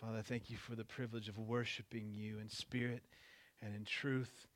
Father, 0.00 0.22
thank 0.22 0.48
you 0.48 0.56
for 0.56 0.74
the 0.74 0.84
privilege 0.84 1.28
of 1.28 1.36
worshiping 1.36 2.10
you 2.14 2.38
in 2.38 2.48
spirit 2.48 3.02
and 3.60 3.74
in 3.74 3.84
truth. 3.84 4.46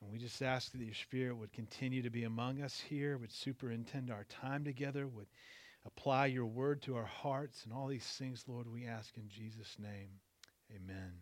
And 0.00 0.10
we 0.10 0.18
just 0.18 0.40
ask 0.40 0.72
that 0.72 0.80
your 0.80 0.94
spirit 0.94 1.36
would 1.36 1.52
continue 1.52 2.00
to 2.00 2.08
be 2.08 2.24
among 2.24 2.62
us 2.62 2.82
here, 2.88 3.18
would 3.18 3.30
superintend 3.30 4.10
our 4.10 4.24
time 4.24 4.64
together, 4.64 5.06
would 5.06 5.26
apply 5.84 6.26
your 6.26 6.46
word 6.46 6.80
to 6.82 6.96
our 6.96 7.04
hearts, 7.04 7.64
and 7.64 7.74
all 7.74 7.88
these 7.88 8.06
things, 8.06 8.44
Lord, 8.48 8.72
we 8.72 8.86
ask 8.86 9.14
in 9.18 9.28
Jesus' 9.28 9.76
name. 9.78 10.08
Amen. 10.74 11.12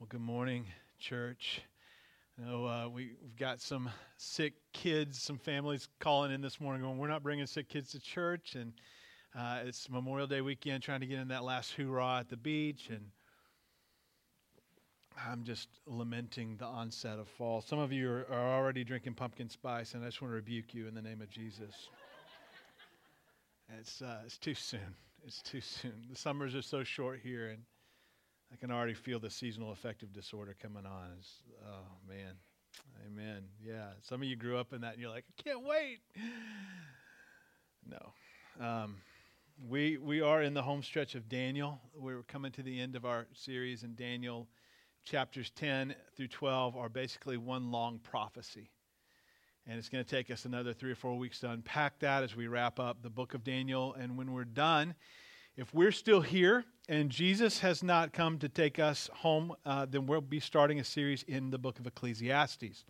Well, 0.00 0.08
good 0.10 0.20
morning, 0.20 0.66
church. 0.98 1.62
I 2.36 2.50
know 2.50 2.66
uh, 2.66 2.88
we, 2.88 3.12
have 3.22 3.36
got 3.36 3.60
some 3.60 3.88
sick 4.16 4.54
kids, 4.72 5.22
some 5.22 5.38
families 5.38 5.88
calling 6.00 6.32
in 6.32 6.40
this 6.40 6.60
morning 6.60 6.82
going, 6.82 6.98
We're 6.98 7.06
not 7.06 7.22
bringing 7.22 7.46
sick 7.46 7.68
kids 7.68 7.92
to 7.92 8.00
church. 8.00 8.56
And 8.56 8.72
uh, 9.36 9.60
it's 9.64 9.88
Memorial 9.88 10.26
Day 10.26 10.40
weekend, 10.40 10.82
trying 10.82 11.00
to 11.00 11.06
get 11.06 11.18
in 11.18 11.28
that 11.28 11.44
last 11.44 11.72
hoorah 11.72 12.18
at 12.20 12.28
the 12.28 12.36
beach, 12.36 12.88
and 12.90 13.06
I'm 15.28 15.44
just 15.44 15.68
lamenting 15.86 16.56
the 16.56 16.64
onset 16.64 17.18
of 17.18 17.28
fall. 17.28 17.60
Some 17.60 17.78
of 17.78 17.92
you 17.92 18.10
are, 18.10 18.26
are 18.30 18.58
already 18.58 18.82
drinking 18.82 19.14
pumpkin 19.14 19.48
spice, 19.48 19.94
and 19.94 20.02
I 20.02 20.08
just 20.08 20.20
want 20.20 20.32
to 20.32 20.36
rebuke 20.36 20.74
you 20.74 20.88
in 20.88 20.94
the 20.94 21.02
name 21.02 21.20
of 21.20 21.30
Jesus. 21.30 21.90
it's, 23.78 24.02
uh, 24.02 24.18
it's 24.24 24.38
too 24.38 24.54
soon. 24.54 24.96
It's 25.24 25.42
too 25.42 25.60
soon. 25.60 26.06
The 26.10 26.16
summers 26.16 26.54
are 26.54 26.62
so 26.62 26.82
short 26.82 27.20
here, 27.22 27.50
and 27.50 27.62
I 28.52 28.56
can 28.56 28.70
already 28.70 28.94
feel 28.94 29.20
the 29.20 29.30
seasonal 29.30 29.70
affective 29.70 30.12
disorder 30.12 30.56
coming 30.60 30.86
on. 30.86 31.10
It's, 31.18 31.42
oh, 31.68 31.86
man. 32.08 32.34
Amen. 33.06 33.44
Yeah. 33.64 33.90
Some 34.00 34.22
of 34.22 34.28
you 34.28 34.36
grew 34.36 34.58
up 34.58 34.72
in 34.72 34.80
that, 34.80 34.94
and 34.94 35.02
you're 35.02 35.10
like, 35.10 35.24
I 35.38 35.42
can't 35.42 35.64
wait. 35.64 36.00
No. 37.88 38.12
Um, 38.64 38.96
we, 39.68 39.98
we 39.98 40.20
are 40.20 40.42
in 40.42 40.54
the 40.54 40.62
home 40.62 40.82
stretch 40.82 41.14
of 41.14 41.28
Daniel. 41.28 41.80
We're 41.94 42.22
coming 42.22 42.52
to 42.52 42.62
the 42.62 42.80
end 42.80 42.96
of 42.96 43.04
our 43.04 43.26
series 43.34 43.82
in 43.82 43.94
Daniel. 43.94 44.48
Chapters 45.04 45.50
10 45.50 45.94
through 46.16 46.28
12 46.28 46.76
are 46.76 46.88
basically 46.88 47.36
one 47.36 47.70
long 47.70 47.98
prophecy. 47.98 48.70
And 49.66 49.78
it's 49.78 49.88
going 49.88 50.04
to 50.04 50.10
take 50.10 50.30
us 50.30 50.44
another 50.44 50.72
three 50.72 50.92
or 50.92 50.96
four 50.96 51.16
weeks 51.18 51.40
to 51.40 51.50
unpack 51.50 51.98
that 52.00 52.22
as 52.22 52.34
we 52.34 52.46
wrap 52.46 52.80
up 52.80 53.02
the 53.02 53.10
book 53.10 53.34
of 53.34 53.44
Daniel. 53.44 53.94
And 53.94 54.16
when 54.16 54.32
we're 54.32 54.44
done, 54.44 54.94
if 55.56 55.74
we're 55.74 55.92
still 55.92 56.22
here 56.22 56.64
and 56.88 57.10
Jesus 57.10 57.60
has 57.60 57.82
not 57.82 58.12
come 58.12 58.38
to 58.38 58.48
take 58.48 58.78
us 58.78 59.10
home, 59.12 59.52
uh, 59.66 59.84
then 59.84 60.06
we'll 60.06 60.20
be 60.20 60.40
starting 60.40 60.80
a 60.80 60.84
series 60.84 61.22
in 61.24 61.50
the 61.50 61.58
book 61.58 61.78
of 61.78 61.86
Ecclesiastes. 61.86 62.84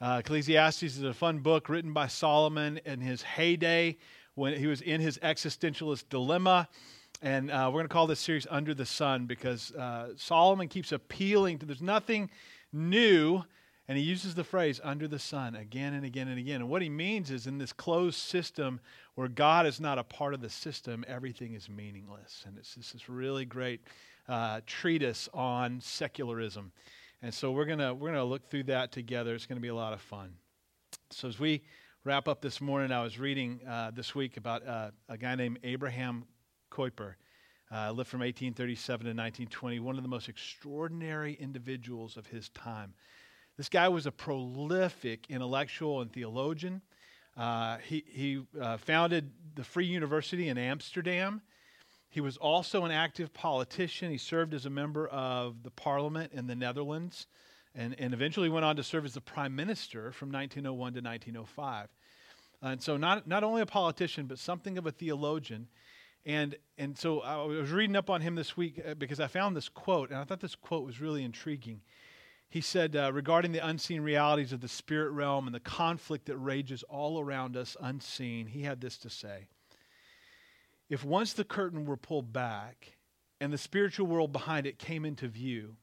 Uh, 0.00 0.16
Ecclesiastes 0.20 0.82
is 0.82 1.02
a 1.02 1.12
fun 1.12 1.40
book 1.40 1.68
written 1.68 1.92
by 1.92 2.06
Solomon 2.06 2.80
in 2.86 3.00
his 3.00 3.22
heyday 3.22 3.98
when 4.34 4.54
he 4.54 4.66
was 4.66 4.80
in 4.80 5.00
his 5.00 5.18
existentialist 5.18 6.04
dilemma. 6.08 6.68
And 7.22 7.50
uh, 7.50 7.66
we're 7.66 7.80
going 7.80 7.88
to 7.88 7.92
call 7.92 8.06
this 8.06 8.20
series 8.20 8.46
Under 8.50 8.74
the 8.74 8.86
Sun 8.86 9.26
because 9.26 9.72
uh, 9.72 10.10
Solomon 10.16 10.68
keeps 10.68 10.92
appealing 10.92 11.58
to 11.58 11.66
there's 11.66 11.82
nothing 11.82 12.30
new. 12.72 13.42
And 13.88 13.98
he 13.98 14.04
uses 14.04 14.36
the 14.36 14.44
phrase 14.44 14.80
under 14.84 15.08
the 15.08 15.18
sun 15.18 15.56
again 15.56 15.94
and 15.94 16.04
again 16.04 16.28
and 16.28 16.38
again. 16.38 16.60
And 16.60 16.70
what 16.70 16.80
he 16.80 16.88
means 16.88 17.32
is 17.32 17.48
in 17.48 17.58
this 17.58 17.72
closed 17.72 18.20
system 18.20 18.78
where 19.16 19.26
God 19.26 19.66
is 19.66 19.80
not 19.80 19.98
a 19.98 20.04
part 20.04 20.32
of 20.32 20.40
the 20.40 20.48
system, 20.48 21.04
everything 21.08 21.54
is 21.54 21.68
meaningless. 21.68 22.44
And 22.46 22.56
it's 22.56 22.76
this 22.76 23.08
really 23.08 23.44
great 23.44 23.80
uh, 24.28 24.60
treatise 24.64 25.28
on 25.34 25.80
secularism. 25.80 26.70
And 27.20 27.34
so 27.34 27.50
we're 27.50 27.64
going 27.64 27.80
to 27.80 27.92
we're 27.92 28.12
to 28.12 28.22
look 28.22 28.48
through 28.48 28.62
that 28.64 28.92
together. 28.92 29.34
It's 29.34 29.46
going 29.46 29.58
to 29.58 29.62
be 29.62 29.68
a 29.68 29.74
lot 29.74 29.92
of 29.92 30.00
fun. 30.00 30.34
So 31.10 31.26
as 31.26 31.40
we 31.40 31.62
wrap 32.04 32.28
up 32.28 32.40
this 32.40 32.62
morning, 32.62 32.92
I 32.92 33.02
was 33.02 33.18
reading 33.18 33.60
uh, 33.68 33.90
this 33.90 34.14
week 34.14 34.38
about 34.38 34.66
uh, 34.66 34.90
a 35.10 35.18
guy 35.18 35.34
named 35.34 35.58
Abraham 35.64 36.24
Kuyper. 36.70 37.14
Uh, 37.72 37.92
lived 37.92 38.08
from 38.08 38.20
1837 38.20 39.04
to 39.04 39.10
1920, 39.10 39.80
one 39.80 39.96
of 39.96 40.02
the 40.02 40.08
most 40.08 40.28
extraordinary 40.28 41.34
individuals 41.34 42.16
of 42.16 42.26
his 42.26 42.48
time. 42.48 42.94
This 43.56 43.68
guy 43.68 43.88
was 43.88 44.06
a 44.06 44.10
prolific 44.10 45.26
intellectual 45.28 46.00
and 46.00 46.10
theologian. 46.10 46.80
Uh, 47.36 47.76
he 47.86 48.02
he 48.08 48.42
uh, 48.60 48.78
founded 48.78 49.30
the 49.54 49.62
Free 49.62 49.84
University 49.84 50.48
in 50.48 50.58
Amsterdam. 50.58 51.42
He 52.08 52.20
was 52.20 52.36
also 52.38 52.84
an 52.84 52.90
active 52.90 53.32
politician. 53.32 54.10
He 54.10 54.18
served 54.18 54.54
as 54.54 54.66
a 54.66 54.70
member 54.70 55.06
of 55.08 55.62
the 55.62 55.70
parliament 55.70 56.32
in 56.32 56.46
the 56.46 56.56
Netherlands 56.56 57.26
and, 57.74 57.94
and 57.98 58.12
eventually 58.12 58.48
went 58.48 58.64
on 58.64 58.76
to 58.76 58.82
serve 58.82 59.04
as 59.04 59.14
the 59.14 59.20
prime 59.20 59.54
minister 59.54 60.12
from 60.12 60.30
1901 60.30 60.94
to 60.94 61.00
1905. 61.00 61.88
And 62.62 62.82
so, 62.82 62.96
not, 62.96 63.26
not 63.26 63.42
only 63.42 63.62
a 63.62 63.66
politician, 63.66 64.26
but 64.26 64.38
something 64.38 64.76
of 64.76 64.86
a 64.86 64.90
theologian. 64.90 65.68
And, 66.26 66.56
and 66.76 66.96
so, 66.96 67.20
I 67.20 67.42
was 67.42 67.70
reading 67.70 67.96
up 67.96 68.10
on 68.10 68.20
him 68.20 68.34
this 68.34 68.56
week 68.56 68.80
uh, 68.86 68.94
because 68.94 69.20
I 69.20 69.26
found 69.26 69.56
this 69.56 69.68
quote, 69.68 70.10
and 70.10 70.18
I 70.18 70.24
thought 70.24 70.40
this 70.40 70.54
quote 70.54 70.84
was 70.84 71.00
really 71.00 71.24
intriguing. 71.24 71.80
He 72.50 72.60
said, 72.60 72.96
uh, 72.96 73.12
regarding 73.12 73.52
the 73.52 73.64
unseen 73.64 74.00
realities 74.00 74.52
of 74.52 74.60
the 74.60 74.68
spirit 74.68 75.12
realm 75.12 75.46
and 75.46 75.54
the 75.54 75.60
conflict 75.60 76.26
that 76.26 76.36
rages 76.36 76.82
all 76.82 77.20
around 77.20 77.56
us 77.56 77.76
unseen, 77.80 78.48
he 78.48 78.62
had 78.62 78.80
this 78.80 78.98
to 78.98 79.10
say 79.10 79.46
If 80.88 81.04
once 81.04 81.32
the 81.32 81.44
curtain 81.44 81.86
were 81.86 81.96
pulled 81.96 82.32
back 82.32 82.96
and 83.40 83.52
the 83.52 83.58
spiritual 83.58 84.08
world 84.08 84.32
behind 84.32 84.66
it 84.66 84.78
came 84.78 85.04
into 85.04 85.28
view, 85.28 85.76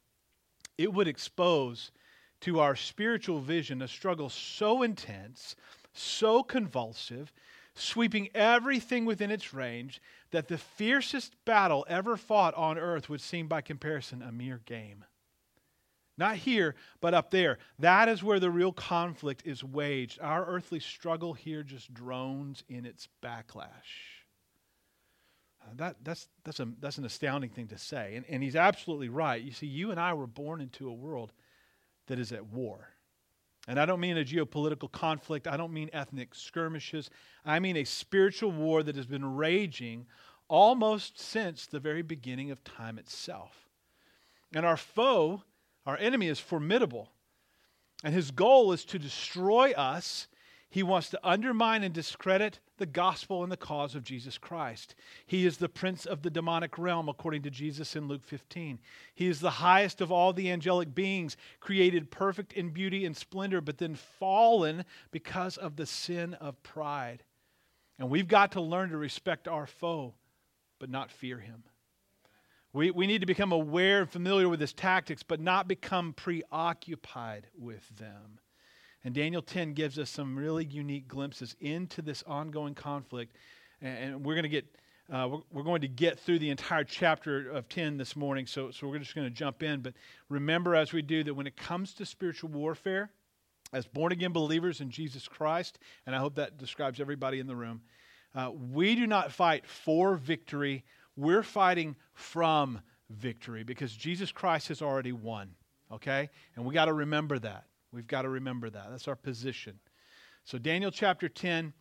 it 0.78 0.94
would 0.94 1.08
expose 1.08 1.92
to 2.42 2.60
our 2.60 2.76
spiritual 2.76 3.40
vision 3.40 3.82
a 3.82 3.88
struggle 3.88 4.30
so 4.30 4.84
intense, 4.84 5.56
so 5.98 6.44
convulsive, 6.44 7.32
sweeping 7.74 8.30
everything 8.34 9.06
within 9.06 9.32
its 9.32 9.54
range, 9.54 10.02
that 10.32 10.48
the 10.48 10.58
fiercest 10.58 11.36
battle 11.46 11.86
ever 11.90 12.18
fought 12.18 12.54
on 12.56 12.78
earth 12.78 13.10
would 13.10 13.22
seem 13.22 13.48
by 13.48 13.62
comparison 13.62 14.22
a 14.22 14.32
mere 14.32 14.62
game. 14.66 15.06
Not 16.18 16.38
here, 16.38 16.76
but 17.00 17.14
up 17.14 17.30
there. 17.30 17.60
That 17.78 18.10
is 18.10 18.24
where 18.24 18.40
the 18.40 18.50
real 18.50 18.74
conflict 18.74 19.44
is 19.46 19.64
waged. 19.64 20.20
Our 20.20 20.46
earthly 20.46 20.80
struggle 20.80 21.34
here 21.34 21.62
just 21.62 21.94
drones 21.94 22.64
in 22.68 22.86
its 22.86 23.08
backlash. 23.24 24.24
Uh, 25.62 25.74
that, 25.76 25.98
that's, 26.04 26.28
that's, 26.44 26.60
a, 26.60 26.68
that's 26.80 26.98
an 26.98 27.06
astounding 27.06 27.52
thing 27.52 27.68
to 27.68 27.78
say. 27.78 28.16
And, 28.16 28.26
and 28.30 28.42
he's 28.42 28.56
absolutely 28.56 29.10
right. 29.10 29.42
You 29.42 29.52
see, 29.52 29.68
you 29.68 29.92
and 29.92 30.00
I 30.00 30.14
were 30.14 30.28
born 30.28 30.60
into 30.60 30.90
a 30.90 30.94
world 30.94 31.34
that 32.08 32.18
is 32.18 32.32
at 32.32 32.48
war. 32.48 32.90
And 33.68 33.80
I 33.80 33.86
don't 33.86 34.00
mean 34.00 34.18
a 34.18 34.24
geopolitical 34.24 34.90
conflict, 34.92 35.46
I 35.46 35.58
don't 35.58 35.74
mean 35.74 35.90
ethnic 35.92 36.34
skirmishes. 36.34 37.10
I 37.46 37.60
mean 37.60 37.76
a 37.76 37.84
spiritual 37.84 38.52
war 38.52 38.82
that 38.82 38.96
has 38.96 39.06
been 39.06 39.36
raging 39.36 40.08
almost 40.48 41.20
since 41.20 41.66
the 41.66 41.80
very 41.80 42.02
beginning 42.02 42.52
of 42.52 42.64
time 42.64 42.98
itself. 42.98 43.68
And 44.54 44.66
our 44.66 44.78
foe, 44.78 45.44
our 45.86 45.98
enemy, 45.98 46.28
is 46.28 46.40
formidable. 46.40 47.10
And 48.04 48.14
his 48.14 48.32
goal 48.32 48.72
is 48.72 48.86
to 48.86 49.00
destroy 49.00 49.72
us 49.72 50.28
he 50.70 50.84
wants 50.84 51.10
to 51.10 51.20
undermine 51.24 51.84
and 51.84 51.94
discredit 51.94 52.60
the 52.78 52.86
gospel 52.86 53.42
and 53.42 53.52
the 53.52 53.58
cause 53.58 53.96
of 53.96 54.04
Jesus 54.04 54.38
Christ. 54.38 54.96
He 55.26 55.46
is 55.46 55.58
the 55.58 55.70
prince 55.70 56.06
of 56.06 56.22
the 56.22 56.30
demonic 56.30 56.78
realm, 56.78 57.08
according 57.08 57.44
to 57.44 57.50
Jesus 57.50 57.96
in 57.96 58.08
Luke 58.08 58.24
15. 58.26 58.80
He 59.16 59.28
is 59.28 59.40
the 59.40 59.50
highest 59.50 60.02
of 60.02 60.12
all 60.12 60.34
the 60.34 60.52
angelic 60.52 60.94
beings, 60.94 61.38
created 61.62 62.12
perfect 62.12 62.52
in 62.54 62.72
beauty 62.72 63.06
and 63.06 63.16
splendor, 63.16 63.62
but 63.62 63.78
then 63.78 63.96
fallen 63.96 64.84
because 65.12 65.56
of 65.56 65.78
the 65.78 65.86
sin 65.86 66.34
of 66.36 66.62
pride. 66.64 67.24
And 67.98 68.10
we've 68.10 68.28
got 68.28 68.52
to 68.52 68.62
learn 68.62 68.90
to 68.90 68.98
respect 68.98 69.48
our 69.48 69.68
foe, 69.68 70.16
but 70.80 70.90
not 70.90 71.12
fear 71.12 71.40
him. 71.40 71.64
We, 72.74 72.92
we 72.92 73.08
need 73.08 73.22
to 73.22 73.26
become 73.26 73.54
aware 73.54 74.02
and 74.02 74.10
familiar 74.10 74.50
with 74.50 74.60
his 74.60 74.74
tactics, 74.74 75.24
but 75.24 75.40
not 75.40 75.68
become 75.68 76.14
preoccupied 76.14 77.48
with 77.58 77.88
them. 77.98 78.40
And 79.08 79.16
Daniel 79.16 79.42
10 79.42 79.72
gives 79.72 79.98
us 79.98 80.10
some 80.10 80.38
really 80.38 80.66
unique 80.66 81.08
glimpses 81.08 81.56
into 81.62 82.02
this 82.02 82.26
ongoing 82.28 82.76
conflict. 82.76 83.38
And 83.82 84.26
we're 84.26 84.34
going 84.34 84.44
to 84.44 84.50
get 84.50 84.66
uh, 85.10 85.30
we're, 85.50 85.64
going 85.64 85.80
to 85.80 85.88
get 85.88 86.20
through 86.20 86.40
the 86.40 86.50
entire 86.50 86.84
chapter 86.84 87.50
of 87.52 87.70
10 87.70 87.96
this 87.96 88.18
morning, 88.18 88.46
so, 88.46 88.70
so 88.70 88.86
we're 88.86 89.00
just 89.00 89.16
going 89.16 89.26
to 89.26 89.34
jump 89.34 89.64
in. 89.64 89.80
But 89.80 89.94
remember, 90.28 90.76
as 90.76 90.92
we 90.92 91.02
do, 91.02 91.24
that 91.24 91.34
when 91.34 91.48
it 91.48 91.56
comes 91.56 91.94
to 91.94 92.06
spiritual 92.06 92.50
warfare, 92.50 93.10
as 93.72 93.86
born 93.86 94.12
again 94.12 94.34
believers 94.34 94.82
in 94.82 94.90
Jesus 94.90 95.26
Christ, 95.26 95.80
and 96.06 96.14
I 96.14 96.20
hope 96.20 96.36
that 96.36 96.58
describes 96.58 97.00
everybody 97.00 97.40
in 97.40 97.48
the 97.48 97.56
room, 97.56 97.80
uh, 98.36 98.52
we 98.74 98.94
do 98.94 99.08
not 99.08 99.32
fight 99.32 99.66
for 99.66 100.18
victory, 100.18 100.84
we're 101.16 101.44
fighting 101.44 101.96
from 102.14 102.82
victory 103.10 103.64
because 103.64 103.94
Jesus 103.94 104.34
Christ 104.34 104.68
has 104.68 104.82
already 104.82 105.14
won, 105.14 105.52
okay? 105.94 106.30
And 106.58 106.66
we 106.66 106.74
got 106.74 106.86
to 106.86 106.94
remember 106.94 107.40
that. 107.40 107.68
We've 107.98 108.06
got 108.06 108.22
to 108.22 108.30
remember 108.30 108.70
that. 108.70 108.92
That's 108.92 109.08
our 109.08 109.16
position. 109.16 109.80
So, 110.46 110.60
Daniel 110.60 110.92
chapter 110.92 111.28
10, 111.28 111.74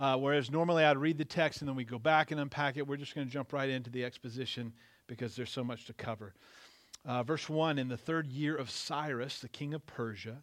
uh, 0.00 0.16
whereas 0.16 0.50
normally 0.50 0.82
I'd 0.82 0.96
read 0.96 1.18
the 1.18 1.26
text 1.26 1.60
and 1.60 1.68
then 1.68 1.76
we 1.76 1.84
go 1.84 1.98
back 1.98 2.30
and 2.30 2.40
unpack 2.40 2.78
it, 2.78 2.86
we're 2.86 2.96
just 2.96 3.14
going 3.14 3.26
to 3.26 3.30
jump 3.30 3.52
right 3.52 3.68
into 3.68 3.90
the 3.90 4.02
exposition 4.02 4.72
because 5.08 5.36
there's 5.36 5.50
so 5.50 5.62
much 5.62 5.84
to 5.84 5.92
cover. 5.92 6.32
Uh, 7.04 7.22
verse 7.22 7.50
1 7.50 7.78
In 7.78 7.88
the 7.88 7.98
third 7.98 8.28
year 8.28 8.56
of 8.56 8.70
Cyrus, 8.70 9.40
the 9.40 9.48
king 9.50 9.74
of 9.74 9.84
Persia, 9.84 10.42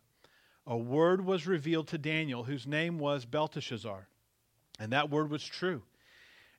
a 0.67 0.77
word 0.77 1.25
was 1.25 1.47
revealed 1.47 1.87
to 1.87 1.97
Daniel, 1.97 2.43
whose 2.43 2.67
name 2.67 2.99
was 2.99 3.25
Belteshazzar. 3.25 4.07
And 4.79 4.91
that 4.91 5.09
word 5.09 5.31
was 5.31 5.43
true. 5.43 5.81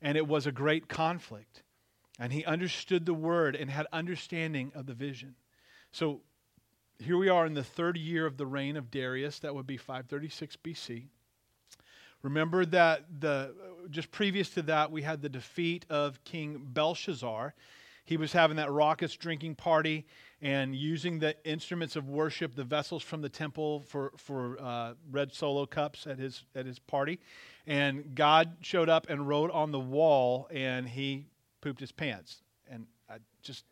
And 0.02 0.18
it 0.18 0.26
was 0.26 0.44
a 0.44 0.52
great 0.52 0.88
conflict. 0.88 1.62
And 2.18 2.32
he 2.32 2.44
understood 2.44 3.06
the 3.06 3.14
word 3.14 3.54
and 3.54 3.70
had 3.70 3.86
understanding 3.92 4.72
of 4.74 4.86
the 4.86 4.94
vision. 4.94 5.36
So 5.92 6.22
here 6.98 7.16
we 7.16 7.28
are 7.28 7.46
in 7.46 7.54
the 7.54 7.64
third 7.64 7.96
year 7.96 8.26
of 8.26 8.36
the 8.36 8.46
reign 8.46 8.76
of 8.76 8.90
Darius. 8.90 9.38
That 9.40 9.54
would 9.54 9.66
be 9.66 9.76
536 9.76 10.56
BC. 10.64 11.04
Remember 12.22 12.64
that 12.66 13.04
the 13.20 13.54
just 13.90 14.10
previous 14.10 14.50
to 14.50 14.62
that, 14.62 14.90
we 14.90 15.02
had 15.02 15.22
the 15.22 15.28
defeat 15.28 15.84
of 15.90 16.22
King 16.24 16.60
Belshazzar. 16.72 17.54
He 18.04 18.16
was 18.16 18.32
having 18.32 18.56
that 18.56 18.70
raucous 18.70 19.14
drinking 19.14 19.56
party 19.56 20.06
and 20.40 20.74
using 20.74 21.18
the 21.18 21.36
instruments 21.44 21.96
of 21.96 22.08
worship, 22.08 22.54
the 22.54 22.64
vessels 22.64 23.02
from 23.02 23.20
the 23.20 23.28
temple 23.28 23.80
for 23.80 24.12
for 24.16 24.60
uh, 24.60 24.94
red 25.10 25.32
solo 25.32 25.66
cups 25.66 26.06
at 26.06 26.18
his 26.18 26.44
at 26.54 26.66
his 26.66 26.78
party. 26.78 27.20
And 27.66 28.14
God 28.14 28.56
showed 28.60 28.88
up 28.88 29.08
and 29.10 29.28
wrote 29.28 29.50
on 29.50 29.70
the 29.70 29.80
wall, 29.80 30.48
and 30.50 30.88
he 30.88 31.26
pooped 31.60 31.80
his 31.80 31.92
pants. 31.92 32.42
And 32.70 32.86
I 33.08 33.16
just 33.42 33.64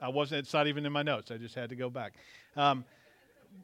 I 0.00 0.08
wasn't. 0.08 0.40
It's 0.40 0.52
not 0.52 0.66
even 0.66 0.86
in 0.86 0.92
my 0.92 1.02
notes. 1.02 1.30
I 1.30 1.36
just 1.36 1.54
had 1.54 1.70
to 1.70 1.76
go 1.76 1.90
back. 1.90 2.14
Um, 2.56 2.84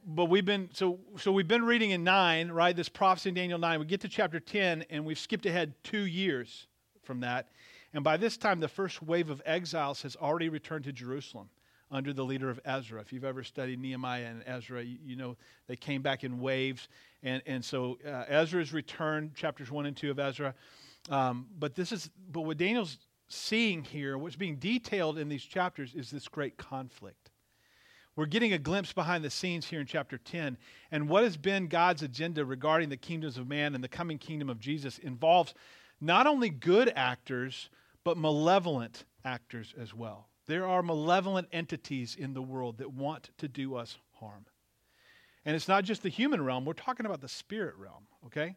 but 0.06 0.26
we've 0.26 0.44
been 0.44 0.68
so 0.72 0.98
so 1.16 1.32
we've 1.32 1.48
been 1.48 1.64
reading 1.64 1.90
in 1.90 2.04
nine, 2.04 2.50
right? 2.50 2.74
This 2.74 2.88
prophecy 2.88 3.28
in 3.28 3.34
Daniel 3.34 3.58
nine. 3.58 3.80
We 3.80 3.86
get 3.86 4.00
to 4.02 4.08
chapter 4.08 4.40
ten, 4.40 4.84
and 4.90 5.04
we've 5.04 5.18
skipped 5.18 5.46
ahead 5.46 5.74
two 5.82 6.06
years 6.06 6.66
from 7.02 7.20
that. 7.20 7.48
And 7.92 8.02
by 8.02 8.16
this 8.16 8.36
time, 8.36 8.60
the 8.60 8.68
first 8.68 9.02
wave 9.02 9.30
of 9.30 9.40
exiles 9.46 10.02
has 10.02 10.16
already 10.16 10.48
returned 10.48 10.84
to 10.84 10.92
Jerusalem 10.92 11.48
under 11.90 12.12
the 12.12 12.24
leader 12.24 12.50
of 12.50 12.58
Ezra. 12.64 13.00
If 13.00 13.12
you've 13.12 13.24
ever 13.24 13.44
studied 13.44 13.78
Nehemiah 13.80 14.26
and 14.26 14.42
Ezra, 14.46 14.82
you, 14.82 14.98
you 15.04 15.16
know 15.16 15.36
they 15.68 15.76
came 15.76 16.02
back 16.02 16.24
in 16.24 16.40
waves. 16.40 16.88
And, 17.22 17.40
and 17.46 17.64
so 17.64 17.98
uh, 18.06 18.24
Ezra's 18.28 18.72
returned, 18.72 19.34
chapters 19.34 19.70
1 19.70 19.86
and 19.86 19.96
2 19.96 20.10
of 20.10 20.18
Ezra. 20.18 20.54
Um, 21.08 21.46
but 21.58 21.74
this 21.74 21.92
is, 21.92 22.10
but 22.32 22.42
what 22.42 22.56
Daniel's 22.56 22.98
seeing 23.34 23.84
here, 23.84 24.16
what's 24.16 24.36
being 24.36 24.56
detailed 24.56 25.18
in 25.18 25.28
these 25.28 25.44
chapters, 25.44 25.94
is 25.94 26.10
this 26.10 26.28
great 26.28 26.56
conflict. 26.56 27.30
We're 28.16 28.26
getting 28.26 28.52
a 28.52 28.58
glimpse 28.58 28.92
behind 28.92 29.24
the 29.24 29.30
scenes 29.30 29.66
here 29.66 29.80
in 29.80 29.86
chapter 29.86 30.18
10. 30.18 30.56
And 30.92 31.08
what 31.08 31.24
has 31.24 31.36
been 31.36 31.66
God's 31.66 32.02
agenda 32.02 32.44
regarding 32.44 32.88
the 32.88 32.96
kingdoms 32.96 33.38
of 33.38 33.48
man 33.48 33.74
and 33.74 33.82
the 33.82 33.88
coming 33.88 34.18
kingdom 34.18 34.48
of 34.48 34.60
Jesus 34.60 34.98
involves 34.98 35.52
not 36.00 36.26
only 36.26 36.48
good 36.48 36.92
actors, 36.94 37.70
but 38.04 38.16
malevolent 38.16 39.04
actors 39.24 39.74
as 39.80 39.92
well. 39.92 40.28
There 40.46 40.66
are 40.66 40.82
malevolent 40.82 41.48
entities 41.52 42.14
in 42.14 42.34
the 42.34 42.42
world 42.42 42.78
that 42.78 42.92
want 42.92 43.30
to 43.38 43.48
do 43.48 43.74
us 43.74 43.96
harm. 44.20 44.46
And 45.44 45.56
it's 45.56 45.68
not 45.68 45.84
just 45.84 46.02
the 46.02 46.08
human 46.08 46.44
realm, 46.44 46.64
we're 46.64 46.74
talking 46.74 47.06
about 47.06 47.20
the 47.20 47.28
spirit 47.28 47.74
realm, 47.76 48.06
okay? 48.26 48.56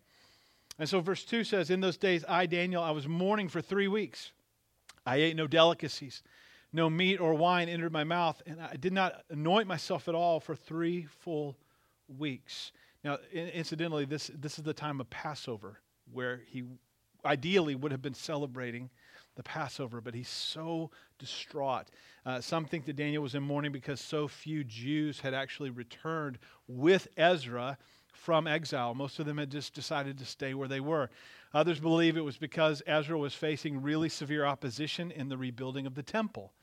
And 0.80 0.88
so 0.88 1.00
verse 1.00 1.24
2 1.24 1.44
says, 1.44 1.70
In 1.70 1.82
those 1.82 1.98
days, 1.98 2.24
I, 2.28 2.46
Daniel, 2.46 2.84
I 2.84 2.92
was 2.92 3.08
mourning 3.08 3.50
for 3.50 3.62
three 3.62 3.88
weeks. 3.88 4.32
I 5.08 5.18
ate 5.18 5.36
no 5.38 5.48
delicacies, 5.48 6.22
no 6.74 6.90
meat 6.90 7.22
or 7.22 7.34
wine 7.34 7.70
entered 7.70 7.94
my 7.94 8.04
mouth, 8.04 8.42
and 8.46 8.62
I 8.62 8.76
did 8.76 8.92
not 8.92 9.24
anoint 9.30 9.68
myself 9.68 10.08
at 10.10 10.16
all 10.16 10.40
for 10.42 10.54
three 10.54 11.08
full 11.22 11.58
weeks. 12.18 12.74
Now, 13.04 13.18
incidentally, 13.32 14.04
this, 14.04 14.30
this 14.36 14.60
is 14.60 14.66
the 14.66 14.74
time 14.74 15.00
of 15.00 15.10
Passover 15.10 15.80
where 16.12 16.42
he 16.48 16.64
ideally 17.26 17.74
would 17.74 17.92
have 17.92 18.02
been 18.02 18.14
celebrating 18.14 18.90
the 19.36 19.44
Passover, 19.44 20.02
but 20.02 20.14
he's 20.14 20.28
so 20.28 20.92
distraught. 21.20 21.88
Uh, 22.26 22.42
some 22.42 22.66
think 22.66 22.86
that 22.86 22.96
Daniel 22.96 23.24
was 23.24 23.36
in 23.36 23.44
mourning 23.44 23.72
because 23.72 24.02
so 24.02 24.28
few 24.28 24.64
Jews 24.64 25.22
had 25.22 25.34
actually 25.34 25.70
returned 25.70 26.40
with 26.68 27.08
Ezra 27.16 27.78
from 28.12 28.48
exile. 28.48 28.94
Most 28.94 29.20
of 29.20 29.26
them 29.26 29.38
had 29.38 29.52
just 29.52 29.74
decided 29.74 30.18
to 30.18 30.26
stay 30.26 30.54
where 30.54 30.68
they 30.68 30.80
were. 30.80 31.10
Others 31.58 31.80
believe 31.80 32.18
it 32.18 32.24
was 32.24 32.38
because 32.38 32.84
Ezra 32.86 33.18
was 33.18 33.34
facing 33.34 33.82
really 33.82 34.10
severe 34.10 34.46
opposition 34.46 35.10
in 35.10 35.28
the 35.28 35.38
rebuilding 35.38 35.88
of 35.88 35.96
the 35.96 36.04
temple. 36.04 36.54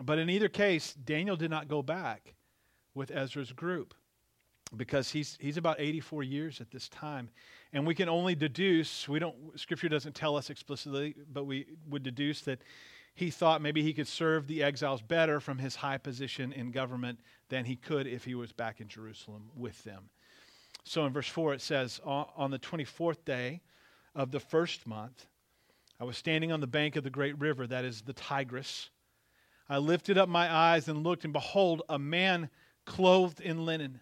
But 0.00 0.20
in 0.20 0.30
either 0.30 0.48
case, 0.48 0.94
Daniel 0.94 1.34
did 1.34 1.50
not 1.50 1.66
go 1.66 1.82
back 1.82 2.34
with 2.94 3.10
Ezra's 3.10 3.50
group 3.50 3.94
because 4.76 5.10
he's, 5.10 5.36
he's 5.40 5.56
about 5.56 5.80
84 5.80 6.22
years 6.22 6.60
at 6.60 6.70
this 6.70 6.88
time. 6.88 7.30
And 7.72 7.84
we 7.84 7.96
can 7.96 8.08
only 8.08 8.36
deduce, 8.36 9.08
we 9.08 9.18
don't, 9.18 9.34
scripture 9.58 9.88
doesn't 9.88 10.14
tell 10.14 10.36
us 10.36 10.50
explicitly, 10.50 11.16
but 11.32 11.46
we 11.46 11.66
would 11.88 12.04
deduce 12.04 12.42
that 12.42 12.62
he 13.16 13.28
thought 13.28 13.60
maybe 13.60 13.82
he 13.82 13.92
could 13.92 14.06
serve 14.06 14.46
the 14.46 14.62
exiles 14.62 15.02
better 15.02 15.40
from 15.40 15.58
his 15.58 15.74
high 15.74 15.98
position 15.98 16.52
in 16.52 16.70
government 16.70 17.18
than 17.48 17.64
he 17.64 17.74
could 17.74 18.06
if 18.06 18.22
he 18.22 18.36
was 18.36 18.52
back 18.52 18.80
in 18.80 18.86
Jerusalem 18.86 19.50
with 19.56 19.82
them. 19.82 20.10
So 20.84 21.06
in 21.06 21.12
verse 21.12 21.26
4, 21.26 21.54
it 21.54 21.60
says, 21.60 22.00
On 22.04 22.52
the 22.52 22.60
24th 22.60 23.24
day 23.24 23.62
of 24.14 24.30
the 24.30 24.40
first 24.40 24.86
month, 24.86 25.26
I 26.00 26.04
was 26.04 26.16
standing 26.16 26.52
on 26.52 26.60
the 26.60 26.66
bank 26.66 26.96
of 26.96 27.04
the 27.04 27.10
great 27.10 27.38
river, 27.38 27.66
that 27.66 27.84
is 27.84 28.02
the 28.02 28.12
Tigris. 28.12 28.90
I 29.68 29.78
lifted 29.78 30.18
up 30.18 30.28
my 30.28 30.52
eyes 30.52 30.88
and 30.88 31.02
looked, 31.04 31.24
and 31.24 31.32
behold, 31.32 31.82
a 31.88 31.98
man 31.98 32.50
clothed 32.84 33.40
in 33.40 33.64
linen, 33.64 34.00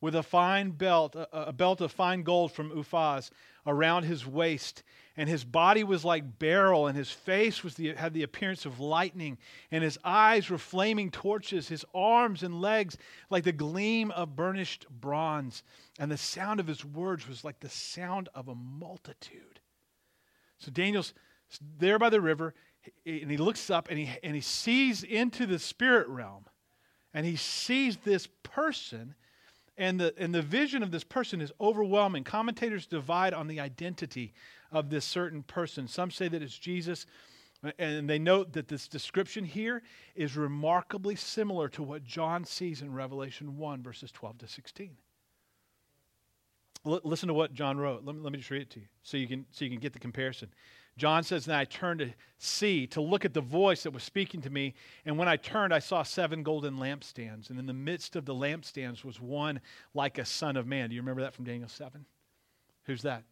with 0.00 0.14
a 0.14 0.22
fine 0.22 0.70
belt, 0.70 1.16
a, 1.32 1.52
belt 1.52 1.80
of 1.80 1.90
fine 1.90 2.22
gold 2.22 2.52
from 2.52 2.70
Uphaz 2.70 3.30
around 3.66 4.04
his 4.04 4.24
waist, 4.24 4.84
and 5.18 5.28
his 5.28 5.42
body 5.42 5.82
was 5.82 6.04
like 6.04 6.38
beryl, 6.38 6.86
and 6.86 6.96
his 6.96 7.10
face 7.10 7.64
was 7.64 7.74
the, 7.74 7.92
had 7.92 8.14
the 8.14 8.22
appearance 8.22 8.64
of 8.64 8.78
lightning, 8.78 9.36
and 9.72 9.82
his 9.82 9.98
eyes 10.04 10.48
were 10.48 10.58
flaming 10.58 11.10
torches, 11.10 11.66
his 11.66 11.84
arms 11.92 12.44
and 12.44 12.60
legs 12.60 12.96
like 13.28 13.42
the 13.42 13.50
gleam 13.50 14.12
of 14.12 14.36
burnished 14.36 14.86
bronze, 14.88 15.64
and 15.98 16.08
the 16.08 16.16
sound 16.16 16.60
of 16.60 16.68
his 16.68 16.84
words 16.84 17.28
was 17.28 17.42
like 17.42 17.58
the 17.58 17.68
sound 17.68 18.28
of 18.32 18.46
a 18.46 18.54
multitude. 18.54 19.58
So 20.58 20.70
Daniel's 20.70 21.12
there 21.78 21.98
by 21.98 22.10
the 22.10 22.20
river, 22.20 22.54
and 23.04 23.28
he 23.28 23.38
looks 23.38 23.70
up 23.70 23.88
and 23.90 23.98
he, 23.98 24.08
and 24.22 24.36
he 24.36 24.40
sees 24.40 25.02
into 25.02 25.46
the 25.46 25.58
spirit 25.58 26.06
realm, 26.06 26.44
and 27.12 27.26
he 27.26 27.34
sees 27.34 27.96
this 27.98 28.28
person 28.44 29.16
and 29.76 30.00
the, 30.00 30.12
and 30.18 30.34
the 30.34 30.42
vision 30.42 30.82
of 30.82 30.90
this 30.90 31.04
person 31.04 31.40
is 31.40 31.52
overwhelming. 31.60 32.24
Commentators 32.24 32.86
divide 32.86 33.32
on 33.32 33.46
the 33.46 33.60
identity 33.60 34.34
of 34.70 34.90
this 34.90 35.04
certain 35.04 35.42
person. 35.42 35.88
Some 35.88 36.10
say 36.10 36.28
that 36.28 36.42
it's 36.42 36.58
Jesus, 36.58 37.06
and 37.78 38.08
they 38.08 38.18
note 38.18 38.52
that 38.52 38.68
this 38.68 38.86
description 38.88 39.44
here 39.44 39.82
is 40.14 40.36
remarkably 40.36 41.16
similar 41.16 41.68
to 41.70 41.82
what 41.82 42.04
John 42.04 42.44
sees 42.44 42.82
in 42.82 42.92
Revelation 42.92 43.56
1, 43.56 43.82
verses 43.82 44.12
12 44.12 44.38
to 44.38 44.48
16. 44.48 44.96
L- 46.86 47.00
listen 47.02 47.26
to 47.28 47.34
what 47.34 47.54
John 47.54 47.78
wrote. 47.78 48.04
Let 48.04 48.14
me, 48.14 48.22
let 48.22 48.32
me 48.32 48.38
just 48.38 48.50
read 48.50 48.62
it 48.62 48.70
to 48.70 48.80
you 48.80 48.86
so 49.02 49.16
you, 49.16 49.26
can, 49.26 49.44
so 49.50 49.64
you 49.64 49.70
can 49.70 49.80
get 49.80 49.92
the 49.92 49.98
comparison. 49.98 50.50
John 50.96 51.22
says, 51.22 51.46
Then 51.46 51.56
I 51.56 51.64
turned 51.64 52.00
to 52.00 52.12
see, 52.38 52.86
to 52.88 53.00
look 53.00 53.24
at 53.24 53.32
the 53.32 53.40
voice 53.40 53.84
that 53.84 53.92
was 53.92 54.02
speaking 54.02 54.42
to 54.42 54.50
me. 54.50 54.74
And 55.04 55.16
when 55.16 55.28
I 55.28 55.36
turned, 55.36 55.72
I 55.72 55.78
saw 55.78 56.02
seven 56.02 56.42
golden 56.42 56.76
lampstands. 56.76 57.50
And 57.50 57.58
in 57.58 57.66
the 57.66 57.72
midst 57.72 58.16
of 58.16 58.24
the 58.24 58.34
lampstands 58.34 59.04
was 59.04 59.20
one 59.20 59.60
like 59.94 60.18
a 60.18 60.24
son 60.24 60.56
of 60.56 60.66
man. 60.66 60.90
Do 60.90 60.96
you 60.96 61.00
remember 61.00 61.22
that 61.22 61.34
from 61.34 61.44
Daniel 61.44 61.68
7? 61.68 62.04
Who's 62.84 63.02
that? 63.02 63.22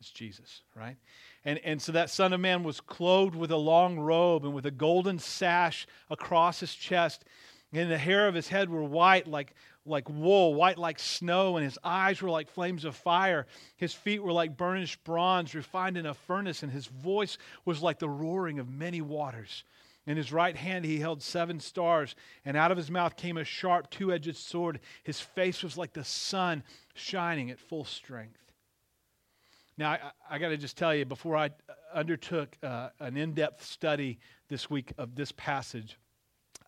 It's 0.00 0.10
Jesus, 0.10 0.62
right? 0.74 0.96
And, 1.44 1.58
and 1.58 1.80
so 1.80 1.92
that 1.92 2.08
Son 2.08 2.32
of 2.32 2.40
Man 2.40 2.62
was 2.62 2.80
clothed 2.80 3.34
with 3.34 3.50
a 3.50 3.56
long 3.56 3.98
robe 3.98 4.44
and 4.44 4.54
with 4.54 4.64
a 4.64 4.70
golden 4.70 5.18
sash 5.18 5.86
across 6.08 6.60
his 6.60 6.74
chest. 6.74 7.24
And 7.72 7.90
the 7.90 7.98
hair 7.98 8.26
of 8.26 8.34
his 8.34 8.48
head 8.48 8.70
were 8.70 8.82
white 8.82 9.26
like, 9.26 9.54
like 9.84 10.08
wool, 10.08 10.54
white 10.54 10.78
like 10.78 10.98
snow, 10.98 11.56
and 11.56 11.64
his 11.64 11.78
eyes 11.84 12.22
were 12.22 12.30
like 12.30 12.48
flames 12.48 12.84
of 12.84 12.96
fire. 12.96 13.46
His 13.76 13.92
feet 13.92 14.22
were 14.22 14.32
like 14.32 14.56
burnished 14.56 15.04
bronze 15.04 15.54
refined 15.54 15.98
in 15.98 16.06
a 16.06 16.14
furnace, 16.14 16.62
and 16.62 16.72
his 16.72 16.86
voice 16.86 17.36
was 17.64 17.82
like 17.82 17.98
the 17.98 18.08
roaring 18.08 18.58
of 18.58 18.68
many 18.70 19.02
waters. 19.02 19.64
In 20.06 20.16
his 20.16 20.32
right 20.32 20.56
hand 20.56 20.84
he 20.86 20.98
held 20.98 21.22
seven 21.22 21.60
stars, 21.60 22.14
and 22.44 22.56
out 22.56 22.72
of 22.72 22.78
his 22.78 22.90
mouth 22.90 23.16
came 23.16 23.36
a 23.36 23.44
sharp 23.44 23.90
two 23.90 24.12
edged 24.12 24.36
sword. 24.36 24.80
His 25.04 25.20
face 25.20 25.62
was 25.62 25.76
like 25.76 25.92
the 25.92 26.04
sun 26.04 26.62
shining 26.94 27.50
at 27.50 27.58
full 27.58 27.84
strength. 27.84 28.49
Now, 29.80 29.92
I, 29.92 30.10
I 30.32 30.38
got 30.38 30.50
to 30.50 30.58
just 30.58 30.76
tell 30.76 30.94
you, 30.94 31.06
before 31.06 31.38
I 31.38 31.48
undertook 31.94 32.54
uh, 32.62 32.90
an 32.98 33.16
in 33.16 33.32
depth 33.32 33.64
study 33.64 34.18
this 34.50 34.68
week 34.68 34.92
of 34.98 35.14
this 35.14 35.32
passage, 35.32 35.98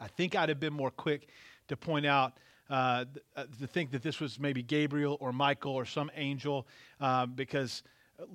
I 0.00 0.08
think 0.08 0.34
I'd 0.34 0.48
have 0.48 0.58
been 0.58 0.72
more 0.72 0.90
quick 0.90 1.28
to 1.68 1.76
point 1.76 2.06
out 2.06 2.38
uh, 2.70 3.04
uh, 3.36 3.44
to 3.60 3.66
think 3.66 3.90
that 3.90 4.02
this 4.02 4.18
was 4.18 4.40
maybe 4.40 4.62
Gabriel 4.62 5.18
or 5.20 5.30
Michael 5.30 5.74
or 5.74 5.84
some 5.84 6.10
angel, 6.16 6.66
uh, 7.02 7.26
because 7.26 7.82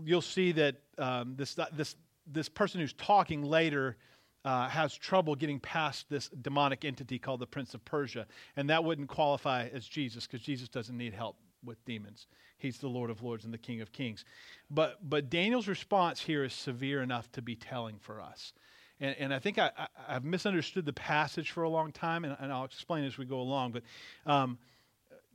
you'll 0.06 0.22
see 0.22 0.52
that 0.52 0.76
um, 1.00 1.34
this, 1.36 1.58
this, 1.74 1.96
this 2.28 2.48
person 2.48 2.80
who's 2.80 2.94
talking 2.94 3.42
later 3.42 3.98
uh, 4.46 4.70
has 4.70 4.94
trouble 4.96 5.34
getting 5.34 5.60
past 5.60 6.06
this 6.08 6.30
demonic 6.44 6.86
entity 6.86 7.18
called 7.18 7.40
the 7.40 7.48
Prince 7.48 7.74
of 7.74 7.84
Persia. 7.84 8.28
And 8.56 8.70
that 8.70 8.84
wouldn't 8.84 9.10
qualify 9.10 9.70
as 9.74 9.88
Jesus 9.88 10.28
because 10.28 10.46
Jesus 10.46 10.70
doesn't 10.70 10.96
need 10.96 11.16
help 11.16 11.36
with 11.64 11.84
demons. 11.86 12.28
He's 12.58 12.78
the 12.78 12.88
Lord 12.88 13.10
of 13.10 13.22
Lords 13.22 13.46
and 13.46 13.54
the 13.54 13.58
King 13.58 13.82
of 13.82 13.92
Kings. 13.92 14.26
But, 14.70 14.98
but 15.08 15.30
Daniel's 15.30 15.68
response 15.68 16.22
here 16.22 16.44
is 16.44 16.54
severe 16.54 17.02
enough 17.02 17.32
to 17.34 17.42
be 17.42 17.56
telling 17.56 17.98
for 18.00 18.22
us. 18.22 18.54
And, 19.00 19.16
and 19.20 19.34
I 19.34 19.40
think 19.40 19.60
I, 19.60 19.72
I, 20.08 20.14
have 20.14 20.24
misunderstood 20.24 20.86
the 20.86 20.94
passage 20.94 21.52
for 21.52 21.64
a 21.64 21.70
long 21.70 21.92
time, 21.92 22.26
and, 22.26 22.36
and 22.40 22.52
I'll 22.52 22.66
explain 22.66 23.04
as 23.04 23.18
we 23.18 23.26
go 23.26 23.40
along. 23.40 23.74
But 23.74 23.84
um, 24.26 24.58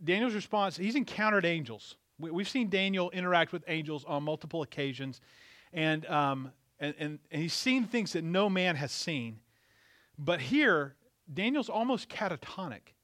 Daniel's 0.02 0.34
response, 0.34 0.76
he's 0.76 0.96
encountered 0.96 1.44
angels. 1.44 1.96
We, 2.18 2.42
have 2.42 2.48
seen 2.48 2.68
Daniel 2.68 3.10
interact 3.10 3.52
with 3.52 3.62
angels 3.68 4.04
on 4.04 4.22
multiple 4.22 4.62
occasions. 4.62 5.20
And, 5.72 6.06
um, 6.06 6.52
And, 6.80 6.94
and, 6.98 7.18
and 7.30 7.42
he's 7.42 7.54
seen 7.54 7.84
things 7.86 8.12
that 8.14 8.24
no 8.24 8.50
man 8.50 8.74
has 8.74 8.90
seen. 8.90 9.38
But 10.18 10.40
here, 10.40 10.96
Daniel's 11.32 11.68
almost 11.68 12.08
catatonic. 12.08 12.94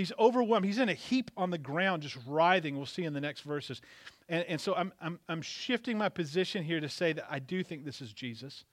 He's 0.00 0.12
overwhelmed. 0.18 0.64
He's 0.64 0.78
in 0.78 0.88
a 0.88 0.94
heap 0.94 1.30
on 1.36 1.50
the 1.50 1.58
ground, 1.58 2.02
just 2.02 2.16
writhing. 2.26 2.74
We'll 2.74 2.86
see 2.86 3.04
in 3.04 3.12
the 3.12 3.20
next 3.20 3.42
verses. 3.42 3.82
And, 4.30 4.46
and 4.48 4.58
so 4.58 4.74
I'm, 4.74 4.94
I'm, 4.98 5.20
I'm 5.28 5.42
shifting 5.42 5.98
my 5.98 6.08
position 6.08 6.64
here 6.64 6.80
to 6.80 6.88
say 6.88 7.12
that 7.12 7.26
I 7.30 7.38
do 7.38 7.62
think 7.62 7.84
this 7.84 8.00
is 8.00 8.14
Jesus. 8.14 8.64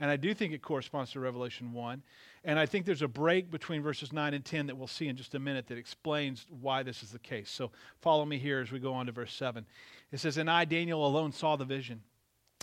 And 0.00 0.10
I 0.10 0.16
do 0.16 0.32
think 0.32 0.54
it 0.54 0.62
corresponds 0.62 1.12
to 1.12 1.20
Revelation 1.20 1.74
1. 1.74 2.02
And 2.44 2.58
I 2.58 2.64
think 2.64 2.86
there's 2.86 3.02
a 3.02 3.08
break 3.08 3.50
between 3.50 3.82
verses 3.82 4.10
9 4.10 4.32
and 4.32 4.42
10 4.42 4.68
that 4.68 4.78
we'll 4.78 4.86
see 4.86 5.08
in 5.08 5.18
just 5.18 5.34
a 5.34 5.38
minute 5.38 5.66
that 5.66 5.76
explains 5.76 6.46
why 6.62 6.82
this 6.82 7.02
is 7.02 7.10
the 7.10 7.18
case. 7.18 7.50
So 7.50 7.70
follow 8.00 8.24
me 8.24 8.38
here 8.38 8.60
as 8.60 8.72
we 8.72 8.78
go 8.78 8.94
on 8.94 9.04
to 9.04 9.12
verse 9.12 9.34
7. 9.34 9.66
It 10.12 10.18
says, 10.20 10.38
And 10.38 10.50
I, 10.50 10.64
Daniel, 10.64 11.06
alone 11.06 11.32
saw 11.32 11.56
the 11.56 11.66
vision. 11.66 12.00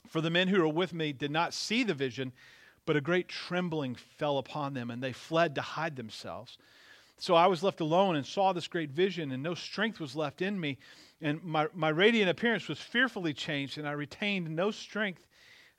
For 0.08 0.22
the 0.22 0.32
men 0.32 0.48
who 0.48 0.60
were 0.60 0.68
with 0.68 0.92
me 0.92 1.14
did 1.14 1.30
not 1.30 1.54
see 1.54 1.84
the 1.84 1.94
vision, 1.94 2.34
but 2.88 2.96
a 2.96 3.02
great 3.02 3.28
trembling 3.28 3.94
fell 3.94 4.40
upon 4.40 4.74
them, 4.74 4.90
and 4.90 5.04
they 5.04 5.14
fled 5.14 5.54
to 5.54 5.62
hide 5.62 5.98
themselves. 5.98 6.58
So 7.20 7.36
I 7.36 7.48
was 7.48 7.64
left 7.64 7.82
alone 7.82 8.16
and 8.16 8.26
saw 8.26 8.54
this 8.54 8.68
great 8.68 8.92
vision, 8.92 9.32
and 9.32 9.42
no 9.42 9.56
strength 9.56 10.00
was 10.00 10.16
left 10.16 10.42
in 10.42 10.60
me. 10.60 10.78
And 11.20 11.44
my, 11.44 11.68
my 11.74 11.90
radiant 11.90 12.30
appearance 12.30 12.68
was 12.68 12.80
fearfully 12.80 13.34
changed, 13.34 13.78
and 13.78 13.88
I 13.88 13.94
retained 13.94 14.56
no 14.56 14.70
strength. 14.70 15.26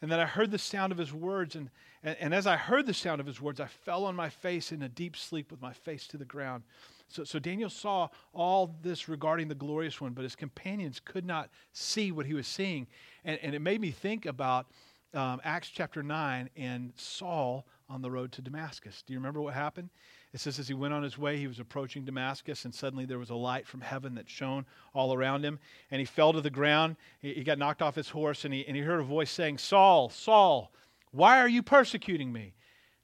And 0.02 0.10
then 0.10 0.18
I 0.18 0.26
heard 0.26 0.50
the 0.50 0.58
sound 0.58 0.92
of 0.92 0.98
his 0.98 1.12
words, 1.12 1.54
and, 1.54 1.70
and, 2.02 2.16
and 2.20 2.34
as 2.34 2.46
I 2.46 2.56
heard 2.56 2.86
the 2.86 2.94
sound 2.94 3.20
of 3.20 3.26
his 3.26 3.40
words, 3.40 3.60
I 3.60 3.66
fell 3.66 4.04
on 4.04 4.16
my 4.16 4.28
face 4.28 4.72
in 4.72 4.82
a 4.82 4.88
deep 4.88 5.16
sleep 5.16 5.50
with 5.50 5.60
my 5.60 5.72
face 5.72 6.06
to 6.08 6.16
the 6.16 6.24
ground. 6.24 6.64
So, 7.08 7.24
so 7.24 7.38
Daniel 7.38 7.70
saw 7.70 8.08
all 8.32 8.76
this 8.82 9.08
regarding 9.08 9.48
the 9.48 9.54
glorious 9.54 10.00
one, 10.00 10.12
but 10.12 10.22
his 10.22 10.36
companions 10.36 11.00
could 11.04 11.24
not 11.24 11.50
see 11.72 12.12
what 12.12 12.26
he 12.26 12.34
was 12.34 12.46
seeing. 12.46 12.86
And, 13.24 13.38
and 13.42 13.54
it 13.54 13.60
made 13.60 13.80
me 13.80 13.90
think 13.90 14.26
about 14.26 14.66
um, 15.14 15.40
Acts 15.42 15.68
chapter 15.68 16.02
9 16.02 16.50
and 16.56 16.92
Saul 16.96 17.66
on 17.88 18.02
the 18.02 18.10
road 18.10 18.32
to 18.32 18.42
Damascus. 18.42 19.02
Do 19.06 19.12
you 19.12 19.18
remember 19.18 19.40
what 19.40 19.54
happened? 19.54 19.88
It 20.32 20.40
says, 20.40 20.58
as 20.58 20.68
he 20.68 20.74
went 20.74 20.92
on 20.92 21.02
his 21.02 21.16
way, 21.16 21.38
he 21.38 21.46
was 21.46 21.58
approaching 21.58 22.04
Damascus, 22.04 22.66
and 22.66 22.74
suddenly 22.74 23.06
there 23.06 23.18
was 23.18 23.30
a 23.30 23.34
light 23.34 23.66
from 23.66 23.80
heaven 23.80 24.14
that 24.16 24.28
shone 24.28 24.66
all 24.92 25.14
around 25.14 25.42
him. 25.42 25.58
And 25.90 26.00
he 26.00 26.04
fell 26.04 26.34
to 26.34 26.42
the 26.42 26.50
ground. 26.50 26.96
He, 27.20 27.32
he 27.32 27.44
got 27.44 27.58
knocked 27.58 27.80
off 27.80 27.94
his 27.94 28.10
horse, 28.10 28.44
and 28.44 28.52
he, 28.52 28.66
and 28.66 28.76
he 28.76 28.82
heard 28.82 29.00
a 29.00 29.04
voice 29.04 29.30
saying, 29.30 29.58
Saul, 29.58 30.10
Saul, 30.10 30.70
why 31.12 31.40
are 31.40 31.48
you 31.48 31.62
persecuting 31.62 32.30
me? 32.30 32.54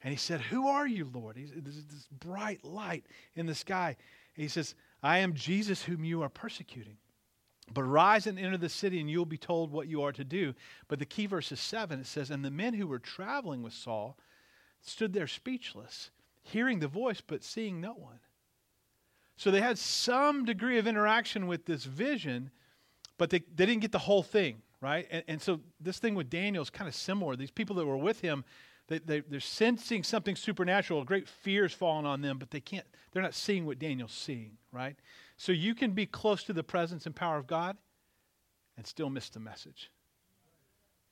And 0.03 0.11
he 0.11 0.17
said, 0.17 0.39
Who 0.39 0.67
are 0.67 0.85
you, 0.85 1.09
Lord? 1.11 1.35
He's, 1.35 1.51
this 1.51 2.07
bright 2.19 2.63
light 2.63 3.05
in 3.35 3.47
the 3.47 3.55
sky. 3.55 3.95
And 4.35 4.43
he 4.43 4.47
says, 4.47 4.75
I 5.01 5.19
am 5.19 5.33
Jesus 5.33 5.81
whom 5.81 6.03
you 6.03 6.21
are 6.21 6.29
persecuting. 6.29 6.97
But 7.73 7.83
rise 7.83 8.27
and 8.27 8.37
enter 8.37 8.57
the 8.57 8.69
city, 8.69 8.99
and 8.99 9.09
you'll 9.09 9.25
be 9.25 9.39
told 9.39 9.71
what 9.71 9.87
you 9.87 10.03
are 10.03 10.11
to 10.11 10.23
do. 10.23 10.53
But 10.87 10.99
the 10.99 11.05
key 11.05 11.25
verse 11.25 11.51
is 11.51 11.59
7. 11.59 11.99
It 11.99 12.05
says, 12.05 12.29
And 12.29 12.45
the 12.45 12.51
men 12.51 12.75
who 12.75 12.85
were 12.85 12.99
traveling 12.99 13.63
with 13.63 13.73
Saul 13.73 14.15
stood 14.81 15.13
there 15.13 15.25
speechless, 15.25 16.11
hearing 16.45 16.79
the 16.79 16.87
voice, 16.87 17.21
but 17.25 17.43
seeing 17.43 17.81
no 17.81 17.93
one. 17.93 18.19
So 19.35 19.51
they 19.51 19.61
had 19.61 19.77
some 19.77 20.45
degree 20.45 20.77
of 20.77 20.87
interaction 20.87 21.47
with 21.47 21.65
this 21.65 21.83
vision, 21.83 22.51
but 23.17 23.29
they, 23.31 23.39
they 23.53 23.65
didn't 23.65 23.81
get 23.81 23.91
the 23.91 23.99
whole 23.99 24.23
thing, 24.23 24.61
right? 24.79 25.07
And, 25.09 25.23
and 25.27 25.41
so 25.41 25.59
this 25.81 25.99
thing 25.99 26.15
with 26.15 26.29
Daniel 26.29 26.61
is 26.61 26.69
kind 26.69 26.87
of 26.87 26.95
similar. 26.95 27.35
These 27.35 27.51
people 27.51 27.75
that 27.77 27.85
were 27.85 27.97
with 27.97 28.21
him, 28.21 28.45
they, 28.87 28.99
they, 28.99 29.21
they're 29.21 29.39
sensing 29.39 30.03
something 30.03 30.35
supernatural. 30.35 31.01
A 31.01 31.05
great 31.05 31.27
fear 31.27 31.65
is 31.65 31.73
falling 31.73 32.05
on 32.05 32.21
them, 32.21 32.37
but 32.37 32.51
they 32.51 32.61
can't, 32.61 32.85
they're 33.11 33.23
not 33.23 33.33
seeing 33.33 33.65
what 33.65 33.79
Daniel's 33.79 34.13
seeing, 34.13 34.57
right? 34.71 34.95
So 35.37 35.51
you 35.51 35.73
can 35.73 35.91
be 35.91 36.05
close 36.05 36.43
to 36.43 36.53
the 36.53 36.63
presence 36.63 37.05
and 37.07 37.15
power 37.15 37.37
of 37.37 37.47
God 37.47 37.75
and 38.77 38.85
still 38.85 39.09
miss 39.09 39.29
the 39.29 39.39
message. 39.39 39.89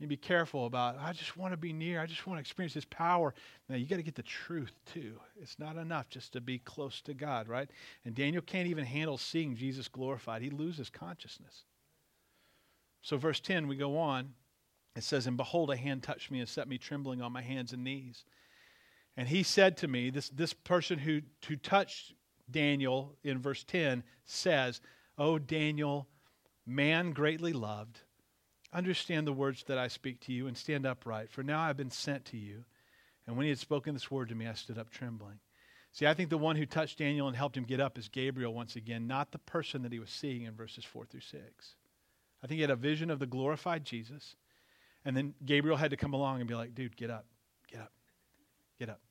You 0.03 0.09
be 0.09 0.17
careful 0.17 0.65
about, 0.65 0.97
I 0.99 1.13
just 1.13 1.37
want 1.37 1.53
to 1.53 1.57
be 1.57 1.71
near, 1.71 2.01
I 2.01 2.05
just 2.05 2.27
want 2.27 2.37
to 2.37 2.41
experience 2.41 2.73
his 2.73 2.83
power. 2.83 3.33
Now 3.69 3.77
you 3.77 3.85
got 3.85 3.95
to 3.95 4.03
get 4.03 4.15
the 4.15 4.21
truth 4.21 4.73
too. 4.85 5.13
It's 5.41 5.57
not 5.57 5.77
enough 5.77 6.09
just 6.09 6.33
to 6.33 6.41
be 6.41 6.59
close 6.59 6.99
to 7.03 7.13
God, 7.13 7.47
right? 7.47 7.69
And 8.03 8.13
Daniel 8.13 8.41
can't 8.41 8.67
even 8.67 8.83
handle 8.83 9.17
seeing 9.17 9.55
Jesus 9.55 9.87
glorified. 9.87 10.41
He 10.41 10.49
loses 10.49 10.89
consciousness. 10.89 11.63
So 13.01 13.15
verse 13.15 13.39
10, 13.39 13.69
we 13.69 13.77
go 13.77 13.97
on. 13.97 14.33
It 14.97 15.05
says, 15.05 15.25
And 15.25 15.37
behold, 15.37 15.71
a 15.71 15.77
hand 15.77 16.03
touched 16.03 16.31
me 16.31 16.41
and 16.41 16.49
set 16.49 16.67
me 16.67 16.77
trembling 16.77 17.21
on 17.21 17.31
my 17.31 17.41
hands 17.41 17.71
and 17.71 17.85
knees. 17.85 18.25
And 19.15 19.29
he 19.29 19.41
said 19.41 19.77
to 19.77 19.87
me, 19.87 20.09
this, 20.09 20.27
this 20.27 20.51
person 20.51 20.99
who, 20.99 21.21
who 21.47 21.55
touched 21.55 22.13
Daniel 22.51 23.15
in 23.23 23.39
verse 23.39 23.63
10 23.63 24.03
says, 24.25 24.81
O 25.17 25.39
Daniel, 25.39 26.09
man 26.65 27.11
greatly 27.11 27.53
loved, 27.53 28.01
understand 28.73 29.27
the 29.27 29.33
words 29.33 29.63
that 29.65 29.77
I 29.77 29.87
speak 29.87 30.19
to 30.21 30.33
you 30.33 30.47
and 30.47 30.57
stand 30.57 30.85
upright, 30.85 31.29
for 31.29 31.43
now 31.43 31.61
I 31.61 31.67
have 31.67 31.77
been 31.77 31.91
sent 31.91 32.25
to 32.25 32.37
you. 32.37 32.65
And 33.25 33.37
when 33.37 33.45
he 33.45 33.49
had 33.49 33.59
spoken 33.59 33.93
this 33.93 34.11
word 34.11 34.29
to 34.29 34.35
me, 34.35 34.47
I 34.47 34.53
stood 34.53 34.77
up 34.77 34.89
trembling. 34.89 35.39
See, 35.93 36.07
I 36.07 36.13
think 36.13 36.29
the 36.29 36.37
one 36.37 36.55
who 36.55 36.65
touched 36.65 36.97
Daniel 36.97 37.27
and 37.27 37.37
helped 37.37 37.55
him 37.55 37.65
get 37.65 37.79
up 37.79 37.97
is 37.97 38.09
Gabriel 38.09 38.53
once 38.53 38.75
again, 38.75 39.07
not 39.07 39.31
the 39.31 39.37
person 39.37 39.83
that 39.83 39.91
he 39.91 39.99
was 39.99 40.09
seeing 40.09 40.43
in 40.43 40.55
verses 40.55 40.83
4 40.83 41.05
through 41.05 41.21
6. 41.21 41.75
I 42.43 42.47
think 42.47 42.57
he 42.57 42.61
had 42.61 42.71
a 42.71 42.75
vision 42.75 43.09
of 43.11 43.19
the 43.19 43.27
glorified 43.27 43.85
Jesus. 43.85 44.35
And 45.05 45.15
then 45.15 45.35
Gabriel 45.45 45.77
had 45.77 45.91
to 45.91 45.97
come 45.97 46.13
along 46.13 46.39
and 46.39 46.47
be 46.47 46.55
like, 46.55 46.73
dude, 46.73 46.97
get 46.97 47.11
up, 47.11 47.25
get 47.71 47.81
up, 47.81 47.91
get 48.79 48.89
up. 48.89 49.01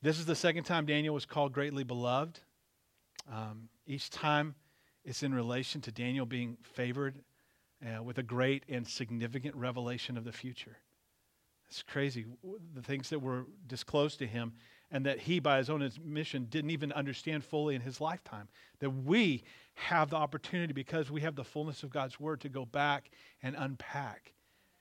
This 0.00 0.18
is 0.18 0.26
the 0.26 0.36
second 0.36 0.64
time 0.64 0.86
Daniel 0.86 1.14
was 1.14 1.26
called 1.26 1.52
greatly 1.52 1.82
beloved. 1.82 2.38
Um, 3.30 3.68
each 3.86 4.10
time 4.10 4.54
it's 5.04 5.22
in 5.22 5.34
relation 5.34 5.80
to 5.82 5.92
Daniel 5.92 6.24
being 6.24 6.56
favored 6.62 7.16
uh, 7.84 8.02
with 8.02 8.18
a 8.18 8.22
great 8.22 8.64
and 8.68 8.86
significant 8.86 9.54
revelation 9.54 10.16
of 10.16 10.24
the 10.24 10.32
future. 10.32 10.78
It's 11.68 11.82
crazy. 11.82 12.24
The 12.74 12.82
things 12.82 13.10
that 13.10 13.20
were 13.20 13.46
disclosed 13.66 14.18
to 14.20 14.26
him 14.26 14.52
and 14.90 15.06
that 15.06 15.18
he, 15.18 15.40
by 15.40 15.58
his 15.58 15.70
own 15.70 15.82
admission, 15.82 16.46
didn't 16.48 16.70
even 16.70 16.92
understand 16.92 17.44
fully 17.44 17.74
in 17.74 17.80
his 17.80 18.00
lifetime. 18.00 18.48
That 18.78 18.90
we 18.90 19.42
have 19.74 20.10
the 20.10 20.16
opportunity, 20.16 20.72
because 20.72 21.10
we 21.10 21.22
have 21.22 21.34
the 21.34 21.42
fullness 21.42 21.82
of 21.82 21.90
God's 21.90 22.20
word, 22.20 22.40
to 22.42 22.48
go 22.48 22.64
back 22.64 23.10
and 23.42 23.56
unpack. 23.58 24.34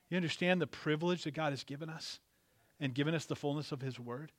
You 0.10 0.18
understand 0.18 0.62
the 0.62 0.68
privilege 0.68 1.24
that 1.24 1.34
God 1.34 1.52
has 1.52 1.64
given 1.64 1.90
us 1.90 2.20
and 2.80 2.94
given 2.94 3.16
us 3.16 3.26
the 3.26 3.36
fullness 3.36 3.72
of 3.72 3.82
his 3.82 4.00
word? 4.00 4.32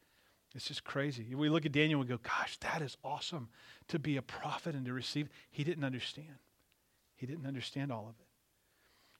It's 0.54 0.68
just 0.68 0.84
crazy. 0.84 1.34
We 1.34 1.48
look 1.48 1.66
at 1.66 1.72
Daniel 1.72 2.00
and 2.00 2.08
go, 2.08 2.18
gosh, 2.18 2.56
that 2.58 2.80
is 2.80 2.96
awesome 3.02 3.48
to 3.88 3.98
be 3.98 4.16
a 4.16 4.22
prophet 4.22 4.76
and 4.76 4.86
to 4.86 4.92
receive. 4.92 5.28
He 5.50 5.64
didn't 5.64 5.82
understand. 5.82 6.38
He 7.16 7.26
didn't 7.26 7.46
understand 7.46 7.90
all 7.90 8.06
of 8.08 8.14
it. 8.20 8.23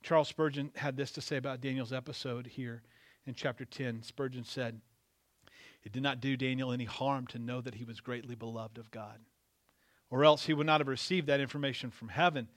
Charles 0.05 0.29
Spurgeon 0.29 0.71
had 0.77 0.97
this 0.97 1.11
to 1.13 1.21
say 1.21 1.37
about 1.37 1.61
Daniel's 1.61 1.93
episode 1.93 2.47
here 2.47 2.83
in 3.27 3.35
chapter 3.35 3.65
10. 3.65 4.03
Spurgeon 4.03 4.45
said, 4.45 4.81
It 5.83 5.91
did 5.91 6.03
not 6.03 6.21
do 6.21 6.37
Daniel 6.37 6.71
any 6.71 6.85
harm 6.85 7.27
to 7.29 7.39
know 7.41 7.61
that 7.61 7.75
he 7.75 7.85
was 7.85 7.99
greatly 8.01 8.37
beloved 8.37 8.79
of 8.79 8.93
God, 8.93 9.19
or 10.11 10.25
else 10.25 10.47
he 10.47 10.55
would 10.55 10.67
not 10.67 10.81
have 10.81 10.89
received 10.89 11.27
that 11.27 11.41
information 11.41 11.91
from 11.91 12.09
heaven 12.11 12.49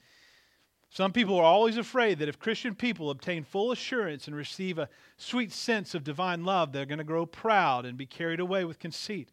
some 0.89 1.11
people 1.11 1.37
are 1.37 1.43
always 1.43 1.77
afraid 1.77 2.19
that 2.19 2.29
if 2.29 2.39
Christian 2.39 2.73
people 2.73 3.09
obtain 3.09 3.43
full 3.43 3.71
assurance 3.71 4.27
and 4.27 4.35
receive 4.35 4.79
a 4.79 4.89
sweet 5.17 5.51
sense 5.51 5.93
of 5.93 6.03
divine 6.03 6.45
love, 6.45 6.71
they're 6.71 6.85
going 6.85 6.97
to 6.97 7.03
grow 7.03 7.25
proud 7.25 7.85
and 7.85 7.97
be 7.97 8.05
carried 8.05 8.39
away 8.39 8.63
with 8.63 8.79
conceit. 8.79 9.29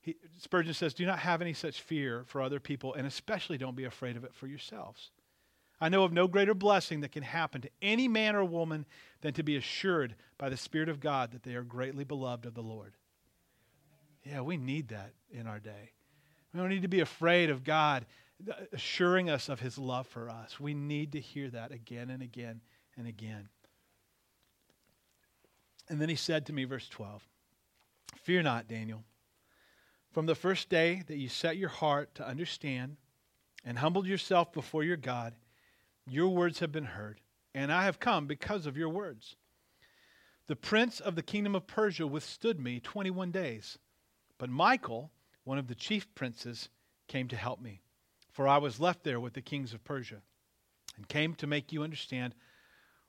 He, 0.00 0.16
Spurgeon 0.38 0.74
says, 0.74 0.94
Do 0.94 1.06
not 1.06 1.18
have 1.20 1.42
any 1.42 1.54
such 1.54 1.80
fear 1.80 2.24
for 2.26 2.40
other 2.40 2.60
people, 2.60 2.94
and 2.94 3.06
especially 3.06 3.58
don't 3.58 3.76
be 3.76 3.84
afraid 3.84 4.16
of 4.16 4.24
it 4.24 4.34
for 4.34 4.46
yourselves. 4.46 5.10
I 5.82 5.88
know 5.88 6.04
of 6.04 6.12
no 6.12 6.28
greater 6.28 6.54
blessing 6.54 7.00
that 7.00 7.10
can 7.10 7.24
happen 7.24 7.60
to 7.62 7.70
any 7.82 8.06
man 8.06 8.36
or 8.36 8.44
woman 8.44 8.86
than 9.20 9.34
to 9.34 9.42
be 9.42 9.56
assured 9.56 10.14
by 10.38 10.48
the 10.48 10.56
Spirit 10.56 10.88
of 10.88 11.00
God 11.00 11.32
that 11.32 11.42
they 11.42 11.56
are 11.56 11.64
greatly 11.64 12.04
beloved 12.04 12.46
of 12.46 12.54
the 12.54 12.62
Lord. 12.62 12.94
Yeah, 14.22 14.42
we 14.42 14.56
need 14.56 14.90
that 14.90 15.10
in 15.32 15.48
our 15.48 15.58
day. 15.58 15.90
We 16.54 16.60
don't 16.60 16.68
need 16.68 16.82
to 16.82 16.88
be 16.88 17.00
afraid 17.00 17.50
of 17.50 17.64
God 17.64 18.06
assuring 18.72 19.28
us 19.28 19.48
of 19.48 19.58
his 19.58 19.76
love 19.76 20.06
for 20.06 20.30
us. 20.30 20.60
We 20.60 20.72
need 20.72 21.10
to 21.12 21.20
hear 21.20 21.50
that 21.50 21.72
again 21.72 22.10
and 22.10 22.22
again 22.22 22.60
and 22.96 23.08
again. 23.08 23.48
And 25.88 26.00
then 26.00 26.08
he 26.08 26.14
said 26.14 26.46
to 26.46 26.52
me, 26.52 26.62
verse 26.62 26.88
12, 26.88 27.26
Fear 28.22 28.44
not, 28.44 28.68
Daniel. 28.68 29.02
From 30.12 30.26
the 30.26 30.36
first 30.36 30.68
day 30.68 31.02
that 31.08 31.16
you 31.16 31.28
set 31.28 31.56
your 31.56 31.70
heart 31.70 32.14
to 32.14 32.26
understand 32.26 32.98
and 33.64 33.80
humbled 33.80 34.06
yourself 34.06 34.52
before 34.52 34.84
your 34.84 34.96
God, 34.96 35.34
your 36.06 36.28
words 36.28 36.58
have 36.60 36.72
been 36.72 36.84
heard, 36.84 37.20
and 37.54 37.72
I 37.72 37.84
have 37.84 38.00
come 38.00 38.26
because 38.26 38.66
of 38.66 38.76
your 38.76 38.88
words. 38.88 39.36
The 40.46 40.56
prince 40.56 41.00
of 41.00 41.14
the 41.14 41.22
kingdom 41.22 41.54
of 41.54 41.66
Persia 41.66 42.06
withstood 42.06 42.60
me 42.60 42.80
21 42.80 43.30
days, 43.30 43.78
but 44.38 44.50
Michael, 44.50 45.10
one 45.44 45.58
of 45.58 45.68
the 45.68 45.74
chief 45.74 46.12
princes, 46.14 46.68
came 47.08 47.28
to 47.28 47.36
help 47.36 47.60
me 47.60 47.82
for 48.32 48.48
I 48.48 48.58
was 48.58 48.80
left 48.80 49.04
there 49.04 49.20
with 49.20 49.34
the 49.34 49.42
kings 49.42 49.72
of 49.72 49.84
Persia, 49.84 50.22
and 50.96 51.06
came 51.06 51.34
to 51.36 51.46
make 51.46 51.70
you 51.70 51.82
understand 51.82 52.34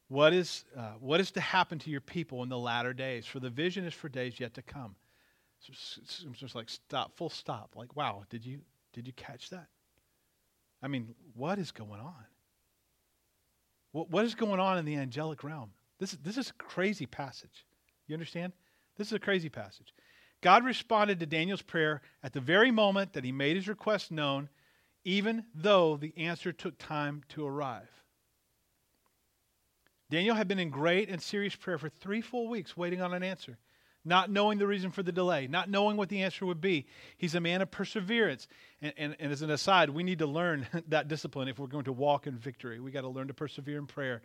what 0.09 0.33
is, 0.33 0.65
uh, 0.77 0.93
what 1.00 1.19
is 1.19 1.31
to 1.31 1.41
happen 1.41 1.79
to 1.79 1.89
your 1.89 2.01
people 2.01 2.43
in 2.43 2.50
the 2.50 2.57
latter 2.57 2.93
days. 2.93 3.25
For 3.25 3.39
the 3.39 3.50
vision 3.50 3.85
is 3.85 3.93
for 3.93 4.09
days 4.09 4.39
yet 4.39 4.53
to 4.55 4.62
come. 4.62 4.95
Just, 5.65 5.97
it's 5.97 6.39
just 6.39 6.55
like 6.55 6.69
stop, 6.69 7.15
full 7.15 7.29
stop. 7.29 7.71
Like, 7.75 7.95
wow, 7.95 8.23
did 8.29 8.45
you 8.45 8.59
did 8.91 9.07
you 9.07 9.13
catch 9.13 9.50
that? 9.50 9.67
I 10.81 10.89
mean, 10.89 11.15
what 11.35 11.57
is 11.57 11.71
going 11.71 12.01
on? 12.01 12.25
What, 13.93 14.09
what 14.09 14.25
is 14.25 14.35
going 14.35 14.59
on 14.59 14.77
in 14.77 14.83
the 14.83 14.97
angelic 14.97 15.43
realm? 15.43 15.71
This, 16.00 16.12
this 16.21 16.38
is 16.38 16.50
a 16.50 16.53
crazy 16.53 17.05
passage. 17.05 17.65
You 18.07 18.15
understand? 18.15 18.51
This 18.97 19.07
is 19.07 19.13
a 19.13 19.19
crazy 19.19 19.47
passage. 19.47 19.93
God 20.41 20.65
responded 20.65 21.21
to 21.21 21.25
Daniel's 21.25 21.62
prayer 21.62 22.01
at 22.21 22.33
the 22.33 22.41
very 22.41 22.69
moment 22.69 23.13
that 23.13 23.23
he 23.23 23.31
made 23.31 23.55
his 23.55 23.69
request 23.69 24.12
known, 24.12 24.50
even 25.05 25.45
though 25.55 25.95
the 25.95 26.13
answer 26.17 26.51
took 26.51 26.77
time 26.77 27.23
to 27.29 27.47
arrive. 27.47 27.89
Daniel 30.09 30.35
had 30.35 30.47
been 30.47 30.59
in 30.59 30.69
great 30.69 31.09
and 31.09 31.21
serious 31.21 31.55
prayer 31.55 31.77
for 31.77 31.89
three 31.89 32.21
full 32.21 32.50
weeks, 32.50 32.75
waiting 32.75 33.01
on 33.01 33.13
an 33.13 33.23
answer, 33.23 33.57
not 34.05 34.29
knowing 34.29 34.57
the 34.57 34.67
reason 34.67 34.91
for 34.91 35.03
the 35.03 35.12
delay, 35.12 35.48
not 35.48 35.69
knowing 35.69 35.98
what 35.98 36.10
the 36.10 36.24
answer 36.24 36.45
would 36.45 36.62
be. 36.62 36.86
He's 37.17 37.36
a 37.36 37.39
man 37.39 37.62
of 37.62 37.72
perseverance. 37.72 38.48
And, 38.81 38.93
and, 38.98 39.15
and 39.19 39.31
as 39.31 39.41
an 39.41 39.50
aside, 39.50 39.89
we 39.89 40.03
need 40.03 40.19
to 40.19 40.27
learn 40.27 40.67
that 40.89 41.07
discipline 41.07 41.48
if 41.48 41.60
we're 41.60 41.67
going 41.67 41.86
to 41.86 41.93
walk 41.93 42.27
in 42.27 42.38
victory. 42.38 42.79
We 42.79 42.91
got 42.91 43.01
to 43.01 43.10
learn 43.10 43.27
to 43.27 43.33
persevere 43.33 43.77
in 43.77 43.88
prayer. 43.88 44.22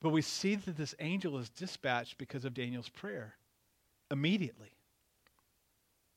But 0.00 0.10
we 0.10 0.22
see 0.22 0.54
that 0.54 0.76
this 0.76 0.94
angel 1.00 1.38
is 1.38 1.48
dispatched 1.48 2.18
because 2.18 2.44
of 2.44 2.54
Daniel's 2.54 2.88
prayer 2.88 3.34
immediately. 4.10 4.72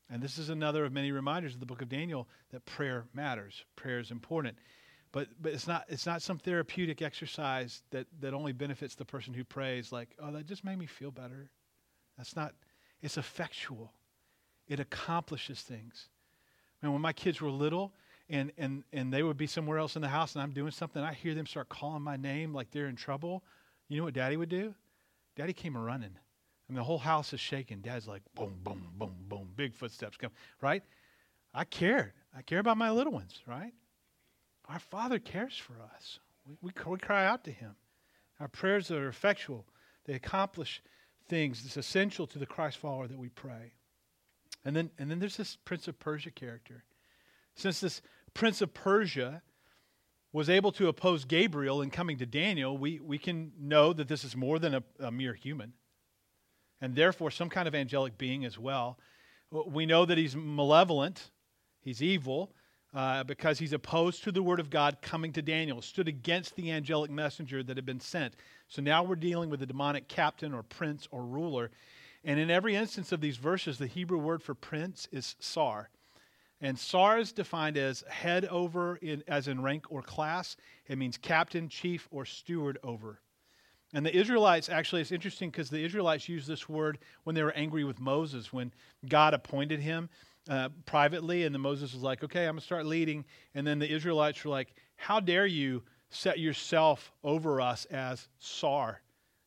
And 0.09 0.21
this 0.21 0.37
is 0.37 0.49
another 0.49 0.85
of 0.85 0.91
many 0.91 1.11
reminders 1.11 1.53
of 1.53 1.61
the 1.61 1.65
book 1.65 1.81
of 1.81 1.89
Daniel 1.89 2.27
that 2.51 2.65
prayer 2.65 3.05
matters. 3.13 3.63
Prayer 3.75 3.99
is 3.99 4.11
important. 4.11 4.57
But, 5.13 5.27
but 5.41 5.53
it's, 5.53 5.67
not, 5.67 5.85
it's 5.89 6.05
not 6.05 6.21
some 6.21 6.37
therapeutic 6.37 7.01
exercise 7.01 7.81
that, 7.91 8.07
that 8.19 8.33
only 8.33 8.53
benefits 8.53 8.95
the 8.95 9.05
person 9.05 9.33
who 9.33 9.43
prays, 9.43 9.91
like, 9.91 10.09
oh, 10.19 10.31
that 10.31 10.45
just 10.45 10.63
made 10.63 10.77
me 10.77 10.85
feel 10.85 11.11
better. 11.11 11.49
That's 12.17 12.35
not, 12.35 12.53
it's 13.01 13.17
effectual. 13.17 13.91
It 14.67 14.79
accomplishes 14.79 15.61
things. 15.61 16.07
And 16.81 16.91
when 16.93 17.01
my 17.01 17.13
kids 17.13 17.41
were 17.41 17.49
little 17.49 17.93
and, 18.29 18.51
and, 18.57 18.83
and 18.93 19.13
they 19.13 19.23
would 19.23 19.37
be 19.37 19.47
somewhere 19.47 19.77
else 19.77 19.95
in 19.95 20.01
the 20.01 20.07
house 20.07 20.35
and 20.35 20.41
I'm 20.41 20.51
doing 20.51 20.71
something, 20.71 21.01
I 21.01 21.13
hear 21.13 21.33
them 21.33 21.45
start 21.45 21.69
calling 21.69 22.01
my 22.01 22.15
name 22.15 22.53
like 22.53 22.71
they're 22.71 22.87
in 22.87 22.95
trouble. 22.95 23.43
You 23.89 23.97
know 23.97 24.05
what 24.05 24.13
daddy 24.13 24.37
would 24.37 24.49
do? 24.49 24.73
Daddy 25.35 25.53
came 25.53 25.75
running. 25.75 26.15
And 26.67 26.77
the 26.77 26.83
whole 26.83 26.97
house 26.97 27.33
is 27.33 27.39
shaking. 27.41 27.79
Dad's 27.79 28.07
like, 28.07 28.21
boom, 28.33 28.53
boom, 28.63 28.87
boom, 28.97 29.13
boom, 29.27 29.49
big 29.57 29.75
footsteps 29.75 30.15
come, 30.15 30.31
right? 30.61 30.83
I 31.53 31.65
cared. 31.65 32.13
I 32.35 32.43
care 32.43 32.59
about 32.59 32.77
my 32.77 32.91
little 32.91 33.11
ones, 33.11 33.41
right? 33.45 33.73
Our 34.69 34.79
Father 34.79 35.19
cares 35.19 35.57
for 35.57 35.73
us. 35.95 36.19
We, 36.47 36.55
we, 36.61 36.71
we 36.87 36.97
cry 36.97 37.25
out 37.25 37.43
to 37.43 37.51
Him. 37.51 37.75
Our 38.39 38.47
prayers 38.47 38.89
are 38.89 39.09
effectual, 39.09 39.65
they 40.05 40.13
accomplish 40.13 40.81
things. 41.31 41.63
It's 41.65 41.77
essential 41.77 42.27
to 42.27 42.37
the 42.37 42.45
Christ 42.45 42.77
follower 42.77 43.07
that 43.07 43.17
we 43.17 43.29
pray. 43.29 43.71
And 44.65 44.75
then, 44.75 44.91
and 44.99 45.09
then 45.09 45.19
there's 45.19 45.37
this 45.37 45.57
Prince 45.63 45.87
of 45.87 45.97
Persia 45.97 46.29
character. 46.29 46.83
Since 47.55 47.79
this 47.79 48.01
Prince 48.33 48.61
of 48.61 48.73
Persia 48.73 49.41
was 50.33 50.49
able 50.49 50.73
to 50.73 50.89
oppose 50.89 51.23
Gabriel 51.23 51.81
in 51.81 51.89
coming 51.89 52.17
to 52.17 52.25
Daniel, 52.25 52.77
we, 52.77 52.99
we 52.99 53.17
can 53.17 53.53
know 53.57 53.93
that 53.93 54.09
this 54.09 54.25
is 54.25 54.35
more 54.35 54.59
than 54.59 54.75
a, 54.75 54.83
a 54.99 55.09
mere 55.09 55.33
human, 55.33 55.71
and 56.81 56.95
therefore 56.95 57.31
some 57.31 57.49
kind 57.49 57.67
of 57.67 57.73
angelic 57.73 58.17
being 58.17 58.43
as 58.43 58.59
well. 58.59 58.99
We 59.51 59.85
know 59.85 60.05
that 60.05 60.17
he's 60.17 60.35
malevolent, 60.35 61.31
he's 61.79 62.03
evil, 62.03 62.53
uh, 62.93 63.23
because 63.23 63.59
he's 63.59 63.73
opposed 63.73 64.23
to 64.23 64.31
the 64.31 64.43
word 64.43 64.59
of 64.59 64.69
God 64.69 64.97
coming 65.01 65.31
to 65.33 65.41
Daniel, 65.41 65.81
stood 65.81 66.07
against 66.07 66.55
the 66.55 66.71
angelic 66.71 67.09
messenger 67.09 67.63
that 67.63 67.77
had 67.77 67.85
been 67.85 67.99
sent. 67.99 68.35
So 68.67 68.81
now 68.81 69.03
we're 69.03 69.15
dealing 69.15 69.49
with 69.49 69.61
a 69.61 69.65
demonic 69.65 70.07
captain 70.07 70.53
or 70.53 70.63
prince 70.63 71.07
or 71.11 71.23
ruler. 71.23 71.71
And 72.23 72.39
in 72.39 72.51
every 72.51 72.75
instance 72.75 73.11
of 73.11 73.21
these 73.21 73.37
verses, 73.37 73.77
the 73.77 73.87
Hebrew 73.87 74.17
word 74.17 74.43
for 74.43 74.53
prince 74.53 75.07
is 75.11 75.35
sar. 75.39 75.89
And 76.59 76.77
sar 76.77 77.17
is 77.17 77.31
defined 77.31 77.77
as 77.77 78.03
head 78.07 78.45
over, 78.45 78.97
in, 78.97 79.23
as 79.27 79.47
in 79.47 79.63
rank 79.63 79.85
or 79.89 80.03
class. 80.03 80.55
It 80.87 80.97
means 80.97 81.17
captain, 81.17 81.69
chief, 81.69 82.07
or 82.11 82.25
steward 82.25 82.77
over. 82.83 83.19
And 83.93 84.05
the 84.05 84.15
Israelites, 84.15 84.69
actually, 84.69 85.01
it's 85.01 85.11
interesting 85.11 85.49
because 85.49 85.69
the 85.69 85.83
Israelites 85.83 86.29
used 86.29 86.47
this 86.47 86.69
word 86.69 86.99
when 87.23 87.35
they 87.35 87.43
were 87.43 87.51
angry 87.53 87.83
with 87.83 87.99
Moses, 87.99 88.53
when 88.53 88.71
God 89.09 89.33
appointed 89.33 89.79
him 89.79 90.09
uh, 90.49 90.69
privately, 90.85 91.43
and 91.43 91.53
then 91.53 91.61
Moses 91.61 91.93
was 91.93 92.03
like, 92.03 92.23
okay, 92.23 92.45
I'm 92.45 92.53
going 92.53 92.59
to 92.59 92.65
start 92.65 92.85
leading. 92.85 93.25
And 93.53 93.65
then 93.65 93.79
the 93.79 93.91
Israelites 93.91 94.43
were 94.43 94.51
like, 94.51 94.73
how 94.95 95.19
dare 95.19 95.45
you 95.45 95.83
set 96.09 96.39
yourself 96.39 97.11
over 97.23 97.61
us 97.61 97.85
as 97.85 98.27
Sar 98.39 99.01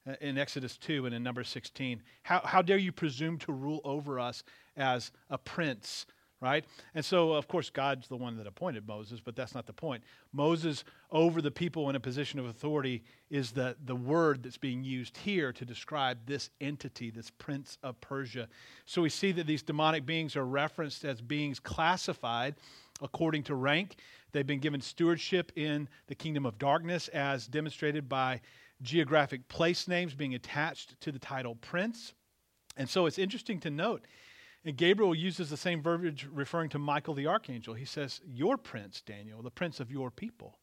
uh, 0.08 0.14
in 0.20 0.38
Exodus 0.38 0.76
2 0.78 1.06
and 1.06 1.14
in 1.14 1.22
number 1.22 1.44
16? 1.44 2.02
How, 2.22 2.40
how 2.44 2.62
dare 2.62 2.78
you 2.78 2.92
presume 2.92 3.38
to 3.38 3.52
rule 3.52 3.80
over 3.84 4.18
us 4.20 4.44
as 4.76 5.10
a 5.30 5.38
prince? 5.38 6.06
Right? 6.44 6.66
And 6.94 7.02
so, 7.02 7.32
of 7.32 7.48
course, 7.48 7.70
God's 7.70 8.06
the 8.06 8.18
one 8.18 8.36
that 8.36 8.46
appointed 8.46 8.86
Moses, 8.86 9.18
but 9.18 9.34
that's 9.34 9.54
not 9.54 9.66
the 9.66 9.72
point. 9.72 10.04
Moses, 10.30 10.84
over 11.10 11.40
the 11.40 11.50
people 11.50 11.88
in 11.88 11.96
a 11.96 12.00
position 12.00 12.38
of 12.38 12.44
authority, 12.44 13.02
is 13.30 13.50
the, 13.50 13.74
the 13.86 13.96
word 13.96 14.42
that's 14.42 14.58
being 14.58 14.84
used 14.84 15.16
here 15.16 15.54
to 15.54 15.64
describe 15.64 16.18
this 16.26 16.50
entity, 16.60 17.10
this 17.10 17.30
prince 17.30 17.78
of 17.82 17.98
Persia. 18.02 18.46
So 18.84 19.00
we 19.00 19.08
see 19.08 19.32
that 19.32 19.46
these 19.46 19.62
demonic 19.62 20.04
beings 20.04 20.36
are 20.36 20.44
referenced 20.44 21.06
as 21.06 21.22
beings 21.22 21.58
classified 21.58 22.56
according 23.00 23.44
to 23.44 23.54
rank. 23.54 23.96
They've 24.32 24.46
been 24.46 24.60
given 24.60 24.82
stewardship 24.82 25.50
in 25.56 25.88
the 26.08 26.14
kingdom 26.14 26.44
of 26.44 26.58
darkness, 26.58 27.08
as 27.08 27.46
demonstrated 27.46 28.06
by 28.06 28.42
geographic 28.82 29.48
place 29.48 29.88
names 29.88 30.12
being 30.12 30.34
attached 30.34 31.00
to 31.00 31.10
the 31.10 31.18
title 31.18 31.54
prince. 31.54 32.12
And 32.76 32.86
so 32.86 33.06
it's 33.06 33.18
interesting 33.18 33.60
to 33.60 33.70
note 33.70 34.04
and 34.64 34.76
Gabriel 34.76 35.14
uses 35.14 35.50
the 35.50 35.56
same 35.56 35.82
verbiage 35.82 36.26
referring 36.32 36.70
to 36.70 36.78
Michael 36.78 37.14
the 37.14 37.26
archangel. 37.26 37.74
He 37.74 37.84
says, 37.84 38.20
Your 38.26 38.56
prince, 38.56 39.02
Daniel, 39.02 39.42
the 39.42 39.50
prince 39.50 39.78
of 39.78 39.92
your 39.92 40.10
people. 40.10 40.58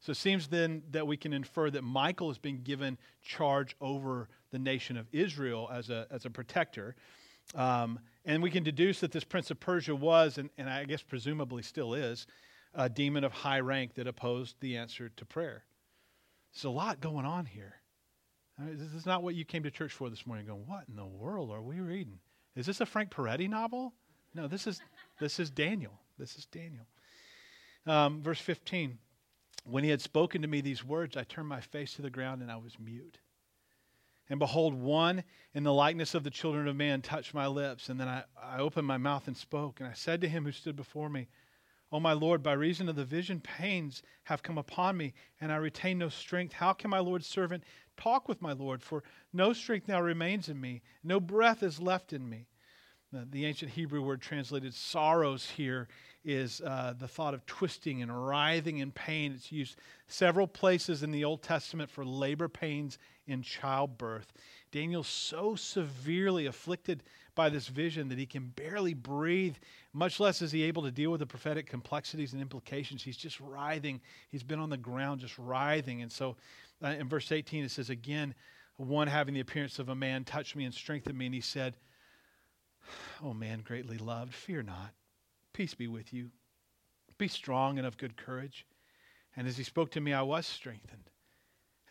So 0.00 0.12
it 0.12 0.16
seems 0.16 0.48
then 0.48 0.82
that 0.90 1.06
we 1.06 1.16
can 1.16 1.32
infer 1.32 1.70
that 1.70 1.82
Michael 1.82 2.28
has 2.28 2.38
been 2.38 2.62
given 2.62 2.98
charge 3.22 3.76
over 3.80 4.28
the 4.50 4.58
nation 4.58 4.96
of 4.96 5.06
Israel 5.12 5.68
as 5.72 5.90
a, 5.90 6.06
as 6.10 6.24
a 6.24 6.30
protector. 6.30 6.96
Um, 7.54 7.98
and 8.24 8.42
we 8.42 8.50
can 8.50 8.62
deduce 8.62 9.00
that 9.00 9.12
this 9.12 9.24
prince 9.24 9.50
of 9.50 9.60
Persia 9.60 9.94
was, 9.94 10.38
and, 10.38 10.50
and 10.58 10.68
I 10.68 10.84
guess 10.84 11.02
presumably 11.02 11.62
still 11.62 11.94
is, 11.94 12.26
a 12.74 12.88
demon 12.88 13.24
of 13.24 13.32
high 13.32 13.60
rank 13.60 13.94
that 13.94 14.06
opposed 14.06 14.56
the 14.60 14.76
answer 14.76 15.08
to 15.08 15.24
prayer. 15.24 15.64
There's 16.52 16.64
a 16.64 16.70
lot 16.70 17.00
going 17.00 17.26
on 17.26 17.46
here. 17.46 17.74
I 18.58 18.64
mean, 18.64 18.78
this 18.78 18.94
is 18.94 19.06
not 19.06 19.22
what 19.22 19.34
you 19.34 19.44
came 19.44 19.62
to 19.64 19.70
church 19.70 19.92
for 19.92 20.10
this 20.10 20.26
morning, 20.26 20.46
going, 20.46 20.66
What 20.66 20.84
in 20.88 20.96
the 20.96 21.06
world 21.06 21.50
are 21.50 21.62
we 21.62 21.80
reading? 21.80 22.18
Is 22.54 22.66
this 22.66 22.80
a 22.80 22.86
Frank 22.86 23.10
Peretti 23.10 23.48
novel? 23.48 23.94
No, 24.34 24.46
this 24.46 24.66
is 24.66 24.80
this 25.20 25.38
is 25.38 25.50
Daniel. 25.50 25.98
This 26.18 26.36
is 26.36 26.46
Daniel. 26.46 26.86
Um, 27.86 28.22
verse 28.22 28.40
15. 28.40 28.98
When 29.64 29.84
he 29.84 29.90
had 29.90 30.00
spoken 30.00 30.42
to 30.42 30.48
me 30.48 30.60
these 30.60 30.84
words, 30.84 31.16
I 31.16 31.24
turned 31.24 31.48
my 31.48 31.60
face 31.60 31.94
to 31.94 32.02
the 32.02 32.10
ground 32.10 32.42
and 32.42 32.50
I 32.50 32.56
was 32.56 32.78
mute. 32.78 33.18
And 34.28 34.38
behold, 34.38 34.74
one 34.74 35.24
in 35.54 35.62
the 35.62 35.72
likeness 35.72 36.14
of 36.14 36.24
the 36.24 36.30
children 36.30 36.66
of 36.66 36.76
man 36.76 37.02
touched 37.02 37.34
my 37.34 37.46
lips. 37.46 37.88
And 37.88 38.00
then 38.00 38.08
I, 38.08 38.24
I 38.40 38.58
opened 38.58 38.86
my 38.86 38.96
mouth 38.96 39.26
and 39.26 39.36
spoke. 39.36 39.80
And 39.80 39.88
I 39.88 39.92
said 39.92 40.20
to 40.22 40.28
him 40.28 40.44
who 40.44 40.52
stood 40.52 40.76
before 40.76 41.08
me, 41.08 41.28
O 41.92 42.00
my 42.00 42.14
Lord, 42.14 42.42
by 42.42 42.54
reason 42.54 42.88
of 42.88 42.96
the 42.96 43.04
vision, 43.04 43.40
pains 43.40 44.02
have 44.24 44.42
come 44.42 44.56
upon 44.56 44.96
me, 44.96 45.12
and 45.42 45.52
I 45.52 45.56
retain 45.56 45.98
no 45.98 46.08
strength. 46.08 46.54
How 46.54 46.72
can 46.72 46.88
my 46.88 47.00
Lord's 47.00 47.26
servant 47.26 47.64
talk 47.96 48.28
with 48.28 48.42
my 48.42 48.52
Lord? 48.52 48.82
For 48.82 49.02
no 49.32 49.52
strength 49.52 49.88
now 49.88 50.00
remains 50.00 50.48
in 50.48 50.60
me, 50.60 50.82
no 51.02 51.20
breath 51.20 51.62
is 51.62 51.80
left 51.80 52.12
in 52.12 52.28
me. 52.28 52.46
The 53.30 53.44
ancient 53.44 53.72
Hebrew 53.72 54.00
word 54.00 54.22
translated 54.22 54.72
sorrows 54.72 55.50
here 55.50 55.86
is 56.24 56.62
uh, 56.62 56.94
the 56.98 57.08
thought 57.08 57.34
of 57.34 57.44
twisting 57.44 58.00
and 58.00 58.26
writhing 58.26 58.78
in 58.78 58.90
pain. 58.90 59.32
It's 59.34 59.52
used 59.52 59.76
several 60.06 60.46
places 60.46 61.02
in 61.02 61.10
the 61.10 61.24
Old 61.24 61.42
Testament 61.42 61.90
for 61.90 62.06
labor 62.06 62.48
pains 62.48 62.96
in 63.26 63.42
childbirth. 63.42 64.32
Daniel's 64.70 65.08
so 65.08 65.54
severely 65.56 66.46
afflicted 66.46 67.02
by 67.34 67.50
this 67.50 67.68
vision 67.68 68.08
that 68.08 68.18
he 68.18 68.26
can 68.26 68.46
barely 68.56 68.94
breathe, 68.94 69.56
much 69.92 70.18
less 70.18 70.40
is 70.40 70.52
he 70.52 70.62
able 70.62 70.82
to 70.82 70.90
deal 70.90 71.10
with 71.10 71.20
the 71.20 71.26
prophetic 71.26 71.66
complexities 71.66 72.32
and 72.32 72.40
implications. 72.40 73.02
He's 73.02 73.16
just 73.16 73.40
writhing. 73.40 74.00
He's 74.30 74.42
been 74.42 74.58
on 74.58 74.70
the 74.70 74.76
ground 74.76 75.20
just 75.20 75.38
writhing. 75.38 76.02
And 76.02 76.10
so 76.10 76.36
uh, 76.82 76.88
in 76.88 77.08
verse 77.08 77.30
18, 77.30 77.64
it 77.64 77.70
says, 77.70 77.90
Again, 77.90 78.34
one 78.76 79.08
having 79.08 79.34
the 79.34 79.40
appearance 79.40 79.78
of 79.78 79.88
a 79.88 79.94
man 79.94 80.24
touched 80.24 80.56
me 80.56 80.64
and 80.64 80.74
strengthened 80.74 81.16
me, 81.16 81.26
and 81.26 81.34
he 81.34 81.40
said, 81.40 81.76
Oh 83.22 83.32
man, 83.32 83.60
greatly 83.60 83.98
loved, 83.98 84.34
fear 84.34 84.62
not. 84.62 84.92
Peace 85.52 85.74
be 85.74 85.86
with 85.86 86.12
you. 86.12 86.30
Be 87.18 87.28
strong 87.28 87.78
and 87.78 87.86
of 87.86 87.96
good 87.96 88.16
courage. 88.16 88.66
And 89.36 89.46
as 89.46 89.56
he 89.56 89.64
spoke 89.64 89.90
to 89.92 90.00
me, 90.00 90.12
I 90.12 90.22
was 90.22 90.46
strengthened. 90.46 91.10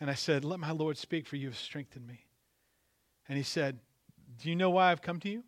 And 0.00 0.10
I 0.10 0.14
said, 0.14 0.44
Let 0.44 0.60
my 0.60 0.72
Lord 0.72 0.98
speak, 0.98 1.26
for 1.26 1.36
you 1.36 1.48
have 1.48 1.58
strengthened 1.58 2.06
me. 2.06 2.26
And 3.28 3.38
he 3.38 3.44
said, 3.44 3.78
Do 4.40 4.50
you 4.50 4.56
know 4.56 4.70
why 4.70 4.90
I've 4.90 5.02
come 5.02 5.20
to 5.20 5.28
you? 5.28 5.44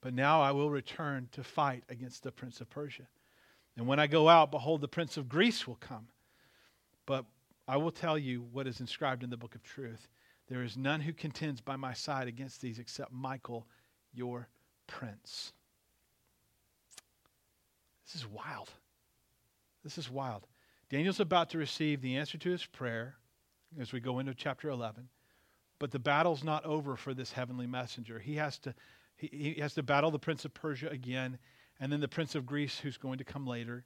But 0.00 0.14
now 0.14 0.40
I 0.40 0.52
will 0.52 0.70
return 0.70 1.28
to 1.32 1.42
fight 1.42 1.84
against 1.88 2.22
the 2.22 2.32
prince 2.32 2.60
of 2.60 2.70
Persia. 2.70 3.08
And 3.76 3.86
when 3.86 4.00
I 4.00 4.06
go 4.06 4.28
out, 4.28 4.50
behold, 4.50 4.80
the 4.80 4.88
prince 4.88 5.16
of 5.16 5.28
Greece 5.28 5.66
will 5.66 5.76
come. 5.76 6.08
But 7.06 7.24
I 7.68 7.76
will 7.76 7.92
tell 7.92 8.18
you 8.18 8.44
what 8.50 8.66
is 8.66 8.80
inscribed 8.80 9.22
in 9.22 9.30
the 9.30 9.36
book 9.36 9.54
of 9.54 9.62
truth. 9.62 10.08
There 10.48 10.62
is 10.62 10.76
none 10.76 11.00
who 11.00 11.12
contends 11.12 11.60
by 11.60 11.76
my 11.76 11.92
side 11.92 12.26
against 12.26 12.60
these 12.60 12.78
except 12.78 13.12
Michael, 13.12 13.66
your 14.12 14.48
prince. 14.86 15.52
This 18.06 18.22
is 18.22 18.26
wild. 18.26 18.70
This 19.84 19.98
is 19.98 20.10
wild. 20.10 20.46
Daniel's 20.88 21.20
about 21.20 21.50
to 21.50 21.58
receive 21.58 22.00
the 22.00 22.16
answer 22.16 22.38
to 22.38 22.50
his 22.50 22.64
prayer 22.64 23.16
as 23.78 23.92
we 23.92 24.00
go 24.00 24.18
into 24.18 24.34
chapter 24.34 24.70
11 24.70 25.08
but 25.78 25.90
the 25.90 25.98
battle's 25.98 26.44
not 26.44 26.64
over 26.64 26.96
for 26.96 27.14
this 27.14 27.32
heavenly 27.32 27.66
messenger. 27.66 28.18
He 28.18 28.36
has 28.36 28.58
to, 28.60 28.74
he, 29.16 29.54
he 29.54 29.60
has 29.60 29.74
to 29.74 29.82
battle 29.82 30.10
the 30.10 30.18
prince 30.18 30.44
of 30.44 30.54
Persia 30.54 30.88
again, 30.88 31.38
and 31.80 31.92
then 31.92 32.00
the 32.00 32.08
prince 32.08 32.34
of 32.34 32.46
Greece, 32.46 32.78
who's 32.78 32.96
going 32.96 33.18
to 33.18 33.24
come 33.24 33.46
later. 33.46 33.84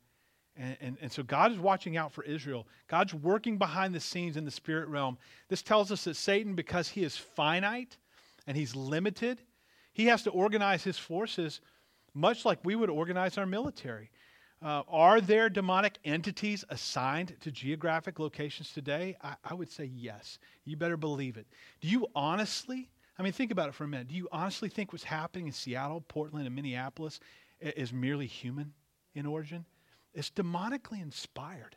And, 0.56 0.76
and, 0.80 0.98
and, 1.00 1.12
so 1.12 1.22
God 1.22 1.50
is 1.52 1.58
watching 1.58 1.96
out 1.96 2.12
for 2.12 2.22
Israel. 2.24 2.66
God's 2.86 3.14
working 3.14 3.56
behind 3.56 3.94
the 3.94 4.00
scenes 4.00 4.36
in 4.36 4.44
the 4.44 4.50
spirit 4.50 4.88
realm. 4.88 5.16
This 5.48 5.62
tells 5.62 5.90
us 5.90 6.04
that 6.04 6.16
Satan, 6.16 6.54
because 6.54 6.88
he 6.88 7.04
is 7.04 7.16
finite 7.16 7.96
and 8.46 8.54
he's 8.54 8.76
limited, 8.76 9.40
he 9.92 10.06
has 10.06 10.22
to 10.24 10.30
organize 10.30 10.84
his 10.84 10.98
forces 10.98 11.60
much 12.14 12.44
like 12.44 12.58
we 12.64 12.74
would 12.74 12.90
organize 12.90 13.38
our 13.38 13.46
military. 13.46 14.10
Uh, 14.62 14.82
are 14.88 15.20
there 15.20 15.48
demonic 15.48 15.98
entities 16.04 16.64
assigned 16.68 17.34
to 17.40 17.50
geographic 17.50 18.18
locations 18.18 18.72
today? 18.72 19.16
I, 19.22 19.34
I 19.42 19.54
would 19.54 19.70
say 19.70 19.86
yes. 19.86 20.38
You 20.64 20.76
better 20.76 20.96
believe 20.96 21.36
it. 21.36 21.46
Do 21.80 21.88
you 21.88 22.06
honestly, 22.14 22.88
I 23.18 23.22
mean, 23.22 23.32
think 23.32 23.50
about 23.50 23.68
it 23.68 23.74
for 23.74 23.84
a 23.84 23.88
minute. 23.88 24.08
Do 24.08 24.14
you 24.14 24.28
honestly 24.30 24.68
think 24.68 24.92
what's 24.92 25.04
happening 25.04 25.46
in 25.46 25.52
Seattle, 25.52 26.02
Portland, 26.02 26.46
and 26.46 26.54
Minneapolis 26.54 27.18
is 27.60 27.92
merely 27.92 28.26
human 28.26 28.72
in 29.14 29.26
origin? 29.26 29.64
It's 30.14 30.30
demonically 30.30 31.00
inspired. 31.00 31.76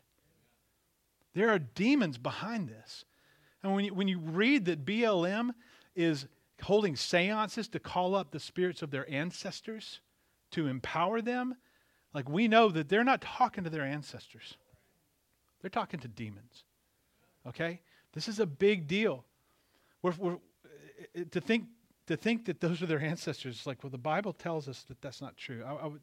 There 1.34 1.50
are 1.50 1.58
demons 1.58 2.18
behind 2.18 2.68
this. 2.68 3.04
And 3.62 3.74
when 3.74 3.84
you, 3.84 3.94
when 3.94 4.08
you 4.08 4.18
read 4.18 4.64
that 4.66 4.84
BLM 4.84 5.50
is 5.94 6.26
holding 6.62 6.96
seances 6.96 7.68
to 7.68 7.78
call 7.78 8.14
up 8.14 8.30
the 8.30 8.40
spirits 8.40 8.82
of 8.82 8.90
their 8.90 9.10
ancestors 9.10 10.00
to 10.52 10.66
empower 10.66 11.20
them, 11.20 11.54
like 12.14 12.28
we 12.28 12.48
know 12.48 12.70
that 12.70 12.88
they're 12.88 13.04
not 13.04 13.20
talking 13.20 13.64
to 13.64 13.70
their 13.70 13.84
ancestors, 13.84 14.56
they're 15.60 15.70
talking 15.70 16.00
to 16.00 16.08
demons. 16.08 16.64
Okay? 17.46 17.80
This 18.12 18.28
is 18.28 18.40
a 18.40 18.46
big 18.46 18.86
deal. 18.86 19.24
We're, 20.02 20.14
we're, 20.18 20.34
uh, 20.34 21.24
to, 21.30 21.40
think, 21.40 21.64
to 22.06 22.16
think 22.16 22.46
that 22.46 22.60
those 22.60 22.82
are 22.82 22.86
their 22.86 23.00
ancestors, 23.00 23.66
like, 23.66 23.82
well, 23.82 23.90
the 23.90 23.98
Bible 23.98 24.32
tells 24.32 24.68
us 24.68 24.84
that 24.84 25.02
that's 25.02 25.20
not 25.20 25.36
true. 25.36 25.62
I, 25.66 25.74
I 25.74 25.86
would, 25.86 26.00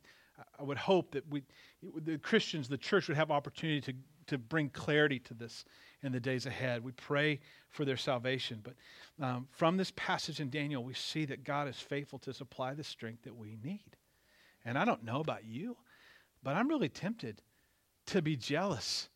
I 0.59 0.63
would 0.63 0.77
hope 0.77 1.11
that 1.11 1.27
we, 1.29 1.43
the 1.81 2.17
Christians, 2.17 2.67
the 2.67 2.77
church, 2.77 3.07
would 3.07 3.17
have 3.17 3.31
opportunity 3.31 3.81
to, 3.81 3.93
to 4.27 4.37
bring 4.37 4.69
clarity 4.69 5.19
to 5.19 5.33
this 5.33 5.65
in 6.01 6.11
the 6.11 6.19
days 6.19 6.45
ahead. 6.45 6.83
We 6.83 6.91
pray 6.93 7.39
for 7.69 7.85
their 7.85 7.97
salvation. 7.97 8.63
But 8.63 8.75
um, 9.23 9.47
from 9.51 9.77
this 9.77 9.91
passage 9.95 10.39
in 10.39 10.49
Daniel, 10.49 10.83
we 10.83 10.93
see 10.93 11.25
that 11.25 11.43
God 11.43 11.67
is 11.67 11.77
faithful 11.77 12.19
to 12.19 12.33
supply 12.33 12.73
the 12.73 12.83
strength 12.83 13.23
that 13.23 13.35
we 13.35 13.57
need. 13.63 13.97
And 14.65 14.77
I 14.77 14.85
don't 14.85 15.03
know 15.03 15.19
about 15.19 15.45
you, 15.45 15.77
but 16.41 16.55
I'm 16.55 16.67
really 16.67 16.89
tempted 16.89 17.41
to 18.07 18.21
be 18.21 18.35
jealous 18.35 19.09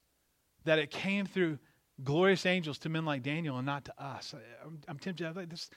that 0.66 0.80
it 0.80 0.92
came 0.92 1.26
through 1.26 1.58
glorious 2.04 2.46
angels 2.46 2.78
to 2.80 2.90
men 2.90 3.06
like 3.06 3.24
Daniel 3.24 3.58
and 3.58 3.66
not 3.66 3.86
to 3.86 4.04
us. 4.04 4.34
I, 4.36 4.66
am 4.66 4.80
I'm 4.88 5.00
tempted. 5.00 5.26
I'm, 5.26 5.34
like 5.34 5.50
this, 5.50 5.70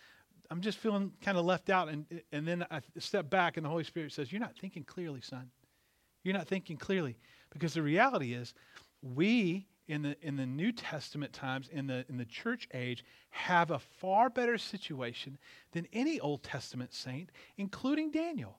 I'm 0.50 0.60
just 0.60 0.78
feeling 0.78 1.12
kind 1.22 1.38
of 1.38 1.44
left 1.44 1.70
out. 1.70 1.88
And, 1.88 2.06
and 2.32 2.46
then 2.46 2.66
I 2.70 2.80
step 2.98 3.30
back, 3.30 3.56
and 3.56 3.64
the 3.64 3.70
Holy 3.70 3.84
Spirit 3.84 4.12
says, 4.12 4.32
You're 4.32 4.40
not 4.40 4.56
thinking 4.58 4.84
clearly, 4.84 5.20
son. 5.20 5.50
You're 6.22 6.34
not 6.34 6.48
thinking 6.48 6.76
clearly. 6.76 7.18
Because 7.50 7.74
the 7.74 7.82
reality 7.82 8.34
is, 8.34 8.54
we 9.02 9.66
in 9.90 10.02
the, 10.02 10.16
in 10.22 10.36
the 10.36 10.46
New 10.46 10.70
Testament 10.70 11.32
times, 11.32 11.68
in 11.72 11.88
the, 11.88 12.04
in 12.08 12.16
the 12.16 12.24
church 12.24 12.68
age, 12.72 13.04
have 13.30 13.72
a 13.72 13.78
far 13.78 14.30
better 14.30 14.56
situation 14.56 15.36
than 15.72 15.86
any 15.92 16.20
Old 16.20 16.44
Testament 16.44 16.94
saint, 16.94 17.30
including 17.58 18.12
Daniel. 18.12 18.58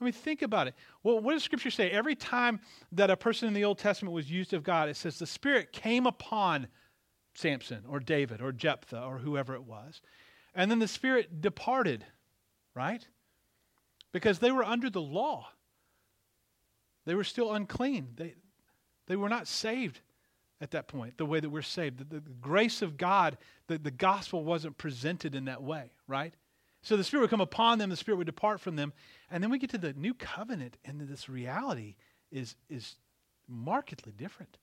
I 0.00 0.04
mean, 0.04 0.14
think 0.14 0.40
about 0.40 0.66
it. 0.66 0.74
Well, 1.02 1.20
what 1.20 1.32
does 1.32 1.42
Scripture 1.42 1.70
say? 1.70 1.90
Every 1.90 2.14
time 2.14 2.60
that 2.92 3.10
a 3.10 3.16
person 3.16 3.46
in 3.46 3.54
the 3.54 3.64
Old 3.64 3.78
Testament 3.78 4.14
was 4.14 4.30
used 4.30 4.54
of 4.54 4.62
God, 4.62 4.88
it 4.88 4.96
says 4.96 5.18
the 5.18 5.26
Spirit 5.26 5.70
came 5.72 6.06
upon 6.06 6.68
Samson 7.34 7.84
or 7.88 8.00
David 8.00 8.40
or 8.40 8.50
Jephthah 8.50 9.02
or 9.02 9.18
whoever 9.18 9.54
it 9.54 9.64
was. 9.64 10.00
And 10.54 10.70
then 10.70 10.78
the 10.78 10.88
Spirit 10.88 11.40
departed, 11.40 12.04
right? 12.74 13.06
Because 14.12 14.38
they 14.38 14.52
were 14.52 14.64
under 14.64 14.88
the 14.88 15.00
law. 15.00 15.48
They 17.04 17.14
were 17.14 17.24
still 17.24 17.52
unclean. 17.52 18.10
They, 18.16 18.34
they 19.06 19.16
were 19.16 19.28
not 19.28 19.48
saved 19.48 20.00
at 20.60 20.70
that 20.70 20.88
point, 20.88 21.18
the 21.18 21.26
way 21.26 21.40
that 21.40 21.50
we're 21.50 21.62
saved. 21.62 21.98
The, 21.98 22.04
the, 22.04 22.20
the 22.20 22.30
grace 22.40 22.80
of 22.80 22.96
God, 22.96 23.36
the, 23.66 23.78
the 23.78 23.90
gospel 23.90 24.44
wasn't 24.44 24.78
presented 24.78 25.34
in 25.34 25.46
that 25.46 25.62
way, 25.62 25.90
right? 26.06 26.32
So 26.82 26.96
the 26.96 27.04
Spirit 27.04 27.22
would 27.22 27.30
come 27.30 27.40
upon 27.40 27.78
them, 27.78 27.90
the 27.90 27.96
Spirit 27.96 28.18
would 28.18 28.26
depart 28.26 28.60
from 28.60 28.76
them. 28.76 28.92
And 29.30 29.42
then 29.42 29.50
we 29.50 29.58
get 29.58 29.70
to 29.70 29.78
the 29.78 29.92
new 29.94 30.14
covenant, 30.14 30.76
and 30.84 31.00
this 31.00 31.28
reality 31.28 31.96
is, 32.30 32.56
is 32.68 32.96
markedly 33.48 34.12
different. 34.12 34.58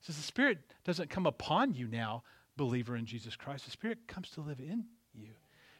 It 0.00 0.06
says 0.06 0.16
the 0.16 0.22
Spirit 0.22 0.58
doesn't 0.84 1.10
come 1.10 1.26
upon 1.26 1.74
you 1.74 1.86
now, 1.86 2.22
believer 2.56 2.96
in 2.96 3.04
Jesus 3.04 3.36
Christ. 3.36 3.66
The 3.66 3.70
Spirit 3.70 4.08
comes 4.08 4.30
to 4.30 4.40
live 4.40 4.60
in 4.60 4.86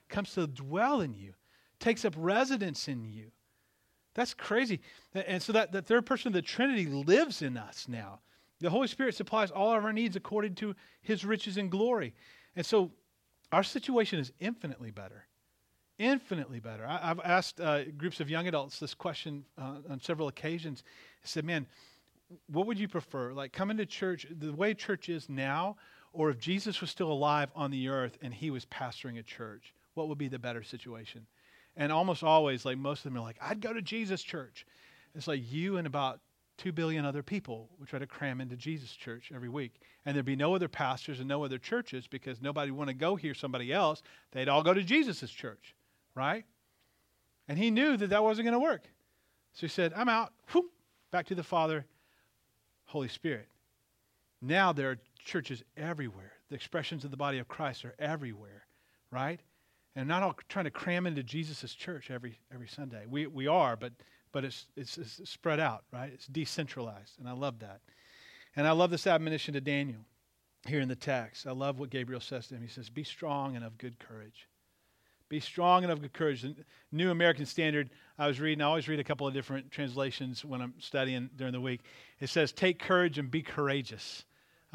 comes 0.09 0.33
to 0.35 0.47
dwell 0.47 1.01
in 1.01 1.15
you, 1.15 1.35
takes 1.79 2.05
up 2.05 2.15
residence 2.17 2.89
in 2.89 3.05
you. 3.05 3.31
That's 4.15 4.35
crazy. 4.35 4.81
And 5.15 5.43
so 5.43 5.53
that, 5.53 5.73
that 5.73 5.87
third 5.87 6.07
person 6.07 6.29
of 6.29 6.33
the 6.33 6.43
Trinity 6.43 6.87
lives 6.87 7.43
in 7.43 7.57
us 7.57 7.87
now. 7.89 8.21
The 8.61 8.71
Holy 8.71 8.89
Spirit 8.89 9.15
supplies 9.15 9.51
all 9.51 9.75
of 9.75 9.85
our 9.85 9.93
needs 9.93 10.17
according 10.17 10.55
to 10.57 10.75
his 11.03 11.25
riches 11.25 11.59
and 11.59 11.71
glory. 11.71 12.15
And 12.55 12.65
so 12.65 12.91
our 13.53 13.63
situation 13.63 14.19
is 14.19 14.33
infinitely 14.41 14.91
better 14.91 15.27
infinitely 15.99 16.61
better. 16.61 16.87
I, 16.87 16.99
have 16.99 17.21
asked 17.25 17.61
uh, 17.61 17.85
groups 17.97 18.21
of 18.21 18.29
young 18.29 18.49
adults 18.49 18.79
this 18.79 18.95
question 18.95 19.45
uh, 19.59 19.77
on 19.89 20.01
several 20.01 20.29
occasions. 20.29 20.83
I 21.25 21.27
said, 21.27 21.45
man, 21.45 21.67
what 22.49 22.67
would 22.67 22.79
you 22.79 22.89
prefer? 22.89 23.33
Like 23.33 23.53
coming 23.53 23.77
to 23.79 23.87
church 23.87 24.27
the 24.39 24.53
way 24.53 24.75
church 24.75 25.09
is 25.09 25.29
now, 25.29 25.77
or 26.13 26.31
if 26.31 26.39
Jesus 26.39 26.81
was 26.81 26.91
still 26.91 27.11
alive 27.11 27.51
on 27.55 27.71
the 27.71 27.89
earth 27.89 28.19
and 28.23 28.35
he 28.35 28.51
was 28.51 28.67
pastoring 28.67 29.19
a 29.19 29.23
church, 29.23 29.75
what 29.97 30.09
would 30.09 30.19
be 30.19 30.29
the 30.29 30.39
better 30.39 30.63
situation? 30.63 31.27
And 31.77 31.93
almost 31.93 32.23
always, 32.23 32.65
like 32.65 32.79
most 32.79 33.05
of 33.05 33.13
them 33.13 33.21
are 33.21 33.25
like, 33.25 33.37
I'd 33.41 33.61
go 33.61 33.73
to 33.73 33.83
Jesus 33.83 34.23
church. 34.23 34.67
It's 35.15 35.29
like 35.29 35.41
you 35.51 35.77
and 35.77 35.87
about 35.87 36.21
two 36.59 36.73
billion 36.73 37.05
other 37.05 37.23
people 37.23 37.69
would 37.79 37.89
try 37.89 37.99
to 37.99 38.07
cram 38.07 38.41
into 38.41 38.57
Jesus 38.57 38.91
church 38.91 39.31
every 39.35 39.49
week. 39.49 39.81
And 40.05 40.15
there'd 40.15 40.25
be 40.25 40.37
no 40.37 40.55
other 40.55 40.69
pastors 40.69 41.21
and 41.21 41.29
no 41.29 41.45
other 41.45 41.59
churches 41.59 42.07
because 42.07 42.41
nobody 42.41 42.71
would 42.71 42.79
want 42.79 42.89
to 42.89 42.95
go 42.95 43.17
hear 43.17 43.35
somebody 43.35 43.73
else. 43.73 44.03
They'd 44.33 44.49
all 44.49 44.63
go 44.63 44.73
to 44.73 44.83
Jesus' 44.83 45.31
church 45.31 45.75
right? 46.17 46.45
And 47.47 47.57
he 47.57 47.71
knew 47.71 47.97
that 47.97 48.11
that 48.11 48.25
wasn't 48.25 48.47
going 48.47 48.55
to 48.55 48.59
work. 48.59 48.83
So 49.53 49.61
he 49.61 49.69
said, 49.69 49.93
I'm 49.95 50.09
out. 50.09 50.33
Whoop, 50.53 50.65
back 51.13 51.27
to 51.27 51.37
the 51.37 51.45
Father, 51.45 51.87
Holy 52.87 53.09
Spirit. 53.09 53.47
Now 54.43 54.73
there 54.73 54.91
are 54.91 54.99
churches 55.25 55.63
everywhere. 55.77 56.33
The 56.49 56.57
expressions 56.57 57.05
of 57.05 57.13
the 57.13 57.17
body 57.17 57.39
of 57.39 57.47
Christ 57.47 57.85
are 57.85 57.95
everywhere, 58.01 58.67
right? 59.13 59.41
And 59.97 60.07
not 60.07 60.23
all 60.23 60.37
trying 60.51 60.67
to 60.67 60.71
cram 60.71 61.07
into 61.07 61.23
Jesus' 61.23 61.75
church 61.75 62.11
every, 62.11 62.39
every 62.53 62.69
Sunday. 62.69 63.05
We, 63.09 63.27
we 63.27 63.47
are, 63.47 63.77
but, 63.77 63.95
but 64.31 64.45
it's, 64.45 64.67
it's, 64.77 64.99
it's 64.99 65.29
spread 65.29 65.59
out, 65.59 65.85
right? 65.91 66.11
It's 66.13 66.27
decentralized. 66.27 67.19
And 67.19 67.27
I 67.27 67.33
love 67.33 67.61
that. 67.61 67.81
And 68.55 68.69
I 68.69 68.73
love 68.73 68.91
this 68.91 69.07
admonition 69.07 69.55
to 69.55 69.61
Daniel 69.61 70.03
here 70.67 70.81
in 70.81 70.89
the 70.89 70.97
text. 70.97 71.47
I 71.47 71.53
love 71.53 71.79
what 71.79 71.89
Gabriel 71.89 72.21
says 72.21 72.47
to 72.49 72.57
him. 72.57 72.63
He 72.63 72.69
says, 72.69 72.91
Be 72.91 73.05
strong 73.05 73.57
and 73.57 73.65
of 73.65 73.79
good 73.79 73.99
courage. 73.99 74.49
Be 75.29 75.41
strong 75.41 75.83
and 75.83 75.93
of 75.93 76.03
good 76.03 76.13
courage. 76.13 76.43
The 76.43 76.55
New 76.93 77.11
American 77.11 77.47
Standard, 77.47 77.91
I 78.19 78.27
was 78.27 78.39
reading, 78.39 78.63
I 78.63 78.67
always 78.67 78.89
read 78.89 79.01
a 79.01 79.05
couple 79.05 79.27
of 79.27 79.35
different 79.35 79.71
translations 79.71 80.45
when 80.45 80.61
I'm 80.61 80.75
studying 80.79 81.31
during 81.37 81.53
the 81.53 81.61
week. 81.61 81.81
It 82.21 82.29
says, 82.29 82.53
Take 82.53 82.79
courage 82.79 83.19
and 83.19 83.31
be 83.31 83.43
courageous. 83.43 84.25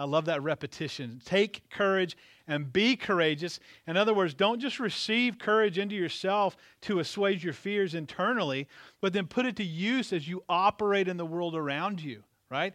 I 0.02 0.06
love 0.06 0.26
that 0.26 0.42
repetition. 0.42 1.22
Take 1.26 1.70
courage 1.70 2.18
and 2.48 2.74
be 2.74 2.96
courageous. 2.96 3.60
In 3.86 3.98
other 3.98 4.16
words, 4.16 4.34
don't 4.34 4.60
just 4.60 4.80
receive 4.80 5.38
courage 5.38 5.78
into 5.78 5.94
yourself 5.94 6.58
to 6.82 6.98
assuage 6.98 7.44
your 7.44 7.54
fears 7.54 7.94
internally, 7.94 8.68
but 9.00 9.14
then 9.14 9.28
put 9.28 9.46
it 9.46 9.56
to 9.58 9.64
use 9.64 10.12
as 10.12 10.28
you 10.28 10.44
operate 10.50 11.08
in 11.08 11.18
the 11.18 11.26
world 11.26 11.56
around 11.56 12.02
you, 12.02 12.24
right? 12.50 12.74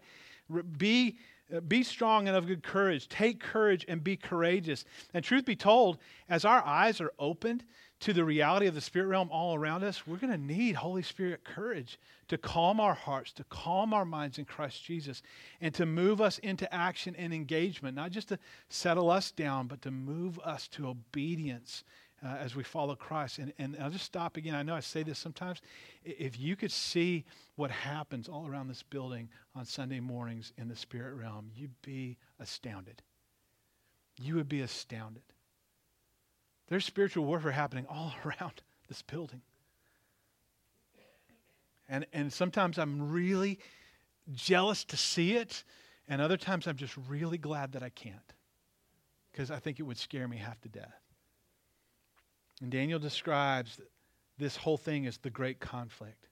Be 0.78 1.18
uh, 1.54 1.60
be 1.60 1.82
strong 1.82 2.28
and 2.28 2.36
of 2.36 2.46
good 2.46 2.62
courage. 2.62 3.08
Take 3.08 3.40
courage 3.40 3.84
and 3.88 4.02
be 4.02 4.16
courageous. 4.16 4.84
And 5.12 5.24
truth 5.24 5.44
be 5.44 5.56
told, 5.56 5.98
as 6.28 6.44
our 6.44 6.64
eyes 6.64 7.00
are 7.00 7.12
opened 7.18 7.64
to 8.00 8.12
the 8.12 8.24
reality 8.24 8.66
of 8.66 8.74
the 8.74 8.80
spirit 8.80 9.06
realm 9.06 9.30
all 9.30 9.54
around 9.54 9.82
us, 9.82 10.06
we're 10.06 10.18
going 10.18 10.32
to 10.32 10.38
need 10.38 10.76
Holy 10.76 11.02
Spirit 11.02 11.44
courage 11.44 11.98
to 12.28 12.36
calm 12.36 12.78
our 12.78 12.94
hearts, 12.94 13.32
to 13.32 13.44
calm 13.44 13.94
our 13.94 14.04
minds 14.04 14.38
in 14.38 14.44
Christ 14.44 14.84
Jesus, 14.84 15.22
and 15.60 15.72
to 15.74 15.86
move 15.86 16.20
us 16.20 16.38
into 16.38 16.72
action 16.74 17.16
and 17.16 17.32
engagement, 17.32 17.96
not 17.96 18.10
just 18.10 18.28
to 18.28 18.38
settle 18.68 19.10
us 19.10 19.30
down, 19.30 19.66
but 19.66 19.80
to 19.82 19.90
move 19.90 20.38
us 20.40 20.68
to 20.68 20.88
obedience 20.88 21.84
uh, 22.24 22.36
as 22.36 22.54
we 22.54 22.62
follow 22.62 22.94
Christ. 22.94 23.38
And, 23.38 23.52
and 23.58 23.76
I'll 23.80 23.90
just 23.90 24.04
stop 24.04 24.36
again. 24.36 24.54
I 24.54 24.62
know 24.62 24.74
I 24.74 24.80
say 24.80 25.02
this 25.02 25.18
sometimes. 25.18 25.60
If 26.04 26.38
you 26.38 26.56
could 26.56 26.72
see 26.72 27.24
what 27.56 27.70
happens 27.70 28.28
all 28.28 28.46
around 28.46 28.68
this 28.68 28.82
building 28.82 29.28
on 29.54 29.64
Sunday 29.64 30.00
mornings 30.00 30.52
in 30.58 30.68
the 30.68 30.76
spirit 30.76 31.14
realm, 31.14 31.50
you'd 31.54 31.80
be 31.82 32.18
astounded. 32.38 33.02
You 34.20 34.34
would 34.34 34.48
be 34.48 34.60
astounded. 34.60 35.22
There's 36.68 36.84
spiritual 36.84 37.24
warfare 37.24 37.52
happening 37.52 37.86
all 37.88 38.14
around 38.24 38.62
this 38.88 39.02
building. 39.02 39.42
And, 41.88 42.06
and 42.12 42.32
sometimes 42.32 42.78
I'm 42.78 43.12
really 43.12 43.60
jealous 44.34 44.84
to 44.86 44.96
see 44.96 45.36
it, 45.36 45.62
and 46.08 46.20
other 46.20 46.36
times 46.36 46.66
I'm 46.66 46.76
just 46.76 46.96
really 47.08 47.38
glad 47.38 47.72
that 47.72 47.82
I 47.82 47.90
can't 47.90 48.32
because 49.30 49.50
I 49.50 49.58
think 49.58 49.78
it 49.78 49.82
would 49.82 49.98
scare 49.98 50.26
me 50.26 50.38
half 50.38 50.60
to 50.62 50.68
death. 50.68 51.00
And 52.60 52.70
Daniel 52.70 52.98
describes 52.98 53.78
this 54.38 54.56
whole 54.56 54.78
thing 54.78 55.06
as 55.06 55.18
the 55.18 55.30
great 55.30 55.60
conflict. 55.60 56.28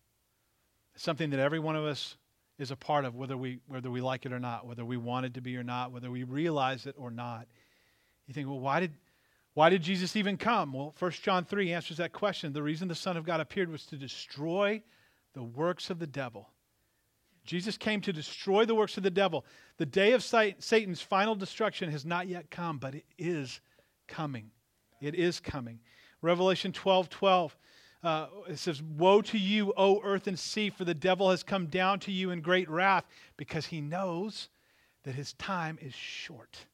something 0.97 1.31
that 1.31 1.41
every 1.41 1.59
one 1.59 1.75
of 1.75 1.85
us 1.85 2.17
is 2.57 2.71
a 2.71 2.77
part 2.77 3.05
of, 3.05 3.17
whether 3.17 3.37
we, 3.37 3.59
whether 3.67 3.91
we 3.91 4.01
like 4.01 4.27
it 4.27 4.33
or 4.33 4.39
not, 4.39 4.65
whether 4.65 4.85
we 4.85 4.97
want 4.97 5.27
it 5.27 5.35
to 5.35 5.41
be 5.41 5.57
or 5.57 5.65
not, 5.65 5.91
whether 5.91 6.09
we 6.11 6.23
realize 6.23 6.87
it 6.87 6.95
or 6.97 7.11
not. 7.11 7.49
You 8.29 8.35
think, 8.35 8.47
well, 8.47 8.61
why 8.61 8.81
did, 8.81 8.93
why 9.55 9.71
did 9.71 9.83
Jesus 9.83 10.17
even 10.17 10.37
come? 10.37 10.73
Well, 10.73 10.95
1 10.99 11.11
John 11.23 11.45
3 11.45 11.73
answers 11.73 11.99
that 11.99 12.13
question. 12.13 12.53
The 12.53 12.63
reason 12.63 12.89
the 12.89 12.95
Son 12.95 13.17
of 13.17 13.25
God 13.25 13.41
appeared 13.41 13.71
was 13.71 13.87
to 13.87 13.97
destroy 13.97 14.83
the 15.33 15.43
works 15.43 15.91
of 15.91 15.99
the 15.99 16.07
devil. 16.07 16.49
Jesus 17.45 17.77
came 17.77 18.01
to 18.01 18.13
destroy 18.13 18.65
the 18.65 18.75
works 18.75 18.97
of 18.97 19.03
the 19.03 19.11
devil. 19.11 19.45
The 19.77 19.87
day 19.87 20.13
of 20.13 20.25
Satan's 20.25 21.01
final 21.01 21.35
destruction 21.35 21.91
has 21.91 22.05
not 22.05 22.27
yet 22.27 22.51
come, 22.51 22.79
but 22.79 22.95
it 22.95 23.05
is 23.17 23.61
coming. 24.09 24.51
It 25.01 25.15
is 25.15 25.41
coming. 25.41 25.81
Revelation 26.21 26.73
12 26.73 27.09
12 27.11 27.57
uh, 28.03 28.27
it 28.51 28.59
says, 28.59 28.83
Woe 28.83 29.23
to 29.23 29.39
you, 29.39 29.73
O 29.79 30.01
earth 30.05 30.27
and 30.27 30.39
sea, 30.39 30.69
for 30.69 30.85
the 30.85 30.95
devil 30.95 31.31
has 31.31 31.43
come 31.43 31.67
down 31.67 31.99
to 32.01 32.13
you 32.13 32.31
in 32.31 32.43
great 32.43 32.69
wrath 32.69 33.07
because 33.39 33.67
he 33.67 33.81
knows 33.81 34.51
that 35.05 35.15
his 35.15 35.33
time 35.35 35.79
is 35.81 35.95
short. 35.95 36.67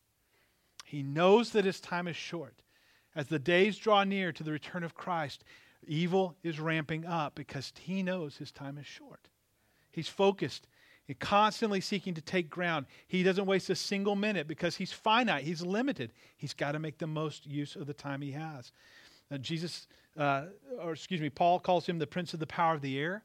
He 0.84 1.04
knows 1.04 1.50
that 1.50 1.64
his 1.64 1.80
time 1.80 2.08
is 2.08 2.16
short. 2.16 2.62
As 3.14 3.26
the 3.26 3.38
days 3.38 3.76
draw 3.76 4.04
near 4.04 4.32
to 4.32 4.42
the 4.42 4.52
return 4.52 4.84
of 4.84 4.94
Christ, 4.94 5.44
evil 5.86 6.36
is 6.42 6.60
ramping 6.60 7.06
up 7.06 7.34
because 7.34 7.72
he 7.80 8.02
knows 8.02 8.36
his 8.36 8.52
time 8.52 8.78
is 8.78 8.86
short. 8.86 9.28
He's 9.90 10.08
focused 10.08 10.66
and 11.08 11.18
constantly 11.18 11.80
seeking 11.80 12.14
to 12.14 12.20
take 12.20 12.48
ground. 12.48 12.86
He 13.08 13.22
doesn't 13.22 13.46
waste 13.46 13.68
a 13.70 13.74
single 13.74 14.14
minute 14.14 14.46
because 14.46 14.76
he's 14.76 14.92
finite, 14.92 15.44
he's 15.44 15.62
limited. 15.62 16.12
He's 16.36 16.54
got 16.54 16.72
to 16.72 16.78
make 16.78 16.98
the 16.98 17.06
most 17.06 17.46
use 17.46 17.74
of 17.74 17.86
the 17.86 17.94
time 17.94 18.22
he 18.22 18.30
has. 18.32 18.70
Uh, 19.32 19.38
Jesus, 19.38 19.88
uh, 20.16 20.44
or 20.80 20.92
excuse 20.92 21.20
me, 21.20 21.30
Paul 21.30 21.58
calls 21.58 21.86
him 21.86 21.98
the 21.98 22.06
prince 22.06 22.32
of 22.32 22.40
the 22.40 22.46
power 22.46 22.74
of 22.74 22.80
the 22.80 22.98
air. 22.98 23.24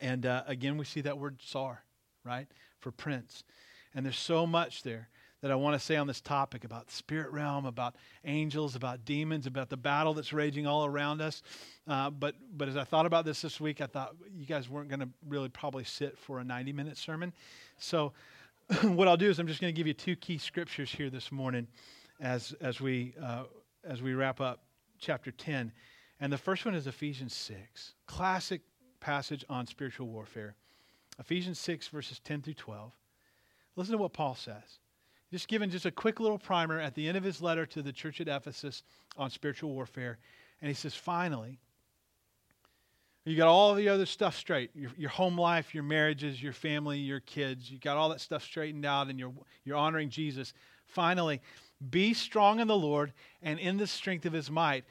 And 0.00 0.26
uh, 0.26 0.42
again, 0.48 0.76
we 0.76 0.84
see 0.84 1.02
that 1.02 1.18
word 1.18 1.38
sar, 1.40 1.84
right, 2.24 2.48
for 2.80 2.90
prince. 2.90 3.44
And 3.94 4.04
there's 4.04 4.18
so 4.18 4.44
much 4.44 4.82
there 4.82 5.08
that 5.44 5.52
I 5.52 5.56
want 5.56 5.78
to 5.78 5.78
say 5.78 5.96
on 5.96 6.06
this 6.06 6.22
topic 6.22 6.64
about 6.64 6.90
spirit 6.90 7.30
realm, 7.30 7.66
about 7.66 7.96
angels, 8.24 8.76
about 8.76 9.04
demons, 9.04 9.46
about 9.46 9.68
the 9.68 9.76
battle 9.76 10.14
that's 10.14 10.32
raging 10.32 10.66
all 10.66 10.86
around 10.86 11.20
us. 11.20 11.42
Uh, 11.86 12.08
but, 12.08 12.34
but 12.56 12.66
as 12.66 12.78
I 12.78 12.84
thought 12.84 13.04
about 13.04 13.26
this 13.26 13.42
this 13.42 13.60
week, 13.60 13.82
I 13.82 13.86
thought 13.86 14.16
you 14.34 14.46
guys 14.46 14.70
weren't 14.70 14.88
going 14.88 15.00
to 15.00 15.08
really 15.28 15.50
probably 15.50 15.84
sit 15.84 16.16
for 16.16 16.38
a 16.38 16.44
90 16.44 16.72
minute 16.72 16.96
sermon. 16.96 17.30
So, 17.76 18.14
what 18.84 19.06
I'll 19.06 19.18
do 19.18 19.28
is 19.28 19.38
I'm 19.38 19.46
just 19.46 19.60
going 19.60 19.70
to 19.70 19.76
give 19.76 19.86
you 19.86 19.92
two 19.92 20.16
key 20.16 20.38
scriptures 20.38 20.90
here 20.90 21.10
this 21.10 21.30
morning 21.30 21.66
as, 22.22 22.54
as, 22.62 22.80
we, 22.80 23.12
uh, 23.22 23.42
as 23.86 24.00
we 24.00 24.14
wrap 24.14 24.40
up 24.40 24.62
chapter 24.98 25.30
10. 25.30 25.70
And 26.20 26.32
the 26.32 26.38
first 26.38 26.64
one 26.64 26.74
is 26.74 26.86
Ephesians 26.86 27.34
6, 27.34 27.92
classic 28.06 28.62
passage 29.00 29.44
on 29.50 29.66
spiritual 29.66 30.06
warfare. 30.06 30.54
Ephesians 31.18 31.58
6, 31.58 31.88
verses 31.88 32.18
10 32.20 32.40
through 32.40 32.54
12. 32.54 32.92
Listen 33.76 33.92
to 33.92 33.98
what 33.98 34.14
Paul 34.14 34.36
says. 34.36 34.78
Just 35.34 35.48
giving 35.48 35.68
just 35.68 35.84
a 35.84 35.90
quick 35.90 36.20
little 36.20 36.38
primer 36.38 36.78
at 36.78 36.94
the 36.94 37.08
end 37.08 37.16
of 37.16 37.24
his 37.24 37.42
letter 37.42 37.66
to 37.66 37.82
the 37.82 37.90
church 37.90 38.20
at 38.20 38.28
Ephesus 38.28 38.84
on 39.16 39.30
spiritual 39.30 39.72
warfare. 39.72 40.18
And 40.60 40.68
he 40.68 40.74
says, 40.74 40.94
finally, 40.94 41.58
you 43.24 43.36
got 43.36 43.48
all 43.48 43.74
the 43.74 43.88
other 43.88 44.06
stuff 44.06 44.36
straight 44.36 44.70
your, 44.76 44.92
your 44.96 45.10
home 45.10 45.36
life, 45.36 45.74
your 45.74 45.82
marriages, 45.82 46.40
your 46.40 46.52
family, 46.52 47.00
your 47.00 47.18
kids. 47.18 47.68
You 47.68 47.80
got 47.80 47.96
all 47.96 48.10
that 48.10 48.20
stuff 48.20 48.44
straightened 48.44 48.86
out 48.86 49.08
and 49.08 49.18
you're, 49.18 49.32
you're 49.64 49.76
honoring 49.76 50.08
Jesus. 50.08 50.54
Finally, 50.86 51.40
be 51.90 52.14
strong 52.14 52.60
in 52.60 52.68
the 52.68 52.76
Lord 52.76 53.12
and 53.42 53.58
in 53.58 53.76
the 53.76 53.88
strength 53.88 54.26
of 54.26 54.32
his 54.32 54.52
might. 54.52 54.84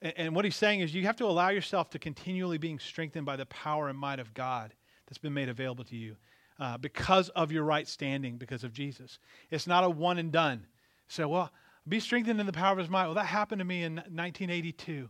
And, 0.00 0.14
and 0.16 0.34
what 0.34 0.46
he's 0.46 0.56
saying 0.56 0.80
is 0.80 0.94
you 0.94 1.02
have 1.02 1.16
to 1.16 1.26
allow 1.26 1.50
yourself 1.50 1.90
to 1.90 1.98
continually 1.98 2.56
being 2.56 2.78
strengthened 2.78 3.26
by 3.26 3.36
the 3.36 3.44
power 3.44 3.90
and 3.90 3.98
might 3.98 4.20
of 4.20 4.32
God 4.32 4.72
that's 5.06 5.18
been 5.18 5.34
made 5.34 5.50
available 5.50 5.84
to 5.84 5.96
you 5.96 6.16
uh, 6.58 6.78
because 6.78 7.28
of 7.30 7.52
your 7.52 7.64
right 7.64 7.86
standing, 7.88 8.36
because 8.36 8.64
of 8.64 8.72
Jesus. 8.72 9.18
It's 9.50 9.66
not 9.66 9.84
a 9.84 9.90
one 9.90 10.18
and 10.18 10.32
done. 10.32 10.66
So, 11.08 11.28
well, 11.28 11.50
be 11.88 12.00
strengthened 12.00 12.40
in 12.40 12.46
the 12.46 12.52
power 12.52 12.72
of 12.72 12.78
his 12.78 12.88
might. 12.88 13.06
Well, 13.06 13.14
that 13.14 13.26
happened 13.26 13.58
to 13.58 13.64
me 13.64 13.82
in 13.82 13.96
1982. 13.96 15.08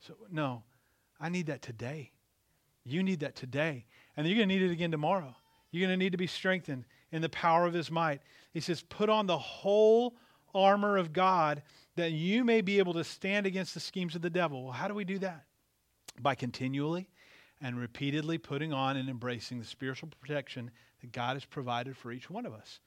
So, 0.00 0.14
no, 0.30 0.62
I 1.20 1.28
need 1.28 1.46
that 1.46 1.62
today. 1.62 2.12
You 2.84 3.02
need 3.02 3.20
that 3.20 3.34
today. 3.34 3.86
And 4.16 4.26
you're 4.26 4.36
going 4.36 4.48
to 4.48 4.54
need 4.54 4.62
it 4.62 4.72
again 4.72 4.90
tomorrow. 4.90 5.34
You're 5.70 5.86
going 5.86 5.98
to 5.98 6.04
need 6.04 6.12
to 6.12 6.18
be 6.18 6.26
strengthened 6.26 6.84
in 7.10 7.22
the 7.22 7.28
power 7.28 7.66
of 7.66 7.74
his 7.74 7.90
might. 7.90 8.20
He 8.52 8.60
says, 8.60 8.82
put 8.82 9.08
on 9.08 9.26
the 9.26 9.38
whole 9.38 10.16
armor 10.54 10.96
of 10.96 11.12
God 11.12 11.62
that 11.96 12.12
you 12.12 12.44
may 12.44 12.60
be 12.60 12.78
able 12.78 12.94
to 12.94 13.04
stand 13.04 13.46
against 13.46 13.74
the 13.74 13.80
schemes 13.80 14.14
of 14.14 14.22
the 14.22 14.30
devil. 14.30 14.64
Well, 14.64 14.72
how 14.72 14.88
do 14.88 14.94
we 14.94 15.04
do 15.04 15.18
that? 15.18 15.44
By 16.20 16.34
continually 16.34 17.08
and 17.60 17.78
repeatedly 17.78 18.38
putting 18.38 18.72
on 18.72 18.96
and 18.96 19.08
embracing 19.08 19.58
the 19.58 19.64
spiritual 19.64 20.08
protection 20.20 20.70
that 21.00 21.12
God 21.12 21.34
has 21.34 21.44
provided 21.44 21.96
for 21.96 22.12
each 22.12 22.28
one 22.28 22.46
of 22.46 22.52
us. 22.52 22.80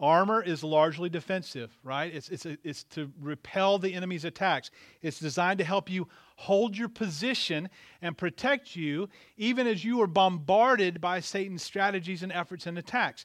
Armor 0.00 0.42
is 0.42 0.62
largely 0.62 1.08
defensive, 1.08 1.76
right? 1.82 2.14
It's, 2.14 2.28
it's, 2.28 2.46
it's 2.62 2.84
to 2.84 3.10
repel 3.20 3.78
the 3.78 3.94
enemy's 3.94 4.24
attacks. 4.24 4.70
It's 5.02 5.18
designed 5.18 5.58
to 5.58 5.64
help 5.64 5.90
you 5.90 6.06
hold 6.36 6.76
your 6.76 6.88
position 6.88 7.68
and 8.00 8.16
protect 8.16 8.76
you 8.76 9.08
even 9.36 9.66
as 9.66 9.84
you 9.84 10.00
are 10.00 10.06
bombarded 10.06 11.00
by 11.00 11.18
Satan's 11.20 11.64
strategies 11.64 12.22
and 12.22 12.30
efforts 12.30 12.66
and 12.66 12.78
attacks. 12.78 13.24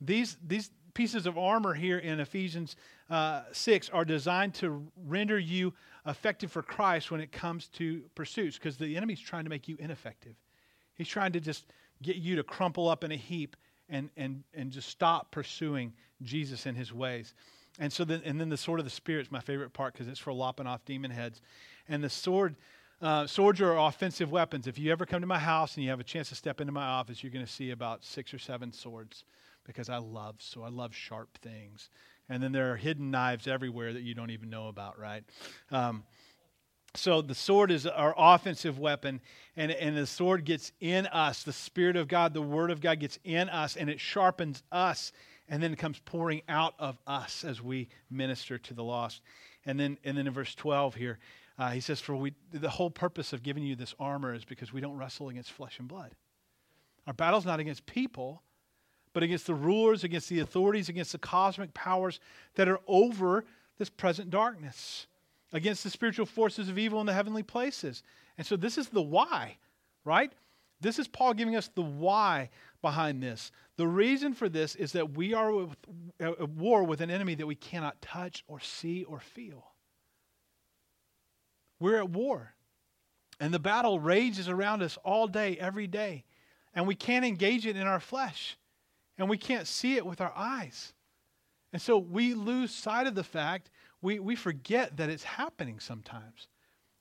These, 0.00 0.38
these 0.46 0.70
pieces 0.94 1.26
of 1.26 1.36
armor 1.36 1.74
here 1.74 1.98
in 1.98 2.20
Ephesians 2.20 2.76
uh, 3.10 3.42
6 3.52 3.90
are 3.90 4.04
designed 4.04 4.54
to 4.54 4.86
render 5.06 5.38
you 5.38 5.74
effective 6.06 6.52
for 6.52 6.62
Christ 6.62 7.10
when 7.10 7.20
it 7.20 7.32
comes 7.32 7.68
to 7.68 8.02
pursuits 8.14 8.58
because 8.58 8.76
the 8.76 8.96
enemy's 8.96 9.20
trying 9.20 9.44
to 9.44 9.50
make 9.50 9.68
you 9.68 9.76
ineffective. 9.78 10.34
He's 10.94 11.08
trying 11.08 11.32
to 11.32 11.40
just 11.40 11.66
get 12.02 12.16
you 12.16 12.36
to 12.36 12.42
crumple 12.42 12.88
up 12.88 13.04
in 13.04 13.12
a 13.12 13.16
heap 13.16 13.56
and, 13.88 14.10
and, 14.16 14.42
and 14.54 14.70
just 14.70 14.88
stop 14.88 15.30
pursuing 15.30 15.92
Jesus 16.22 16.66
and 16.66 16.76
his 16.76 16.92
ways. 16.92 17.34
And 17.78 17.92
so 17.92 18.04
then, 18.04 18.22
and 18.24 18.40
then 18.40 18.48
the 18.48 18.56
sword 18.56 18.80
of 18.80 18.86
the 18.86 18.90
spirit 18.90 19.26
is 19.26 19.32
my 19.32 19.40
favorite 19.40 19.72
part 19.72 19.94
because 19.94 20.08
it's 20.08 20.20
for 20.20 20.32
lopping 20.32 20.66
off 20.66 20.84
demon 20.84 21.10
heads. 21.10 21.40
And 21.88 22.02
the 22.02 22.10
sword, 22.10 22.54
uh, 23.02 23.26
swords 23.26 23.60
are 23.60 23.76
offensive 23.76 24.30
weapons. 24.30 24.66
If 24.66 24.78
you 24.78 24.92
ever 24.92 25.06
come 25.06 25.20
to 25.20 25.26
my 25.26 25.38
house 25.38 25.74
and 25.74 25.84
you 25.84 25.90
have 25.90 26.00
a 26.00 26.04
chance 26.04 26.28
to 26.28 26.34
step 26.34 26.60
into 26.60 26.72
my 26.72 26.84
office, 26.84 27.22
you're 27.22 27.32
going 27.32 27.44
to 27.44 27.50
see 27.50 27.70
about 27.70 28.04
six 28.04 28.32
or 28.32 28.38
seven 28.38 28.72
swords 28.72 29.24
because 29.64 29.88
I 29.88 29.96
love 29.96 30.36
so 30.38 30.62
I 30.62 30.68
love 30.68 30.94
sharp 30.94 31.38
things. 31.42 31.88
And 32.28 32.42
then 32.42 32.52
there 32.52 32.72
are 32.72 32.76
hidden 32.76 33.10
knives 33.10 33.46
everywhere 33.46 33.92
that 33.92 34.02
you 34.02 34.14
don't 34.14 34.30
even 34.30 34.50
know 34.50 34.68
about, 34.68 34.98
right? 34.98 35.24
Um, 35.70 36.04
so 36.96 37.20
the 37.20 37.34
sword 37.34 37.70
is 37.70 37.86
our 37.86 38.14
offensive 38.16 38.78
weapon, 38.78 39.20
and, 39.56 39.72
and 39.72 39.96
the 39.96 40.06
sword 40.06 40.44
gets 40.44 40.72
in 40.80 41.06
us. 41.08 41.42
The 41.42 41.52
Spirit 41.52 41.96
of 41.96 42.06
God, 42.06 42.34
the 42.34 42.42
Word 42.42 42.70
of 42.70 42.80
God 42.80 43.00
gets 43.00 43.18
in 43.24 43.48
us, 43.48 43.76
and 43.76 43.90
it 43.90 43.98
sharpens 43.98 44.62
us, 44.70 45.12
and 45.48 45.62
then 45.62 45.72
it 45.72 45.78
comes 45.78 45.98
pouring 46.04 46.42
out 46.48 46.74
of 46.78 46.96
us 47.06 47.44
as 47.44 47.60
we 47.60 47.88
minister 48.10 48.58
to 48.58 48.74
the 48.74 48.84
lost. 48.84 49.22
And 49.66 49.78
then, 49.78 49.98
and 50.04 50.16
then 50.16 50.26
in 50.26 50.32
verse 50.32 50.54
12 50.54 50.94
here, 50.94 51.18
uh, 51.58 51.70
he 51.70 51.80
says, 51.80 52.00
For 52.00 52.14
we, 52.14 52.34
the 52.52 52.70
whole 52.70 52.90
purpose 52.90 53.32
of 53.32 53.42
giving 53.42 53.64
you 53.64 53.74
this 53.74 53.94
armor 53.98 54.32
is 54.32 54.44
because 54.44 54.72
we 54.72 54.80
don't 54.80 54.96
wrestle 54.96 55.28
against 55.28 55.50
flesh 55.50 55.78
and 55.80 55.88
blood. 55.88 56.12
Our 57.06 57.12
battle's 57.12 57.44
not 57.44 57.60
against 57.60 57.86
people, 57.86 58.42
but 59.14 59.22
against 59.22 59.46
the 59.46 59.54
rulers, 59.54 60.04
against 60.04 60.28
the 60.28 60.40
authorities, 60.40 60.90
against 60.90 61.12
the 61.12 61.18
cosmic 61.18 61.72
powers 61.72 62.20
that 62.56 62.68
are 62.68 62.80
over 62.86 63.44
this 63.78 63.88
present 63.88 64.28
darkness, 64.28 65.06
against 65.52 65.84
the 65.84 65.90
spiritual 65.90 66.26
forces 66.26 66.68
of 66.68 66.76
evil 66.76 67.00
in 67.00 67.06
the 67.06 67.14
heavenly 67.14 67.44
places. 67.44 68.02
And 68.36 68.46
so 68.46 68.56
this 68.56 68.76
is 68.76 68.88
the 68.88 69.00
why, 69.00 69.56
right? 70.04 70.32
This 70.80 70.98
is 70.98 71.08
Paul 71.08 71.32
giving 71.32 71.54
us 71.56 71.68
the 71.68 71.82
why 71.82 72.50
behind 72.82 73.22
this. 73.22 73.52
The 73.76 73.86
reason 73.86 74.34
for 74.34 74.48
this 74.48 74.74
is 74.74 74.92
that 74.92 75.16
we 75.16 75.32
are 75.32 75.68
at 76.20 76.48
war 76.50 76.82
with 76.82 77.00
an 77.00 77.10
enemy 77.10 77.36
that 77.36 77.46
we 77.46 77.54
cannot 77.54 78.02
touch 78.02 78.44
or 78.48 78.58
see 78.60 79.04
or 79.04 79.20
feel. 79.20 79.64
We're 81.78 81.98
at 81.98 82.10
war. 82.10 82.52
And 83.38 83.54
the 83.54 83.60
battle 83.60 84.00
rages 84.00 84.48
around 84.48 84.82
us 84.82 84.98
all 85.04 85.28
day, 85.28 85.56
every 85.58 85.86
day. 85.86 86.24
And 86.74 86.86
we 86.86 86.96
can't 86.96 87.24
engage 87.24 87.66
it 87.66 87.76
in 87.76 87.86
our 87.86 88.00
flesh 88.00 88.56
and 89.18 89.28
we 89.28 89.38
can't 89.38 89.66
see 89.66 89.96
it 89.96 90.04
with 90.04 90.20
our 90.20 90.32
eyes. 90.34 90.92
And 91.72 91.80
so 91.80 91.98
we 91.98 92.34
lose 92.34 92.72
sight 92.72 93.06
of 93.06 93.14
the 93.14 93.24
fact, 93.24 93.70
we, 94.00 94.18
we 94.18 94.36
forget 94.36 94.96
that 94.96 95.10
it's 95.10 95.24
happening 95.24 95.80
sometimes. 95.80 96.48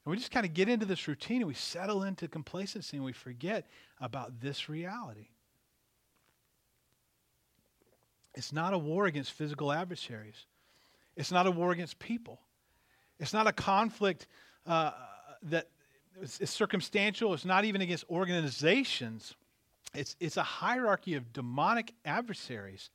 And 0.06 0.12
we 0.12 0.18
just 0.18 0.32
kind 0.32 0.46
of 0.46 0.54
get 0.54 0.68
into 0.68 0.86
this 0.86 1.08
routine 1.08 1.38
and 1.38 1.48
we 1.48 1.54
settle 1.54 2.04
into 2.04 2.28
complacency 2.28 2.98
and 2.98 3.06
we 3.06 3.14
forget 3.14 3.68
about 4.02 4.42
this 4.42 4.70
reality. 4.70 5.28
It's 8.36 8.52
not 8.52 8.74
a 8.74 8.78
war 8.78 9.06
against 9.06 9.32
physical 9.34 9.72
adversaries. 9.72 10.46
It's 11.16 11.32
not 11.32 11.46
a 11.46 11.52
war 11.52 11.72
against 11.72 12.00
people. 12.00 12.40
It's 13.20 13.34
not 13.34 13.48
a 13.48 13.54
conflict 13.54 14.28
uh, 14.66 14.92
that 15.44 15.70
is 16.20 16.50
circumstantial. 16.50 17.34
It's 17.34 17.46
not 17.46 17.66
even 17.66 17.82
against 17.82 18.06
organizations. 18.10 19.36
It's, 19.94 20.16
it's 20.20 20.38
a 20.38 20.44
hierarchy 20.44 21.16
of 21.16 21.34
demonic 21.34 21.94
adversaries. 22.06 22.90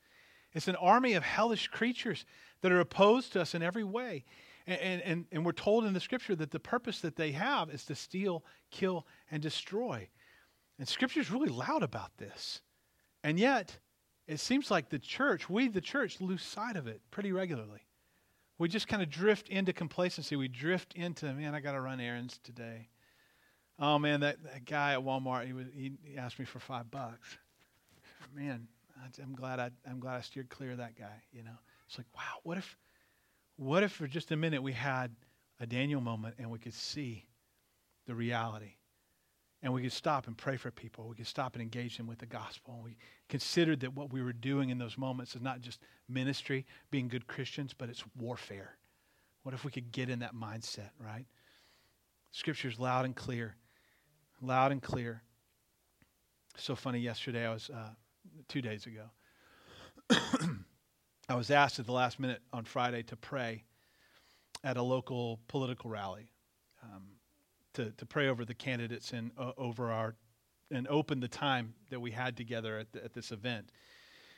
It's 0.52 0.68
an 0.68 0.76
army 0.76 1.14
of 1.14 1.22
hellish 1.22 1.68
creatures 1.68 2.24
that 2.62 2.72
are 2.72 2.80
opposed 2.80 3.32
to 3.34 3.40
us 3.40 3.54
in 3.54 3.62
every 3.62 3.84
way. 3.84 4.24
And, 4.66 5.00
and, 5.02 5.24
and 5.32 5.46
we're 5.46 5.52
told 5.52 5.84
in 5.84 5.94
the 5.94 6.00
scripture 6.00 6.34
that 6.37 6.50
the 6.50 6.61
purpose 6.61 7.00
that 7.00 7.16
they 7.16 7.32
have 7.32 7.70
is 7.70 7.84
to 7.87 7.94
steal, 7.94 8.44
kill, 8.70 9.06
and 9.30 9.42
destroy. 9.42 10.08
And 10.78 10.87
scripture 10.87 11.20
is 11.20 11.30
really 11.30 11.48
loud 11.48 11.82
about 11.82 12.16
this. 12.18 12.61
And 13.24 13.38
yet, 13.38 13.78
it 14.26 14.40
seems 14.40 14.70
like 14.70 14.90
the 14.90 14.98
church, 14.98 15.48
we 15.48 15.68
the 15.68 15.80
church, 15.80 16.20
lose 16.20 16.42
sight 16.42 16.76
of 16.76 16.87
it 16.87 17.00
pretty 17.11 17.32
regularly. 17.32 17.80
We 18.58 18.68
just 18.68 18.88
kind 18.88 19.02
of 19.02 19.08
drift 19.08 19.48
into 19.48 19.72
complacency. 19.72 20.37
We 20.37 20.48
drift 20.48 20.94
into, 20.94 21.32
man, 21.32 21.54
I 21.54 21.61
got 21.61 21.72
to 21.72 21.80
run 21.80 22.00
errands 22.00 22.38
today. 22.42 22.88
Oh 23.79 23.99
man, 23.99 24.21
that, 24.21 24.43
that 24.43 24.64
guy 24.64 24.95
at 24.95 25.01
Walmart, 25.01 25.47
he, 25.47 25.53
was, 25.53 25.67
he, 25.75 25.93
he 26.03 26.17
asked 26.19 26.38
me 26.38 26.45
for 26.45 26.59
five 26.59 26.91
bucks. 26.91 27.38
Man, 28.35 28.67
I'm 29.23 29.35
glad 29.35 29.61
I, 29.61 29.71
I'm 29.88 30.01
glad 30.01 30.17
I 30.17 30.21
steered 30.21 30.49
clear 30.49 30.73
of 30.73 30.79
that 30.79 30.99
guy. 30.99 31.23
You 31.33 31.45
know, 31.45 31.57
it's 31.87 31.97
like, 31.97 32.07
wow, 32.14 32.41
what 32.43 32.59
if, 32.59 32.77
what 33.57 33.83
if 33.83 33.93
for 33.93 34.07
just 34.07 34.33
a 34.33 34.37
minute 34.37 34.62
we 34.62 34.73
had 34.73 35.14
a 35.61 35.67
Daniel 35.67 36.01
moment 36.01 36.35
and 36.38 36.51
we 36.51 36.59
could 36.59 36.75
see 36.75 37.25
the 38.07 38.14
reality 38.14 38.73
and 39.62 39.73
we 39.73 39.83
could 39.83 39.93
stop 39.93 40.27
and 40.27 40.37
pray 40.37 40.57
for 40.57 40.71
people. 40.71 41.09
We 41.09 41.17
could 41.17 41.27
stop 41.27 41.55
and 41.55 41.62
engage 41.62 41.97
them 41.97 42.07
with 42.07 42.19
the 42.19 42.27
gospel. 42.27 42.75
And 42.75 42.85
we 42.85 42.97
considered 43.29 43.81
that 43.81 43.95
what 43.95 44.12
we 44.12 44.23
were 44.23 44.33
doing 44.33 44.71
in 44.71 44.79
those 44.79 44.97
moments 44.97 45.35
is 45.35 45.43
not 45.43 45.61
just 45.61 45.81
ministry, 46.09 46.64
being 46.91 47.09
good 47.09 47.27
Christians, 47.27 47.75
but 47.77 47.88
it's 47.88 48.05
warfare. 48.17 48.77
What 49.43 49.55
if 49.55 49.64
we 49.64 49.73
could 49.73 49.91
get 49.91 50.11
in 50.11 50.21
that 50.21 50.35
mindset, 50.35 50.91
right? 51.01 51.27
Scripture's 52.31 52.79
loud 52.79 53.05
and 53.05 53.17
clear. 53.17 53.57
Loud 54.40 54.72
and 54.72 54.83
clear. 54.83 55.22
So 56.57 56.74
funny, 56.74 57.01
yesterday, 57.01 57.46
I 57.46 57.53
was, 57.53 57.70
uh, 57.70 57.90
two 58.48 58.62
days 58.62 58.87
ago, 58.87 59.05
I 61.29 61.35
was 61.35 61.51
asked 61.51 61.79
at 61.79 61.87
the 61.87 61.92
last 61.92 62.20
minute 62.20 62.40
on 62.53 62.64
Friday 62.64 63.03
to 63.05 63.16
pray 63.16 63.64
at 64.64 64.77
a 64.77 64.83
local 64.83 65.40
political 65.48 65.90
rally. 65.90 66.31
Um, 66.83 67.03
to, 67.74 67.92
to 67.92 68.07
pray 68.07 68.29
over 68.29 68.44
the 68.44 68.55
candidates 68.55 69.12
and 69.12 69.31
uh, 69.38 69.53
over 69.57 69.90
our 69.92 70.16
and 70.70 70.87
open 70.88 71.20
the 71.20 71.29
time 71.29 71.74
that 71.90 72.01
we 72.01 72.11
had 72.11 72.37
together 72.37 72.79
at, 72.79 72.92
the, 72.92 73.03
at 73.03 73.14
this 73.14 73.33
event. 73.33 73.70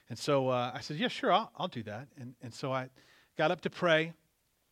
And 0.09 0.19
so 0.19 0.49
uh, 0.49 0.71
I 0.73 0.81
said, 0.81 0.97
yeah, 0.97 1.09
sure, 1.09 1.33
I'll, 1.33 1.51
I'll 1.57 1.69
do 1.69 1.83
that. 1.85 2.07
And, 2.21 2.35
and 2.41 2.55
so 2.55 2.73
I 2.73 2.89
got 3.37 3.51
up 3.51 3.63
to 3.63 3.71
pray, 3.71 4.13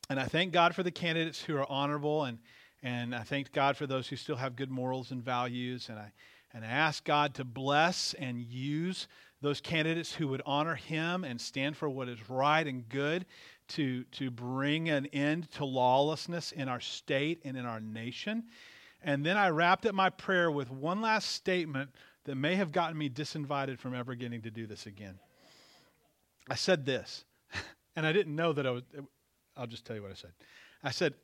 and 0.08 0.20
I 0.20 0.26
thank 0.26 0.52
God 0.52 0.74
for 0.74 0.84
the 0.84 0.92
candidates 0.92 1.42
who 1.42 1.56
are 1.56 1.66
honorable, 1.68 2.24
and, 2.24 2.38
and 2.82 3.14
I 3.14 3.22
thanked 3.22 3.52
God 3.52 3.76
for 3.76 3.86
those 3.86 4.08
who 4.08 4.16
still 4.16 4.36
have 4.36 4.56
good 4.56 4.70
morals 4.70 5.10
and 5.10 5.22
values. 5.22 5.88
And 5.88 5.98
I, 5.98 6.12
and 6.52 6.64
I 6.64 6.68
asked 6.68 7.04
God 7.04 7.34
to 7.34 7.44
bless 7.44 8.14
and 8.14 8.40
use 8.40 9.08
those 9.40 9.60
candidates 9.60 10.12
who 10.12 10.28
would 10.28 10.42
honor 10.46 10.74
Him 10.74 11.24
and 11.24 11.40
stand 11.40 11.76
for 11.76 11.88
what 11.88 12.08
is 12.08 12.18
right 12.28 12.66
and 12.66 12.88
good 12.88 13.26
to, 13.68 14.04
to 14.04 14.30
bring 14.30 14.88
an 14.88 15.06
end 15.06 15.50
to 15.52 15.64
lawlessness 15.64 16.52
in 16.52 16.68
our 16.68 16.80
state 16.80 17.40
and 17.44 17.56
in 17.56 17.66
our 17.66 17.80
nation. 17.80 18.44
And 19.02 19.24
then 19.24 19.36
I 19.36 19.50
wrapped 19.50 19.86
up 19.86 19.94
my 19.94 20.10
prayer 20.10 20.50
with 20.50 20.70
one 20.70 21.00
last 21.00 21.30
statement 21.32 21.90
that 22.24 22.34
may 22.34 22.56
have 22.56 22.72
gotten 22.72 22.98
me 22.98 23.08
disinvited 23.08 23.78
from 23.78 23.94
ever 23.94 24.14
getting 24.14 24.42
to 24.42 24.50
do 24.50 24.66
this 24.66 24.86
again. 24.86 25.18
I 26.50 26.54
said 26.54 26.84
this, 26.84 27.24
and 27.96 28.06
I 28.06 28.12
didn't 28.12 28.34
know 28.34 28.52
that 28.52 28.66
I 28.66 28.70
was, 28.70 28.82
I'll 29.56 29.66
just 29.66 29.84
tell 29.84 29.94
you 29.94 30.02
what 30.02 30.10
I 30.10 30.14
said. 30.14 30.32
I 30.82 30.90
said, 30.90 31.14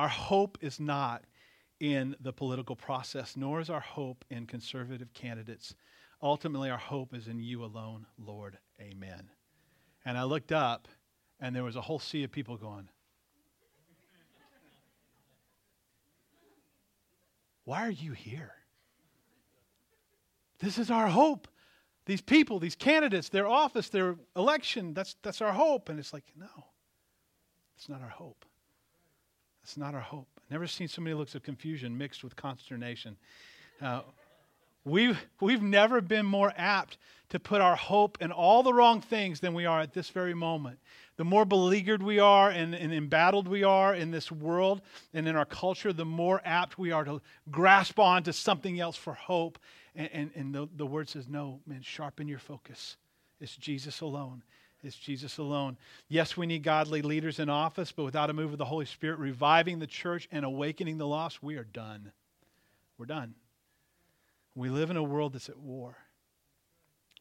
Our 0.00 0.08
hope 0.08 0.56
is 0.62 0.80
not 0.80 1.24
in 1.78 2.16
the 2.20 2.32
political 2.32 2.74
process, 2.74 3.36
nor 3.36 3.60
is 3.60 3.68
our 3.68 3.80
hope 3.80 4.24
in 4.30 4.46
conservative 4.46 5.12
candidates. 5.12 5.74
Ultimately, 6.22 6.70
our 6.70 6.78
hope 6.78 7.12
is 7.12 7.28
in 7.28 7.38
you 7.38 7.66
alone, 7.66 8.06
Lord. 8.16 8.56
Amen. 8.80 9.28
And 10.06 10.16
I 10.16 10.22
looked 10.22 10.52
up 10.52 10.88
and 11.38 11.54
there 11.54 11.64
was 11.64 11.76
a 11.76 11.82
whole 11.82 11.98
sea 11.98 12.24
of 12.24 12.32
people 12.32 12.56
going, 12.56 12.88
Why 17.64 17.82
are 17.82 17.90
you 17.90 18.12
here? 18.12 18.54
This 20.60 20.78
is 20.78 20.90
our 20.90 21.08
hope. 21.08 21.46
These 22.06 22.22
people, 22.22 22.58
these 22.58 22.74
candidates, 22.74 23.28
their 23.28 23.46
office, 23.46 23.90
their 23.90 24.16
election, 24.34 24.94
that's, 24.94 25.16
that's 25.22 25.42
our 25.42 25.52
hope. 25.52 25.90
And 25.90 25.98
it's 25.98 26.14
like, 26.14 26.24
no, 26.34 26.48
it's 27.76 27.90
not 27.90 28.00
our 28.00 28.08
hope. 28.08 28.46
That's 29.62 29.76
not 29.76 29.94
our 29.94 30.00
hope. 30.00 30.28
Never 30.50 30.66
seen 30.66 30.88
so 30.88 31.02
many 31.02 31.14
looks 31.14 31.34
of 31.34 31.42
confusion 31.42 31.96
mixed 31.96 32.24
with 32.24 32.36
consternation. 32.36 33.16
Uh, 33.80 34.02
We've, 34.82 35.22
we've 35.42 35.62
never 35.62 36.00
been 36.00 36.24
more 36.24 36.54
apt 36.56 36.96
to 37.28 37.38
put 37.38 37.60
our 37.60 37.76
hope 37.76 38.16
in 38.22 38.32
all 38.32 38.62
the 38.62 38.72
wrong 38.72 39.02
things 39.02 39.38
than 39.38 39.52
we 39.52 39.66
are 39.66 39.78
at 39.78 39.92
this 39.92 40.08
very 40.08 40.32
moment. 40.32 40.78
The 41.18 41.24
more 41.24 41.44
beleaguered 41.44 42.02
we 42.02 42.18
are 42.18 42.48
and, 42.48 42.74
and 42.74 42.90
embattled 42.90 43.46
we 43.46 43.62
are 43.62 43.94
in 43.94 44.10
this 44.10 44.32
world 44.32 44.80
and 45.12 45.28
in 45.28 45.36
our 45.36 45.44
culture, 45.44 45.92
the 45.92 46.06
more 46.06 46.40
apt 46.46 46.78
we 46.78 46.92
are 46.92 47.04
to 47.04 47.20
grasp 47.50 47.98
on 47.98 48.22
to 48.22 48.32
something 48.32 48.80
else 48.80 48.96
for 48.96 49.12
hope. 49.12 49.58
And, 49.94 50.08
and, 50.14 50.30
and 50.34 50.54
the, 50.54 50.66
the 50.74 50.86
word 50.86 51.10
says, 51.10 51.28
no, 51.28 51.60
man, 51.66 51.82
sharpen 51.82 52.26
your 52.26 52.38
focus. 52.38 52.96
It's 53.38 53.56
Jesus 53.56 54.00
alone. 54.00 54.42
It's 54.82 54.96
Jesus 54.96 55.38
alone. 55.38 55.76
Yes, 56.08 56.36
we 56.36 56.46
need 56.46 56.62
godly 56.62 57.02
leaders 57.02 57.38
in 57.38 57.50
office, 57.50 57.92
but 57.92 58.04
without 58.04 58.30
a 58.30 58.32
move 58.32 58.52
of 58.52 58.58
the 58.58 58.64
Holy 58.64 58.86
Spirit 58.86 59.18
reviving 59.18 59.78
the 59.78 59.86
church 59.86 60.26
and 60.32 60.44
awakening 60.44 60.96
the 60.96 61.06
lost, 61.06 61.42
we 61.42 61.56
are 61.56 61.64
done. 61.64 62.12
We're 62.96 63.06
done. 63.06 63.34
We 64.54 64.70
live 64.70 64.90
in 64.90 64.96
a 64.96 65.02
world 65.02 65.34
that's 65.34 65.48
at 65.48 65.58
war. 65.58 65.96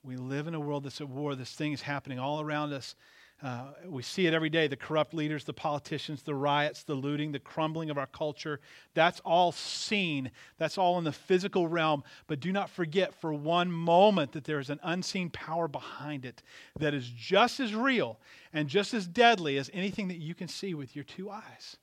We 0.04 0.15
live 0.15 0.48
in 0.48 0.56
a 0.56 0.60
world 0.60 0.86
that's 0.86 1.02
at 1.02 1.10
war. 1.10 1.36
This 1.36 1.52
thing 1.52 1.74
is 1.74 1.82
happening 1.82 2.19
all 2.19 2.39
around 2.39 2.72
us. 2.72 2.95
Uh, 3.41 3.67
we 3.86 4.04
see 4.04 4.28
it 4.28 4.34
every 4.34 4.49
day 4.49 4.67
the 4.67 4.75
corrupt 4.75 5.13
leaders, 5.13 5.45
the 5.45 5.54
politicians, 5.54 6.23
the 6.23 6.36
riots, 6.36 6.84
the 6.84 6.93
looting, 6.93 7.32
the 7.32 7.39
crumbling 7.39 7.89
of 7.89 7.97
our 7.97 8.08
culture. 8.08 8.60
That's 8.93 9.21
all 9.21 9.54
seen. 9.54 10.32
That's 10.58 10.78
all 10.78 10.97
in 10.97 11.06
the 11.06 11.13
physical 11.13 11.67
realm. 11.67 12.04
But 12.28 12.41
do 12.41 12.52
not 12.52 12.69
forget 12.69 13.13
for 13.13 13.34
one 13.34 13.71
moment 13.71 14.34
that 14.34 14.43
there 14.43 14.60
is 14.60 14.69
an 14.69 14.82
unseen 14.84 15.30
power 15.30 15.69
behind 15.69 16.25
it 16.25 16.43
that 16.80 16.93
is 16.93 17.08
just 17.08 17.62
as 17.62 17.73
real 17.73 18.19
and 18.52 18.67
just 18.67 18.93
as 18.93 19.08
deadly 19.08 19.58
as 19.58 19.71
anything 19.73 20.10
that 20.10 20.17
you 20.17 20.36
can 20.36 20.49
see 20.49 20.73
with 20.73 20.93
your 20.93 21.06
two 21.06 21.30
eyes. 21.30 21.78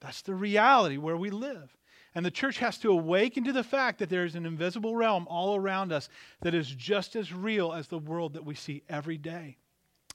That's 0.00 0.22
the 0.22 0.34
reality 0.34 0.96
where 0.96 1.16
we 1.16 1.28
live. 1.28 1.76
And 2.14 2.24
the 2.24 2.30
church 2.30 2.56
has 2.58 2.78
to 2.78 2.90
awaken 2.90 3.44
to 3.44 3.52
the 3.52 3.62
fact 3.62 3.98
that 3.98 4.08
there 4.08 4.24
is 4.24 4.34
an 4.34 4.46
invisible 4.46 4.96
realm 4.96 5.26
all 5.28 5.56
around 5.56 5.92
us 5.92 6.08
that 6.40 6.54
is 6.54 6.68
just 6.70 7.14
as 7.16 7.34
real 7.34 7.74
as 7.74 7.88
the 7.88 7.98
world 7.98 8.32
that 8.32 8.46
we 8.46 8.54
see 8.54 8.82
every 8.88 9.18
day. 9.18 9.58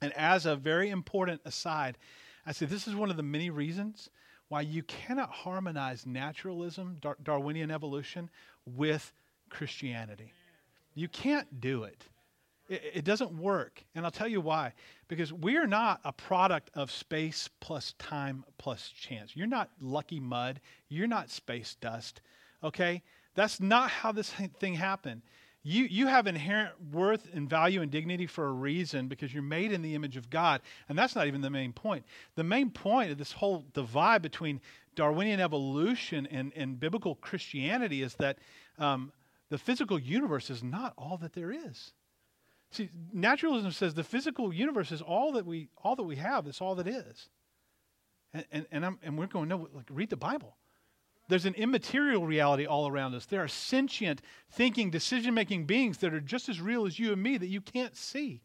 And 0.02 0.14
as 0.14 0.46
a 0.46 0.56
very 0.56 0.90
important 0.90 1.42
aside, 1.46 1.98
I 2.46 2.52
say 2.52 2.66
this 2.66 2.88
is 2.88 2.96
one 2.96 3.12
of 3.12 3.18
the 3.18 3.24
many 3.24 3.50
reasons 3.50 4.10
why 4.50 4.62
you 4.62 4.84
cannot 4.84 5.30
harmonize 5.30 6.06
naturalism, 6.06 6.98
Dar- 7.00 7.18
Darwinian 7.24 7.72
evolution, 7.72 8.30
with 8.66 9.14
Christianity. 9.50 10.34
You 10.94 11.08
can't 11.08 11.62
do 11.62 11.84
it. 11.84 12.04
It, 12.68 12.82
it 12.96 13.06
doesn't 13.06 13.32
work. 13.32 13.84
And 13.96 14.04
I'll 14.04 14.12
tell 14.12 14.28
you 14.28 14.42
why. 14.42 14.74
Because 15.08 15.32
we 15.32 15.56
are 15.58 15.68
not 15.68 16.02
a 16.04 16.12
product 16.12 16.72
of 16.74 16.92
space 16.92 17.50
plus 17.60 17.94
time 18.00 18.44
plus 18.58 18.90
chance. 18.90 19.36
You're 19.36 19.48
not 19.48 19.70
lucky 19.80 20.20
mud. 20.20 20.60
You're 20.90 21.08
not 21.08 21.30
space 21.30 21.78
dust. 21.80 22.22
Okay? 22.64 23.04
That's 23.36 23.62
not 23.62 23.90
how 23.90 24.12
this 24.12 24.34
thing 24.60 24.74
happened. 24.74 25.22
You, 25.64 25.84
you 25.84 26.08
have 26.08 26.26
inherent 26.26 26.72
worth 26.92 27.28
and 27.34 27.48
value 27.48 27.82
and 27.82 27.92
dignity 27.92 28.26
for 28.26 28.48
a 28.48 28.52
reason 28.52 29.08
because 29.08 29.32
you're 29.32 29.44
made 29.44 29.72
in 29.72 29.84
the 29.84 29.94
image 29.94 30.18
of 30.18 30.30
God. 30.30 30.62
And 30.90 30.98
that's 30.98 31.16
not 31.16 31.28
even 31.28 31.42
the 31.42 31.52
main 31.52 31.72
point. 31.72 32.04
The 32.36 32.44
main 32.44 32.72
point 32.72 33.12
of 33.12 33.20
this 33.20 33.32
whole 33.32 33.66
divide 33.74 34.24
between 34.24 34.60
Darwinian 34.96 35.40
evolution 35.40 36.28
and, 36.32 36.52
and 36.56 36.80
biblical 36.80 37.16
Christianity 37.16 38.02
is 38.02 38.16
that 38.16 38.40
um, 38.80 39.12
the 39.50 39.60
physical 39.60 40.00
universe 40.00 40.50
is 40.50 40.64
not 40.64 40.94
all 40.98 41.18
that 41.18 41.34
there 41.34 41.52
is. 41.52 41.94
See, 42.72 42.90
naturalism 43.14 43.72
says 43.72 43.94
the 43.94 44.04
physical 44.04 44.54
universe 44.54 44.92
is 44.92 45.02
all 45.02 45.34
that 45.34 45.46
we 45.46 45.68
all 45.84 45.96
that 45.98 46.04
we 46.04 46.16
have. 46.16 46.48
It's 46.48 46.62
all 46.62 46.76
that 46.76 46.88
is. 46.88 47.30
And 48.34 48.46
and 48.52 48.66
and, 48.72 48.98
and 49.04 49.20
we're 49.20 49.28
going 49.28 49.50
no. 49.50 49.68
Like 49.74 49.88
read 49.90 50.10
the 50.10 50.16
Bible. 50.16 50.56
There's 51.32 51.46
an 51.46 51.54
immaterial 51.54 52.28
reality 52.28 52.66
all 52.66 52.90
around 52.90 53.16
us. 53.16 53.26
There 53.26 53.42
are 53.42 53.48
sentient, 53.48 54.22
thinking, 54.52 54.90
decision-making 54.90 55.64
beings 55.66 56.00
that 56.00 56.14
are 56.14 56.20
just 56.20 56.50
as 56.50 56.60
real 56.60 56.86
as 56.86 57.00
you 57.00 57.14
and 57.14 57.24
me 57.24 57.38
that 57.38 57.48
you 57.48 57.62
can't 57.62 57.96
see. 57.96 58.42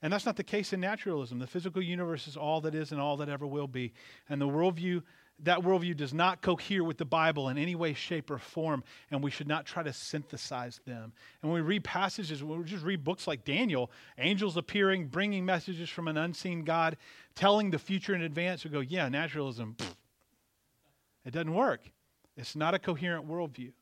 And 0.00 0.12
that's 0.12 0.24
not 0.24 0.36
the 0.36 0.44
case 0.44 0.72
in 0.72 0.78
naturalism. 0.78 1.40
The 1.40 1.48
physical 1.48 1.82
universe 1.82 2.28
is 2.28 2.36
all 2.36 2.60
that 2.60 2.76
is 2.76 2.92
and 2.92 3.00
all 3.00 3.16
that 3.16 3.28
ever 3.28 3.44
will 3.44 3.66
be. 3.66 3.92
And 4.28 4.40
the 4.40 4.46
worldview 4.46 5.02
that 5.42 5.60
worldview 5.60 5.96
does 5.96 6.14
not 6.14 6.42
cohere 6.42 6.84
with 6.84 6.98
the 6.98 7.04
Bible 7.04 7.48
in 7.48 7.58
any 7.58 7.74
way, 7.74 7.94
shape, 7.94 8.30
or 8.30 8.38
form, 8.38 8.84
and 9.10 9.22
we 9.22 9.30
should 9.30 9.48
not 9.48 9.66
try 9.66 9.82
to 9.82 9.92
synthesize 9.92 10.80
them. 10.86 11.12
And 11.42 11.50
when 11.50 11.60
we 11.60 11.66
read 11.66 11.82
passages, 11.82 12.44
when 12.44 12.58
we 12.58 12.64
just 12.66 12.84
read 12.84 13.02
books 13.02 13.26
like 13.26 13.44
Daniel, 13.44 13.90
angels 14.18 14.56
appearing, 14.56 15.08
bringing 15.08 15.44
messages 15.44 15.88
from 15.88 16.08
an 16.08 16.18
unseen 16.18 16.62
God, 16.62 16.96
telling 17.34 17.70
the 17.70 17.78
future 17.78 18.14
in 18.14 18.22
advance, 18.22 18.64
we 18.64 18.70
go, 18.70 18.80
yeah, 18.80 19.08
naturalism, 19.08 19.74
pfft, 19.76 19.94
it 21.24 21.32
doesn't 21.32 21.54
work. 21.54 21.80
It's 22.36 22.56
not 22.56 22.74
a 22.74 22.78
coherent 22.78 23.28
worldview. 23.28 23.72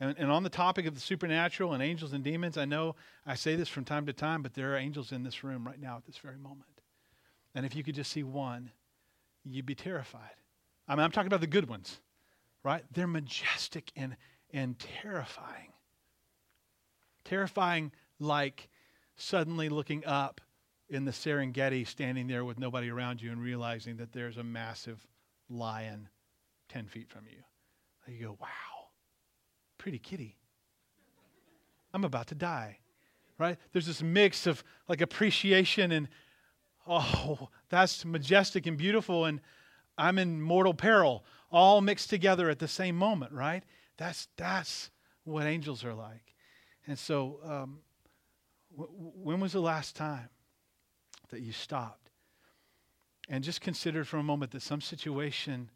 And, 0.00 0.14
and 0.16 0.30
on 0.30 0.44
the 0.44 0.48
topic 0.48 0.86
of 0.86 0.94
the 0.94 1.00
supernatural 1.00 1.72
and 1.72 1.82
angels 1.82 2.12
and 2.12 2.22
demons, 2.22 2.56
I 2.56 2.64
know 2.64 2.94
I 3.26 3.34
say 3.34 3.56
this 3.56 3.68
from 3.68 3.84
time 3.84 4.06
to 4.06 4.12
time, 4.12 4.42
but 4.42 4.54
there 4.54 4.74
are 4.74 4.76
angels 4.76 5.10
in 5.10 5.24
this 5.24 5.42
room 5.42 5.66
right 5.66 5.80
now 5.80 5.96
at 5.96 6.06
this 6.06 6.18
very 6.18 6.38
moment. 6.38 6.82
And 7.54 7.66
if 7.66 7.74
you 7.74 7.82
could 7.82 7.96
just 7.96 8.12
see 8.12 8.22
one, 8.22 8.70
you'd 9.44 9.66
be 9.66 9.74
terrified. 9.74 10.36
I 10.86 10.94
mean, 10.94 11.04
I'm 11.04 11.10
talking 11.10 11.26
about 11.26 11.40
the 11.40 11.48
good 11.48 11.68
ones, 11.68 12.00
right? 12.62 12.84
They're 12.92 13.08
majestic 13.08 13.90
and, 13.96 14.16
and 14.52 14.78
terrifying. 14.78 15.72
Terrifying, 17.24 17.90
like 18.20 18.68
suddenly 19.16 19.68
looking 19.68 20.06
up 20.06 20.40
in 20.88 21.04
the 21.04 21.10
Serengeti, 21.10 21.86
standing 21.86 22.28
there 22.28 22.44
with 22.44 22.58
nobody 22.58 22.90
around 22.90 23.20
you 23.20 23.32
and 23.32 23.42
realizing 23.42 23.96
that 23.96 24.12
there's 24.12 24.38
a 24.38 24.44
massive 24.44 25.04
lion 25.48 26.08
10 26.68 26.86
feet 26.86 27.08
from 27.08 27.22
you. 27.26 27.42
You 28.12 28.26
go, 28.26 28.38
wow, 28.40 28.88
pretty 29.76 29.98
kitty. 29.98 30.36
I'm 31.92 32.04
about 32.04 32.28
to 32.28 32.34
die, 32.34 32.78
right? 33.38 33.58
There's 33.72 33.86
this 33.86 34.02
mix 34.02 34.46
of 34.46 34.62
like 34.88 35.00
appreciation 35.00 35.92
and, 35.92 36.08
oh, 36.86 37.48
that's 37.68 38.04
majestic 38.04 38.66
and 38.66 38.76
beautiful, 38.76 39.26
and 39.26 39.40
I'm 39.96 40.18
in 40.18 40.40
mortal 40.40 40.74
peril, 40.74 41.24
all 41.50 41.80
mixed 41.80 42.08
together 42.08 42.48
at 42.48 42.58
the 42.58 42.68
same 42.68 42.96
moment, 42.96 43.32
right? 43.32 43.62
That's, 43.96 44.28
that's 44.36 44.90
what 45.24 45.46
angels 45.46 45.84
are 45.84 45.94
like. 45.94 46.34
And 46.86 46.98
so, 46.98 47.40
um, 47.44 47.80
w- 48.76 48.90
when 48.94 49.40
was 49.40 49.52
the 49.52 49.60
last 49.60 49.96
time 49.96 50.28
that 51.30 51.40
you 51.40 51.52
stopped 51.52 52.07
and 53.28 53.44
just 53.44 53.60
consider 53.60 54.04
for 54.04 54.16
a 54.16 54.22
moment 54.22 54.52
that 54.52 54.62
some 54.62 54.80
situation, 54.80 55.70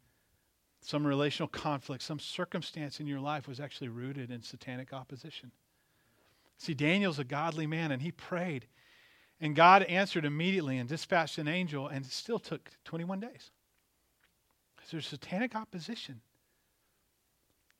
some 0.81 1.05
relational 1.05 1.47
conflict, 1.47 2.03
some 2.03 2.19
circumstance 2.19 2.99
in 2.99 3.07
your 3.07 3.19
life 3.19 3.47
was 3.47 3.59
actually 3.59 3.89
rooted 3.89 4.31
in 4.31 4.41
satanic 4.41 4.93
opposition? 4.93 5.51
See, 6.57 6.73
Daniel's 6.73 7.19
a 7.19 7.23
godly 7.23 7.67
man, 7.67 7.91
and 7.91 8.01
he 8.01 8.11
prayed. 8.11 8.67
And 9.39 9.55
God 9.55 9.83
answered 9.83 10.25
immediately 10.25 10.77
and 10.77 10.87
dispatched 10.87 11.37
an 11.37 11.47
angel, 11.47 11.87
and 11.87 12.05
it 12.05 12.11
still 12.11 12.39
took 12.39 12.71
21 12.85 13.19
days. 13.19 13.51
Because 14.75 14.91
there's 14.91 15.07
satanic 15.07 15.55
opposition. 15.55 16.21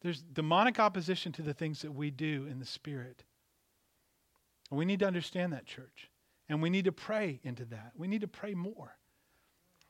There's 0.01 0.21
demonic 0.21 0.79
opposition 0.79 1.31
to 1.33 1.41
the 1.41 1.53
things 1.53 1.81
that 1.81 1.93
we 1.93 2.11
do 2.11 2.45
in 2.49 2.59
the 2.59 2.65
Spirit. 2.65 3.23
We 4.69 4.85
need 4.85 4.99
to 4.99 5.07
understand 5.07 5.53
that, 5.53 5.65
church. 5.65 6.09
And 6.49 6.61
we 6.61 6.69
need 6.69 6.85
to 6.85 6.91
pray 6.91 7.39
into 7.43 7.63
that. 7.65 7.93
We 7.95 8.07
need 8.07 8.21
to 8.21 8.27
pray 8.27 8.53
more. 8.53 8.97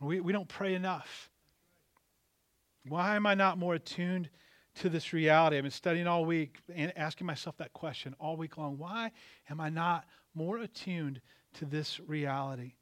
We, 0.03 0.19
we 0.19 0.33
don't 0.33 0.47
pray 0.47 0.73
enough. 0.73 1.29
Why 2.87 3.15
am 3.15 3.25
I 3.25 3.33
not 3.33 3.57
more 3.57 3.75
attuned 3.75 4.29
to 4.75 4.89
this 4.89 5.13
reality? 5.13 5.57
I've 5.57 5.63
been 5.63 5.71
studying 5.71 6.07
all 6.07 6.25
week 6.25 6.57
and 6.73 6.91
asking 6.97 7.27
myself 7.27 7.57
that 7.57 7.73
question 7.73 8.15
all 8.19 8.35
week 8.35 8.57
long. 8.57 8.77
Why 8.77 9.11
am 9.49 9.61
I 9.61 9.69
not 9.69 10.05
more 10.33 10.57
attuned 10.57 11.21
to 11.55 11.65
this 11.65 11.99
reality? 12.01 12.73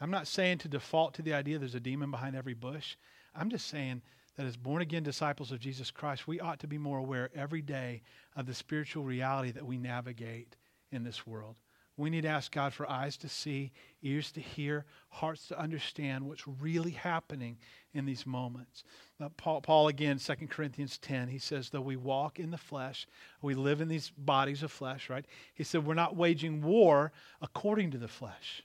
I'm 0.00 0.10
not 0.10 0.26
saying 0.26 0.58
to 0.58 0.68
default 0.68 1.14
to 1.14 1.22
the 1.22 1.34
idea 1.34 1.58
there's 1.58 1.76
a 1.76 1.80
demon 1.80 2.10
behind 2.10 2.34
every 2.34 2.54
bush. 2.54 2.96
I'm 3.34 3.50
just 3.50 3.68
saying 3.68 4.02
that 4.36 4.46
as 4.46 4.56
born 4.56 4.82
again 4.82 5.04
disciples 5.04 5.52
of 5.52 5.60
Jesus 5.60 5.90
Christ, 5.90 6.26
we 6.26 6.40
ought 6.40 6.58
to 6.60 6.66
be 6.66 6.78
more 6.78 6.98
aware 6.98 7.30
every 7.34 7.62
day 7.62 8.02
of 8.34 8.46
the 8.46 8.54
spiritual 8.54 9.04
reality 9.04 9.52
that 9.52 9.66
we 9.66 9.78
navigate 9.78 10.56
in 10.90 11.04
this 11.04 11.26
world. 11.26 11.54
We 12.02 12.10
need 12.10 12.22
to 12.22 12.28
ask 12.28 12.50
God 12.50 12.74
for 12.74 12.90
eyes 12.90 13.16
to 13.18 13.28
see, 13.28 13.70
ears 14.02 14.32
to 14.32 14.40
hear, 14.40 14.86
hearts 15.08 15.46
to 15.46 15.58
understand 15.60 16.26
what's 16.26 16.48
really 16.48 16.90
happening 16.90 17.58
in 17.94 18.06
these 18.06 18.26
moments. 18.26 18.82
Uh, 19.20 19.28
Paul, 19.36 19.60
Paul, 19.60 19.86
again, 19.86 20.18
2 20.18 20.34
Corinthians 20.48 20.98
10, 20.98 21.28
he 21.28 21.38
says, 21.38 21.70
though 21.70 21.80
we 21.80 21.94
walk 21.94 22.40
in 22.40 22.50
the 22.50 22.58
flesh, 22.58 23.06
we 23.40 23.54
live 23.54 23.80
in 23.80 23.86
these 23.86 24.10
bodies 24.18 24.64
of 24.64 24.72
flesh, 24.72 25.08
right? 25.08 25.24
He 25.54 25.62
said, 25.62 25.86
we're 25.86 25.94
not 25.94 26.16
waging 26.16 26.60
war 26.60 27.12
according 27.40 27.92
to 27.92 27.98
the 27.98 28.08
flesh. 28.08 28.64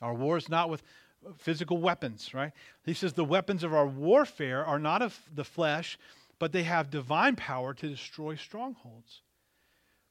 Our 0.00 0.14
war 0.14 0.38
is 0.38 0.48
not 0.48 0.70
with 0.70 0.82
physical 1.36 1.76
weapons, 1.76 2.32
right? 2.32 2.52
He 2.86 2.94
says 2.94 3.12
the 3.12 3.26
weapons 3.26 3.62
of 3.62 3.74
our 3.74 3.86
warfare 3.86 4.64
are 4.64 4.78
not 4.78 5.02
of 5.02 5.20
the 5.34 5.44
flesh, 5.44 5.98
but 6.38 6.52
they 6.52 6.62
have 6.62 6.88
divine 6.88 7.36
power 7.36 7.74
to 7.74 7.88
destroy 7.90 8.36
strongholds. 8.36 9.20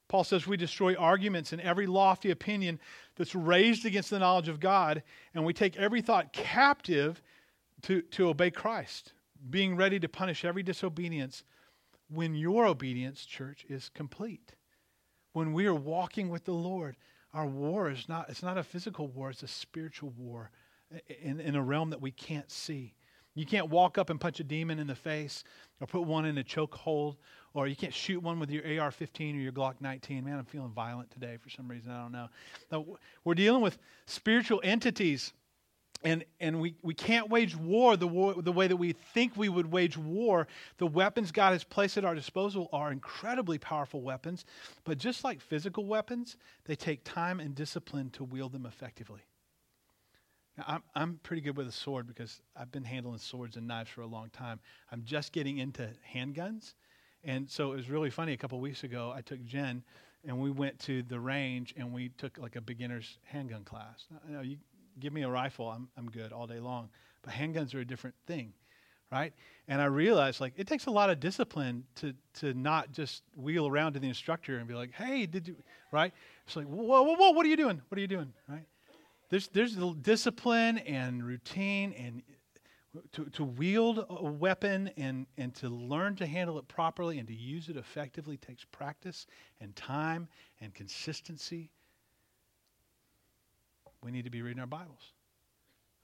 Paul 0.08 0.24
says 0.24 0.48
we 0.48 0.58
destroy 0.58 0.96
arguments 0.96 1.52
and 1.52 1.62
every 1.62 1.86
lofty 1.86 2.32
opinion 2.32 2.80
that's 3.16 3.36
raised 3.36 3.86
against 3.86 4.10
the 4.10 4.20
knowledge 4.20 4.48
of 4.48 4.60
God, 4.60 5.04
and 5.34 5.46
we 5.46 5.54
take 5.54 5.76
every 5.76 6.02
thought 6.02 6.32
captive 6.32 7.22
to, 7.84 8.02
to 8.02 8.30
obey 8.30 8.52
Christ, 8.52 9.14
being 9.50 9.76
ready 9.76 10.00
to 10.00 10.08
punish 10.08 10.46
every 10.46 10.64
disobedience 10.64 11.44
when 12.10 12.36
your 12.36 12.66
obedience, 12.66 13.26
church, 13.26 13.66
is 13.70 13.90
complete. 13.90 14.54
When 15.34 15.52
we 15.54 15.66
are 15.66 15.76
walking 15.76 16.30
with 16.30 16.46
the 16.46 16.54
Lord, 16.54 16.96
our 17.34 17.46
war 17.46 17.90
is 17.92 18.08
not, 18.08 18.30
it's 18.30 18.44
not 18.44 18.58
a 18.58 18.64
physical 18.64 19.08
war, 19.08 19.30
it's 19.30 19.44
a 19.44 19.48
spiritual 19.48 20.14
war 20.18 20.52
in, 21.22 21.40
in 21.40 21.56
a 21.56 21.62
realm 21.62 21.90
that 21.90 22.02
we 22.02 22.12
can't 22.12 22.50
see. 22.50 22.94
You 23.36 23.46
can't 23.46 23.70
walk 23.70 24.00
up 24.00 24.10
and 24.10 24.20
punch 24.20 24.40
a 24.40 24.44
demon 24.44 24.80
in 24.80 24.88
the 24.88 24.96
face 24.96 25.44
or 25.80 25.86
put 25.86 26.04
one 26.04 26.26
in 26.26 26.40
a 26.40 26.44
chokehold 26.44 27.18
or 27.58 27.68
you 27.68 27.76
can't 27.76 27.94
shoot 27.94 28.22
one 28.22 28.40
with 28.40 28.52
your 28.52 28.80
AR 28.80 28.92
15 28.92 29.36
or 29.36 29.40
your 29.40 29.52
Glock 29.52 29.82
19. 29.82 30.24
Man, 30.24 30.38
I'm 30.38 30.46
feeling 30.46 30.70
violent 30.70 31.10
today 31.10 31.38
for 31.42 31.50
some 31.50 31.68
reason. 31.68 31.90
I 31.90 32.04
don't 32.04 32.12
know. 32.12 32.28
Now, 32.72 32.86
we're 33.24 33.34
dealing 33.34 33.64
with 33.64 33.80
spiritual 34.06 34.62
entities 34.64 35.34
and, 36.04 36.24
and 36.40 36.62
we, 36.62 36.76
we 36.84 36.94
can't 36.94 37.32
wage 37.32 37.56
war 37.56 37.98
the, 37.98 38.08
war 38.08 38.36
the 38.36 38.52
way 38.52 38.68
that 38.68 38.76
we 38.76 38.92
think 38.92 39.36
we 39.36 39.50
would 39.50 39.72
wage 39.72 39.98
war. 39.98 40.48
The 40.78 40.86
weapons 40.86 41.32
God 41.32 41.54
has 41.54 41.64
placed 41.64 41.98
at 41.98 42.06
our 42.06 42.14
disposal 42.14 42.70
are 42.72 42.92
incredibly 42.92 43.58
powerful 43.58 44.04
weapons, 44.04 44.46
but 44.84 45.00
just 45.00 45.24
like 45.24 45.42
physical 45.42 45.88
weapons, 45.88 46.38
they 46.66 46.76
take 46.76 47.04
time 47.04 47.40
and 47.40 47.56
discipline 47.56 48.12
to 48.12 48.24
wield 48.24 48.52
them 48.52 48.68
effectively. 48.68 49.22
I'm, 50.68 50.84
I'm 50.94 51.20
pretty 51.24 51.42
good 51.42 51.58
with 51.58 51.68
a 51.68 51.72
sword 51.72 52.06
because 52.06 52.40
I've 52.56 52.72
been 52.72 52.84
handling 52.84 53.18
swords 53.18 53.58
and 53.58 53.68
knives 53.68 53.90
for 53.90 54.02
a 54.02 54.08
long 54.08 54.30
time. 54.30 54.60
I'm 54.92 55.04
just 55.04 55.32
getting 55.32 55.58
into 55.58 55.90
handguns. 56.14 56.76
And 57.28 57.50
so 57.52 57.74
it 57.74 57.76
was 57.76 57.90
really 57.90 58.10
funny. 58.10 58.32
A 58.32 58.38
couple 58.38 58.60
weeks 58.62 58.86
ago, 58.86 59.14
I 59.14 59.20
took 59.20 59.44
Jen 59.46 59.84
and 60.26 60.40
we 60.40 60.50
went 60.50 60.80
to 60.80 61.04
the 61.04 61.20
range 61.20 61.76
and 61.78 61.94
we 61.94 62.10
took 62.18 62.38
like 62.38 62.56
a 62.56 62.62
beginner's 62.62 63.18
handgun 63.24 63.66
class. 63.66 64.06
Now, 64.30 64.42
you, 64.42 64.58
give 65.00 65.12
me 65.12 65.24
a 65.24 65.30
rifle, 65.30 65.70
I'm, 65.70 65.90
I'm 65.98 66.10
good 66.10 66.32
all 66.32 66.48
day 66.48 66.60
long. 66.60 66.90
But 67.22 67.34
handguns 67.34 67.76
are 67.76 67.80
a 67.82 67.86
different 67.86 68.16
thing, 68.28 68.54
right? 69.12 69.34
And 69.68 69.82
I 69.82 69.86
realized 69.86 70.40
like 70.40 70.54
it 70.56 70.68
takes 70.68 70.86
a 70.86 70.92
lot 70.92 71.10
of 71.10 71.20
discipline 71.20 71.84
to, 71.96 72.14
to 72.36 72.54
not 72.54 72.94
just 72.94 73.24
wheel 73.36 73.68
around 73.68 73.94
to 73.94 74.00
the 74.00 74.08
instructor 74.08 74.58
and 74.58 74.66
be 74.66 74.74
like, 74.74 74.94
hey, 74.94 75.26
did 75.26 75.50
you, 75.50 75.58
right? 75.92 76.14
It's 76.46 76.56
like, 76.56 76.66
whoa, 76.66 77.04
whoa, 77.04 77.16
whoa, 77.16 77.32
what 77.32 77.46
are 77.46 77.50
you 77.50 77.58
doing? 77.58 77.82
What 77.90 77.98
are 77.98 78.02
you 78.02 78.08
doing, 78.08 78.32
right? 78.48 78.64
There's, 79.30 79.50
there's 79.50 79.76
the 79.76 79.94
discipline 80.02 80.78
and 80.78 81.22
routine 81.22 81.94
and 81.98 82.22
to, 83.14 83.26
to 83.26 83.44
wield 83.44 84.06
a 84.10 84.24
weapon 84.24 84.90
and, 84.98 85.28
and 85.38 85.54
to 85.56 85.70
learn 85.70 86.16
to 86.16 86.26
handle 86.26 86.58
it 86.58 86.68
properly 86.68 87.20
and 87.20 87.28
to 87.28 87.36
use 87.36 87.70
it 87.70 87.78
effectively 87.78 88.38
takes 88.38 88.66
practice 88.66 89.28
and 89.62 89.76
time 89.76 90.28
and 90.62 90.74
consistency 90.74 91.70
we 94.04 94.12
need 94.12 94.26
to 94.26 94.32
be 94.32 94.42
reading 94.42 94.60
our 94.60 94.68
Bibles. 94.68 95.12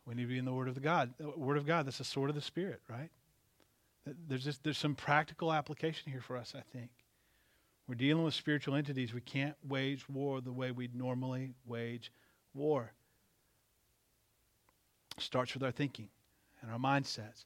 We 0.05 0.15
need 0.15 0.23
to 0.23 0.27
be 0.27 0.37
in 0.37 0.45
the 0.45 0.53
Word 0.53 0.67
of 0.67 0.75
the 0.75 0.81
God. 0.81 1.13
The 1.17 1.29
Word 1.29 1.57
of 1.57 1.65
God, 1.65 1.85
that's 1.85 1.99
the 1.99 2.03
sword 2.03 2.29
of 2.29 2.35
the 2.35 2.41
Spirit, 2.41 2.81
right? 2.89 3.09
There's 4.27 4.43
just 4.43 4.63
there's 4.63 4.77
some 4.77 4.95
practical 4.95 5.53
application 5.53 6.11
here 6.11 6.21
for 6.21 6.35
us, 6.35 6.53
I 6.57 6.61
think. 6.77 6.89
We're 7.87 7.95
dealing 7.95 8.23
with 8.23 8.33
spiritual 8.33 8.75
entities. 8.75 9.13
We 9.13 9.21
can't 9.21 9.55
wage 9.67 10.07
war 10.09 10.41
the 10.41 10.51
way 10.51 10.71
we 10.71 10.89
normally 10.93 11.53
wage 11.65 12.11
war. 12.53 12.91
Starts 15.17 15.53
with 15.53 15.63
our 15.63 15.71
thinking 15.71 16.09
and 16.63 16.71
our 16.71 16.79
mindsets. 16.79 17.45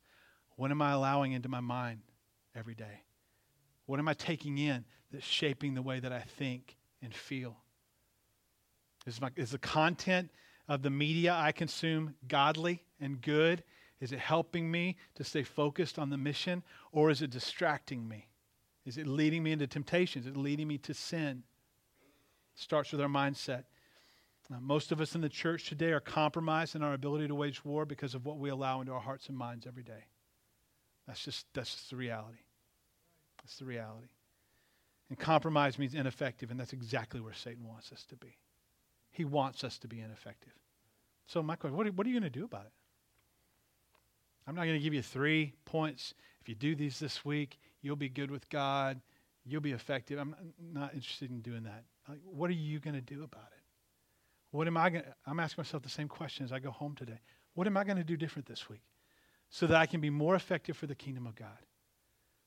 What 0.56 0.72
am 0.72 0.82
I 0.82 0.92
allowing 0.92 1.34
into 1.34 1.50
my 1.50 1.60
mind 1.60 2.00
every 2.56 2.76
day? 2.76 3.04
What 3.86 4.00
am 4.00 4.08
I 4.08 4.14
taking 4.14 4.58
in 4.58 4.86
that's 5.12 5.26
shaping 5.26 5.74
the 5.74 5.82
way 5.82 6.00
that 6.00 6.14
I 6.14 6.22
think 6.22 6.78
and 7.02 7.14
feel? 7.14 7.58
Is, 9.06 9.20
my, 9.20 9.32
is 9.36 9.52
the 9.52 9.58
content 9.58 10.30
of 10.68 10.82
the 10.82 10.90
media 10.90 11.34
I 11.34 11.52
consume 11.52 12.16
godly 12.28 12.84
and 13.00 13.22
good? 13.22 13.64
Is 14.00 14.12
it 14.12 14.20
helping 14.20 14.70
me 14.70 14.98
to 15.16 15.24
stay 15.24 15.44
focused 15.44 15.98
on 15.98 16.10
the 16.10 16.18
mission, 16.18 16.64
or 16.92 17.10
is 17.10 17.22
it 17.22 17.32
distracting 17.32 18.08
me? 18.08 18.28
Is 18.86 18.98
it 18.98 19.08
leading 19.08 19.44
me 19.44 19.52
into 19.52 19.68
temptation? 19.68 20.22
Is 20.22 20.28
it 20.28 20.38
leading 20.38 20.68
me 20.68 20.78
to 20.80 20.94
sin? 20.94 21.44
It 22.56 22.62
starts 22.62 22.92
with 22.92 23.02
our 23.02 23.08
mindset. 23.08 23.64
Now, 24.50 24.60
most 24.62 24.92
of 24.92 25.02
us 25.02 25.14
in 25.14 25.22
the 25.22 25.30
church 25.30 25.68
today 25.68 25.92
are 25.92 26.00
compromised 26.00 26.76
in 26.76 26.82
our 26.82 26.94
ability 26.94 27.28
to 27.28 27.36
wage 27.36 27.66
war 27.66 27.86
because 27.86 28.16
of 28.16 28.26
what 28.26 28.38
we 28.38 28.50
allow 28.50 28.80
into 28.80 28.94
our 28.94 29.00
hearts 29.00 29.28
and 29.28 29.38
minds 29.38 29.68
every 29.68 29.84
day. 29.84 30.06
That's 31.06 31.24
just, 31.24 31.46
that's 31.54 31.72
just 31.72 31.90
the 31.90 31.98
reality. 31.98 32.40
That's 33.44 33.58
the 33.58 33.66
reality. 33.66 34.08
And 35.10 35.18
compromise 35.18 35.80
means 35.80 35.94
ineffective, 35.94 36.52
and 36.52 36.60
that's 36.60 36.74
exactly 36.74 37.20
where 37.20 37.34
Satan 37.34 37.66
wants 37.68 37.92
us 37.92 38.06
to 38.06 38.16
be. 38.16 38.38
He 39.12 39.26
wants 39.26 39.64
us 39.64 39.78
to 39.80 39.88
be 39.88 40.00
ineffective. 40.00 40.54
So, 41.28 41.42
my 41.42 41.56
question 41.56 41.76
what 41.76 41.88
are, 41.88 41.92
what 41.92 42.06
are 42.06 42.10
you 42.10 42.20
going 42.20 42.32
to 42.32 42.40
do 42.40 42.46
about 42.46 42.66
it? 42.66 42.72
I'm 44.48 44.56
not 44.56 44.64
going 44.64 44.78
to 44.78 44.84
give 44.84 44.94
you 44.94 45.02
three 45.02 45.54
points. 45.66 46.14
If 46.42 46.48
you 46.48 46.56
do 46.56 46.76
these 46.76 47.00
this 47.00 47.26
week, 47.26 47.60
you'll 47.82 47.98
be 47.98 48.10
good 48.10 48.32
with 48.32 48.50
God. 48.50 49.02
You'll 49.46 49.62
be 49.62 49.72
effective. 49.72 50.20
I'm 50.20 50.36
not 50.74 50.94
interested 50.94 51.30
in 51.30 51.42
doing 51.42 51.64
that. 51.64 51.84
Like, 52.08 52.20
what 52.24 52.50
are 52.50 52.54
you 52.54 52.80
going 52.80 52.96
to 52.96 53.02
do 53.02 53.24
about 53.24 53.50
it? 53.52 53.57
What 54.52 54.68
am 54.68 54.78
I 54.78 54.90
going 54.90 55.04
to? 55.04 55.14
I'm 55.26 55.40
asking 55.40 55.62
myself 55.62 55.84
the 55.84 55.90
same 55.90 56.08
question 56.08 56.46
as 56.46 56.52
I 56.52 56.60
go 56.60 56.72
home 56.72 56.96
today. 56.96 57.20
What 57.54 57.68
am 57.68 57.78
I 57.78 57.84
going 57.84 57.98
to 57.98 58.04
do 58.04 58.18
different 58.18 58.48
this 58.48 58.70
week 58.70 58.84
so 59.50 59.68
that 59.68 59.78
I 59.78 59.86
can 59.86 60.02
be 60.02 60.10
more 60.10 60.36
effective 60.36 60.78
for 60.78 60.88
the 60.88 60.96
kingdom 60.96 61.28
of 61.28 61.36
God? 61.36 61.48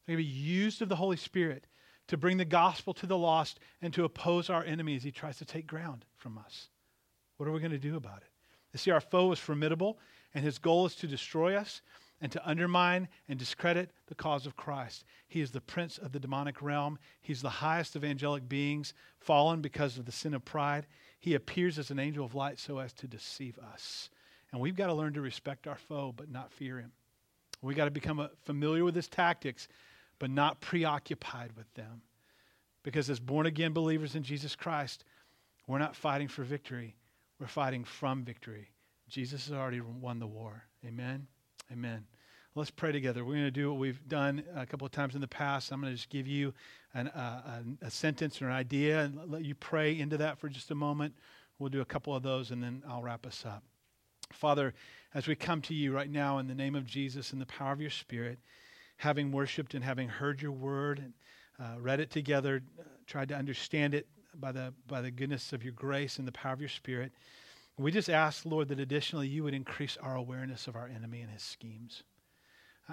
I'm 0.09 0.15
going 0.15 0.25
to 0.25 0.25
be 0.25 0.39
used 0.39 0.83
of 0.83 0.89
the 0.89 0.97
Holy 0.97 1.17
Spirit 1.17 1.67
to 2.09 2.17
bring 2.17 2.39
the 2.39 2.45
gospel 2.45 2.95
to 2.95 3.07
the 3.07 3.19
lost 3.19 3.61
and 3.83 3.93
to 3.95 4.05
oppose 4.05 4.51
our 4.51 4.65
enemy 4.65 4.97
as 4.97 5.03
he 5.03 5.13
tries 5.13 5.39
to 5.39 5.45
take 5.45 5.67
ground 5.67 6.05
from 6.17 6.39
us. 6.39 6.69
What 7.37 7.49
are 7.49 7.53
we 7.53 7.61
going 7.61 7.71
to 7.71 7.79
do 7.79 7.97
about 7.97 8.23
it? 8.23 8.31
You 8.73 8.79
see, 8.79 8.91
our 8.91 9.01
foe 9.01 9.33
is 9.33 9.39
formidable, 9.39 9.99
and 10.35 10.45
his 10.45 10.59
goal 10.59 10.87
is 10.87 10.95
to 10.97 11.07
destroy 11.07 11.55
us 11.55 11.83
and 12.21 12.31
to 12.33 12.49
undermine 12.49 13.09
and 13.29 13.39
discredit 13.39 13.91
the 14.07 14.15
cause 14.15 14.47
of 14.47 14.57
Christ. 14.57 15.05
He 15.27 15.41
is 15.41 15.51
the 15.51 15.61
prince 15.61 15.99
of 15.99 16.13
the 16.13 16.21
demonic 16.21 16.61
realm. 16.61 16.99
He's 17.21 17.43
the 17.43 17.49
highest 17.49 17.97
of 17.97 18.05
angelic 18.05 18.49
beings, 18.49 18.93
fallen 19.19 19.61
because 19.61 19.97
of 19.97 20.05
the 20.05 20.13
sin 20.13 20.35
of 20.35 20.45
pride. 20.45 20.87
He 21.21 21.35
appears 21.35 21.79
as 21.79 21.91
an 21.91 21.99
angel 21.99 22.25
of 22.25 22.35
light 22.35 22.59
so 22.59 22.79
as 22.79 22.93
to 22.95 23.07
deceive 23.07 23.59
us. 23.59 24.11
And 24.51 24.61
we've 24.61 24.75
got 24.75 24.87
to 24.87 24.95
learn 24.95 25.13
to 25.13 25.21
respect 25.21 25.69
our 25.69 25.77
foe, 25.77 26.13
but 26.17 26.31
not 26.31 26.51
fear 26.51 26.79
him. 26.79 26.93
We've 27.63 27.77
got 27.77 27.85
to 27.85 27.91
become 27.91 28.19
uh, 28.19 28.29
familiar 28.45 28.85
with 28.85 28.97
his 28.97 29.07
tactics, 29.07 29.69
but 30.19 30.31
not 30.31 30.61
preoccupied 30.61 31.53
with 31.57 31.73
them. 31.75 32.03
Because 32.83 33.11
as 33.11 33.21
born 33.21 33.47
again 33.47 33.73
believers 33.73 34.17
in 34.17 34.23
Jesus 34.23 34.57
Christ, 34.57 35.05
we're 35.67 35.79
not 35.79 35.95
fighting 35.95 36.29
for 36.29 36.43
victory, 36.43 36.97
we're 37.39 37.47
fighting 37.47 37.85
from 37.85 38.25
victory. 38.25 38.71
Jesus 39.09 39.49
has 39.49 39.57
already 39.57 39.81
won 39.81 40.19
the 40.19 40.27
war. 40.27 40.65
Amen. 40.87 41.27
Amen. 41.71 42.10
Let's 42.57 42.71
pray 42.73 42.91
together. 42.91 43.25
We're 43.25 43.35
going 43.35 43.45
to 43.45 43.53
do 43.53 43.71
what 43.71 43.79
we've 43.79 44.09
done 44.09 44.43
a 44.57 44.67
couple 44.67 44.85
of 44.85 44.91
times 44.91 45.15
in 45.15 45.21
the 45.21 45.29
past. 45.29 45.71
I'm 45.71 45.81
going 45.81 45.93
to 45.93 45.97
just 45.97 46.11
give 46.11 46.27
you 46.27 46.53
an, 46.95 47.07
uh, 47.07 47.63
a, 47.81 47.87
a 47.87 47.91
sentence 47.93 48.43
or 48.43 48.47
an 48.47 48.53
idea 48.53 49.03
and 49.03 49.31
let 49.31 49.45
you 49.45 49.55
pray 49.55 49.97
into 49.97 50.17
that 50.17 50.37
for 50.37 50.49
just 50.49 50.73
a 50.73 50.75
moment. 50.75 51.15
We'll 51.61 51.71
do 51.71 51.81
a 51.81 51.85
couple 51.85 52.13
of 52.13 52.25
those 52.25 52.51
and 52.51 52.61
then 52.61 52.83
I'll 52.89 53.03
wrap 53.03 53.25
us 53.25 53.45
up. 53.47 53.63
Father, 54.33 54.75
as 55.15 55.29
we 55.29 55.37
come 55.37 55.63
to 55.63 55.75
you 55.75 55.93
right 55.93 56.11
now 56.11 56.39
in 56.39 56.49
the 56.49 56.55
name 56.55 56.75
of 56.75 56.87
Jesus 56.87 57.33
and 57.33 57.41
the 57.41 57.47
power 57.47 57.73
of 57.73 57.81
your 57.81 57.89
Spirit, 57.89 58.41
having 58.97 59.31
worshiped 59.31 59.75
and 59.75 59.85
having 59.85 60.09
heard 60.09 60.43
your 60.43 60.51
word 60.51 60.99
and 60.99 61.13
uh, 61.61 61.81
read 61.81 62.01
it 62.01 62.11
together, 62.11 62.65
uh, 62.81 62.83
tried 63.07 63.29
to 63.29 63.37
understand 63.37 63.95
it 63.95 64.09
by 64.35 64.51
the, 64.51 64.75
by 64.89 65.01
the 65.01 65.13
goodness 65.13 65.53
of 65.53 65.63
your 65.63 65.75
grace 65.75 66.19
and 66.19 66.27
the 66.27 66.33
power 66.33 66.55
of 66.55 66.61
your 66.61 66.69
Spirit, 66.69 67.13
we 67.79 67.93
just 67.93 68.11
ask, 68.11 68.45
Lord, 68.45 68.67
that 68.69 68.81
additionally 68.81 69.29
you 69.29 69.45
would 69.45 69.55
increase 69.55 69.97
our 70.03 70.17
awareness 70.17 70.67
of 70.67 70.75
our 70.75 70.89
enemy 70.89 71.21
and 71.21 71.31
his 71.31 71.43
schemes. 71.43 72.03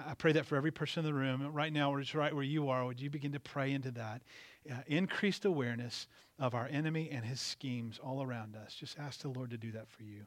I 0.06 0.14
pray 0.14 0.32
that 0.32 0.46
for 0.46 0.56
every 0.56 0.70
person 0.70 1.04
in 1.04 1.06
the 1.06 1.18
room, 1.18 1.52
right 1.52 1.72
now, 1.72 1.92
or 1.92 2.00
just 2.00 2.14
right 2.14 2.34
where 2.34 2.44
you 2.44 2.68
are, 2.68 2.84
would 2.84 3.00
you 3.00 3.10
begin 3.10 3.32
to 3.32 3.40
pray 3.40 3.72
into 3.72 3.90
that? 3.92 4.22
Uh, 4.70 4.76
increased 4.86 5.44
awareness 5.44 6.06
of 6.38 6.54
our 6.54 6.68
enemy 6.70 7.10
and 7.10 7.24
his 7.24 7.40
schemes 7.40 7.98
all 8.02 8.22
around 8.22 8.54
us. 8.54 8.74
Just 8.74 8.98
ask 8.98 9.20
the 9.20 9.28
Lord 9.28 9.50
to 9.50 9.56
do 9.56 9.72
that 9.72 9.88
for 9.88 10.02
you. 10.02 10.26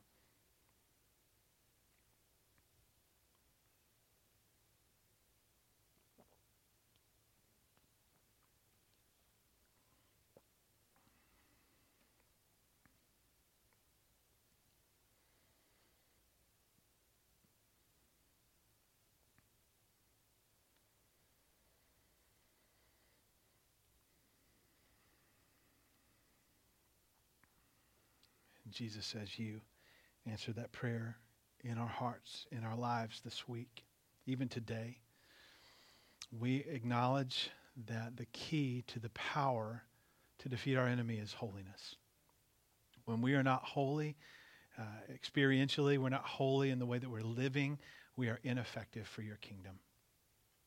Jesus 28.71 29.05
says 29.05 29.37
you 29.37 29.61
answer 30.25 30.53
that 30.53 30.71
prayer 30.71 31.17
in 31.63 31.77
our 31.77 31.87
hearts, 31.87 32.47
in 32.51 32.63
our 32.63 32.75
lives 32.75 33.21
this 33.23 33.47
week, 33.47 33.83
even 34.25 34.47
today. 34.47 34.97
We 36.37 36.65
acknowledge 36.69 37.49
that 37.87 38.17
the 38.17 38.25
key 38.27 38.83
to 38.87 38.99
the 38.99 39.09
power 39.09 39.83
to 40.39 40.49
defeat 40.49 40.75
our 40.75 40.87
enemy 40.87 41.15
is 41.15 41.33
holiness. 41.33 41.95
When 43.05 43.21
we 43.21 43.33
are 43.33 43.43
not 43.43 43.63
holy, 43.63 44.15
uh, 44.77 44.83
experientially, 45.13 45.97
we're 45.97 46.09
not 46.09 46.23
holy 46.23 46.69
in 46.69 46.79
the 46.79 46.85
way 46.85 46.97
that 46.97 47.09
we're 47.09 47.21
living, 47.21 47.77
we 48.15 48.29
are 48.29 48.39
ineffective 48.43 49.07
for 49.07 49.21
your 49.21 49.37
kingdom. 49.37 49.79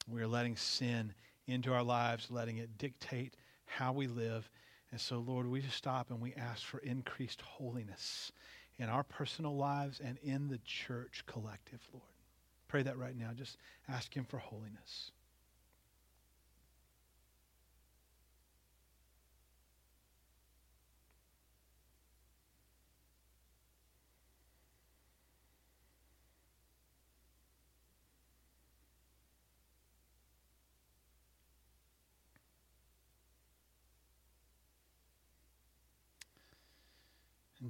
We 0.08 0.20
are 0.20 0.26
letting 0.26 0.56
sin 0.56 1.14
into 1.46 1.72
our 1.72 1.82
lives, 1.82 2.30
letting 2.30 2.58
it 2.58 2.76
dictate 2.78 3.36
how 3.66 3.92
we 3.92 4.06
live 4.06 4.48
and 4.94 5.00
so, 5.00 5.18
Lord, 5.18 5.48
we 5.48 5.60
just 5.60 5.76
stop 5.76 6.10
and 6.10 6.20
we 6.20 6.34
ask 6.34 6.64
for 6.64 6.78
increased 6.78 7.40
holiness 7.40 8.30
in 8.78 8.88
our 8.88 9.02
personal 9.02 9.56
lives 9.56 9.98
and 9.98 10.18
in 10.22 10.46
the 10.46 10.60
church 10.64 11.24
collective, 11.26 11.80
Lord. 11.92 12.04
Pray 12.68 12.84
that 12.84 12.96
right 12.96 13.18
now. 13.18 13.30
Just 13.36 13.56
ask 13.88 14.14
Him 14.14 14.24
for 14.24 14.38
holiness. 14.38 15.10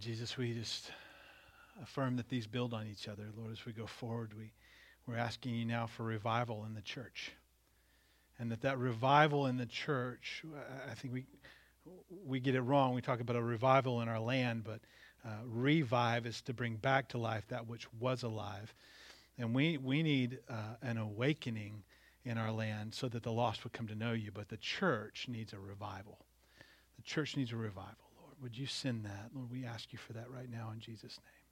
Jesus, 0.05 0.37
we 0.37 0.53
just 0.53 0.91
affirm 1.83 2.17
that 2.17 2.29
these 2.29 2.47
build 2.47 2.75
on 2.75 2.87
each 2.87 3.09
other. 3.09 3.23
Lord, 3.39 3.53
as 3.53 3.65
we 3.65 3.73
go 3.73 3.87
forward, 3.87 4.33
we, 4.37 4.53
we're 5.07 5.17
asking 5.17 5.55
you 5.55 5.65
now 5.65 5.87
for 5.87 6.03
revival 6.03 6.67
in 6.67 6.75
the 6.75 6.83
church. 6.83 7.33
And 8.39 8.53
that 8.53 8.61
that 8.61 8.77
revival 8.77 9.47
in 9.47 9.57
the 9.57 9.65
church, 9.65 10.43
I 10.91 10.95
think 10.95 11.15
we, 11.15 11.25
we 12.27 12.39
get 12.39 12.55
it 12.55 12.61
wrong. 12.61 12.93
We 12.93 13.01
talk 13.01 13.21
about 13.21 13.37
a 13.37 13.43
revival 13.43 14.03
in 14.03 14.09
our 14.11 14.21
land, 14.21 14.65
but 14.65 14.81
uh, 15.25 15.31
revive 15.47 16.27
is 16.27 16.43
to 16.43 16.53
bring 16.53 16.77
back 16.77 17.09
to 17.09 17.19
life 17.19 17.49
that 17.49 17.67
which 17.67 17.87
was 17.99 18.25
alive. 18.25 18.75
And 19.39 19.55
we, 19.55 19.79
we 19.79 20.03
need 20.03 20.39
uh, 20.51 20.75
an 20.83 20.99
awakening 20.99 21.83
in 22.27 22.37
our 22.37 22.53
land 22.53 22.93
so 22.93 23.09
that 23.09 23.23
the 23.23 23.33
lost 23.33 23.65
would 23.65 23.73
come 23.73 23.87
to 23.87 23.95
know 23.95 24.13
you. 24.13 24.33
But 24.35 24.51
the 24.51 24.59
church 24.59 25.29
needs 25.31 25.55
a 25.55 25.59
revival. 25.59 26.19
The 26.97 27.03
church 27.05 27.39
needs 27.39 27.53
a 27.53 27.57
revival. 27.57 28.05
Would 28.43 28.57
you 28.57 28.67
send 28.67 29.05
that? 29.05 29.31
Lord, 29.35 29.51
we 29.51 29.65
ask 29.65 29.93
you 29.93 29.99
for 29.99 30.13
that 30.13 30.31
right 30.31 30.51
now 30.51 30.71
in 30.73 30.81
Jesus' 30.81 31.19
name. 31.19 31.45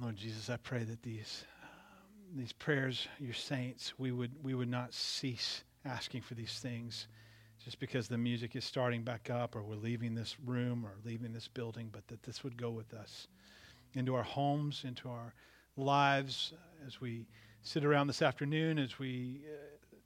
Lord 0.00 0.16
Jesus, 0.16 0.48
I 0.48 0.56
pray 0.58 0.84
that 0.84 1.02
these 1.02 1.44
um, 1.62 2.38
these 2.38 2.52
prayers, 2.52 3.08
your 3.18 3.34
saints, 3.34 3.98
we 3.98 4.12
would 4.12 4.30
we 4.42 4.54
would 4.54 4.70
not 4.70 4.94
cease 4.94 5.64
asking 5.84 6.22
for 6.22 6.34
these 6.34 6.60
things 6.60 7.08
just 7.68 7.80
because 7.80 8.08
the 8.08 8.16
music 8.16 8.56
is 8.56 8.64
starting 8.64 9.02
back 9.02 9.28
up 9.28 9.54
or 9.54 9.62
we're 9.62 9.76
leaving 9.76 10.14
this 10.14 10.36
room 10.46 10.86
or 10.86 10.94
leaving 11.04 11.34
this 11.34 11.48
building, 11.48 11.90
but 11.92 12.08
that 12.08 12.22
this 12.22 12.42
would 12.42 12.56
go 12.56 12.70
with 12.70 12.94
us 12.94 13.28
into 13.92 14.14
our 14.14 14.22
homes, 14.22 14.84
into 14.88 15.06
our 15.06 15.34
lives 15.76 16.54
as 16.86 16.98
we 16.98 17.26
sit 17.60 17.84
around 17.84 18.06
this 18.06 18.22
afternoon, 18.22 18.78
as 18.78 18.98
we 18.98 19.42
uh, 19.44 19.96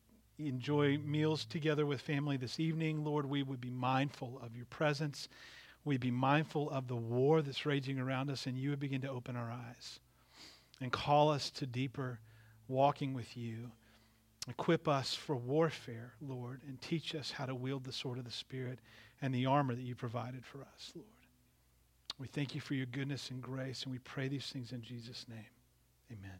enjoy 0.45 0.99
meals 0.99 1.45
together 1.45 1.87
with 1.87 2.01
family 2.01 2.37
this 2.37 2.59
evening. 2.59 3.05
Lord, 3.05 3.27
we 3.27 3.45
would 3.45 3.61
be 3.61 3.71
mindful 3.71 4.41
of 4.45 4.57
your 4.57 4.67
presence. 4.67 5.29
We'd 5.85 6.01
be 6.01 6.11
mindful 6.11 6.69
of 6.69 6.89
the 6.89 6.97
war 6.97 7.43
that's 7.43 7.65
raging 7.65 8.01
around 8.01 8.29
us, 8.29 8.47
and 8.47 8.59
you 8.59 8.71
would 8.71 8.81
begin 8.81 9.03
to 9.03 9.09
open 9.09 9.37
our 9.37 9.53
eyes 9.53 10.01
and 10.81 10.91
call 10.91 11.31
us 11.31 11.49
to 11.51 11.67
deeper 11.67 12.19
walking 12.67 13.15
with 13.15 13.37
you 13.37 13.71
Equip 14.49 14.88
us 14.88 15.14
for 15.14 15.36
warfare, 15.36 16.14
Lord, 16.20 16.62
and 16.66 16.80
teach 16.80 17.14
us 17.14 17.30
how 17.30 17.47
to 17.47 17.55
wield 17.55 17.84
the 17.84 17.93
sword 17.93 18.18
of 18.18 18.24
the 18.24 18.30
Spirit 18.30 18.80
and 19.20 19.32
the 19.32 19.47
armor 19.47 19.74
that 19.74 19.82
you 19.82 19.95
provided 19.95 20.45
for 20.45 20.59
us, 20.62 20.93
Lord. 20.95 21.07
We 22.18 22.26
thank 22.26 22.55
you 22.55 22.61
for 22.61 22.74
your 22.74 22.86
goodness 22.86 23.30
and 23.30 23.40
grace, 23.40 23.84
and 23.84 23.93
we 23.93 23.99
pray 23.99 24.28
these 24.28 24.47
things 24.47 24.72
in 24.72 24.82
Jesus' 24.82 25.26
name. 25.28 25.38
Amen. 26.11 26.38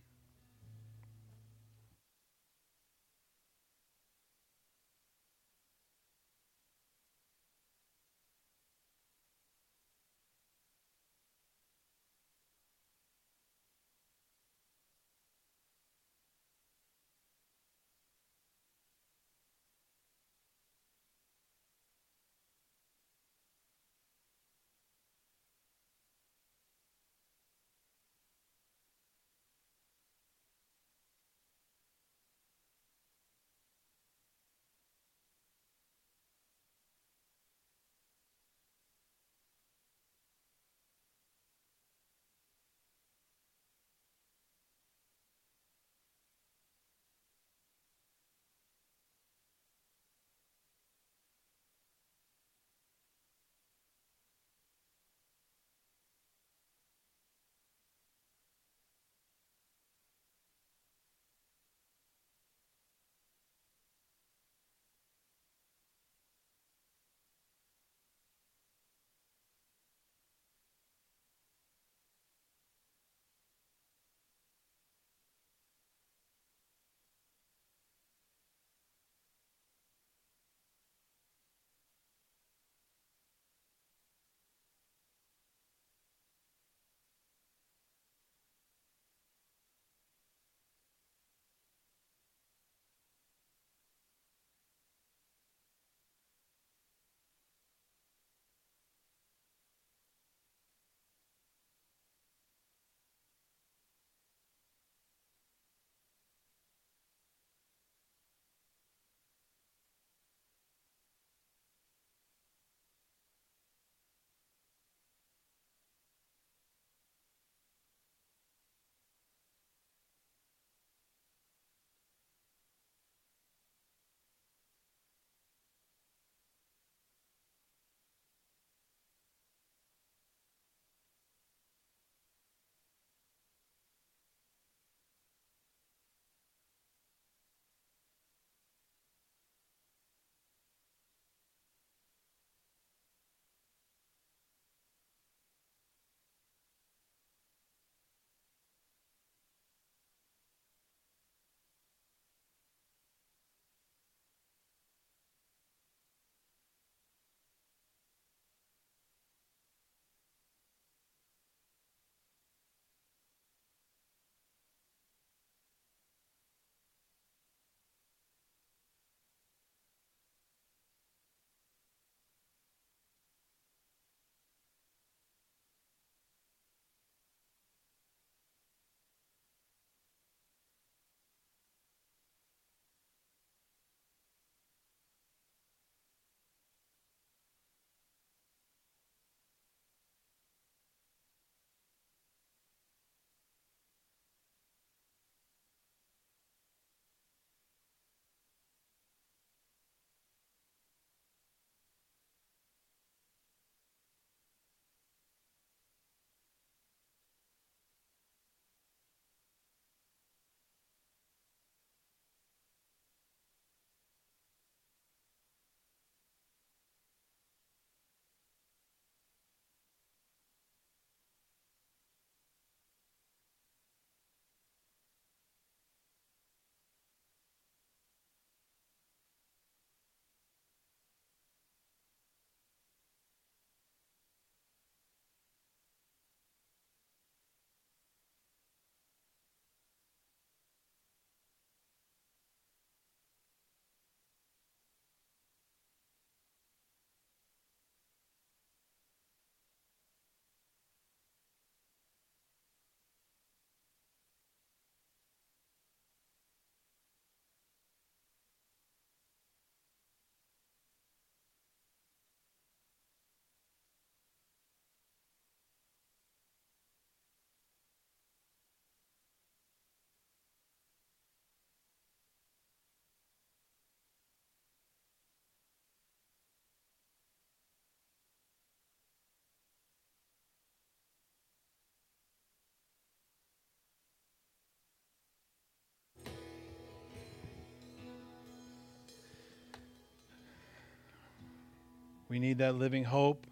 We 292.33 292.39
need 292.39 292.57
that 292.59 292.77
living 292.77 293.05
hope 293.05 293.47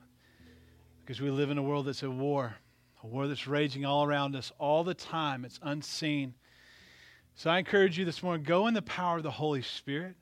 because 1.01 1.21
we 1.21 1.29
live 1.29 1.51
in 1.51 1.59
a 1.59 1.63
world 1.63 1.85
that's 1.85 2.03
at 2.03 2.11
war, 2.11 2.55
a 3.05 3.07
war 3.07 3.29
that's 3.29 3.47
raging 3.47 3.85
all 3.85 4.05
around 4.05 4.35
us 4.35 4.53
all 4.59 4.85
the 4.85 4.95
time. 4.95 5.45
It's 5.45 5.61
unseen. 5.63 6.33
So 7.35 7.51
I 7.51 7.59
encourage 7.59 7.99
you 7.99 8.07
this 8.07 8.23
morning 8.23 8.43
go 8.43 8.69
in 8.69 8.73
the 8.73 8.81
power 8.81 9.19
of 9.19 9.23
the 9.23 9.31
Holy 9.31 9.61
Spirit 9.61 10.17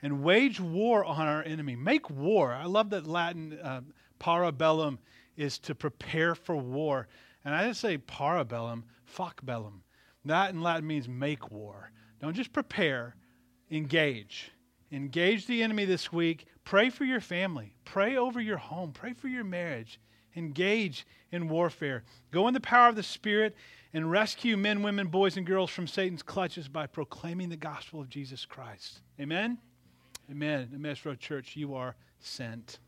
and 0.00 0.22
wage 0.22 0.58
war 0.58 1.04
on 1.04 1.28
our 1.28 1.42
enemy. 1.42 1.76
Make 1.76 2.08
war. 2.08 2.54
I 2.54 2.64
love 2.64 2.88
that 2.90 3.06
Latin 3.06 3.58
uh, 3.62 3.82
parabellum 4.18 4.96
is 5.36 5.58
to 5.58 5.74
prepare 5.74 6.34
for 6.34 6.56
war. 6.56 7.08
And 7.44 7.54
I 7.54 7.62
didn't 7.62 7.76
say 7.76 7.98
parabellum, 7.98 8.84
fac 9.04 9.44
bellum. 9.44 9.82
That 10.24 10.54
in 10.54 10.62
Latin 10.62 10.86
means 10.86 11.10
make 11.10 11.50
war. 11.50 11.90
Don't 12.22 12.32
just 12.32 12.54
prepare, 12.54 13.16
engage. 13.70 14.50
Engage 14.90 15.46
the 15.46 15.62
enemy 15.62 15.84
this 15.84 16.10
week. 16.10 16.46
Pray 16.68 16.90
for 16.90 17.06
your 17.06 17.22
family. 17.22 17.72
Pray 17.86 18.18
over 18.18 18.42
your 18.42 18.58
home. 18.58 18.92
Pray 18.92 19.14
for 19.14 19.26
your 19.26 19.42
marriage. 19.42 19.98
Engage 20.36 21.06
in 21.32 21.48
warfare. 21.48 22.04
Go 22.30 22.46
in 22.46 22.52
the 22.52 22.60
power 22.60 22.90
of 22.90 22.94
the 22.94 23.02
Spirit 23.02 23.56
and 23.94 24.10
rescue 24.10 24.54
men, 24.54 24.82
women, 24.82 25.06
boys, 25.06 25.38
and 25.38 25.46
girls 25.46 25.70
from 25.70 25.86
Satan's 25.86 26.22
clutches 26.22 26.68
by 26.68 26.86
proclaiming 26.86 27.48
the 27.48 27.56
gospel 27.56 28.02
of 28.02 28.10
Jesus 28.10 28.44
Christ. 28.44 29.00
Amen? 29.18 29.56
Amen. 30.30 30.68
Amen. 30.68 30.70
Emmaus 30.74 31.06
Road 31.06 31.18
Church, 31.18 31.56
you 31.56 31.74
are 31.74 31.96
sent. 32.20 32.80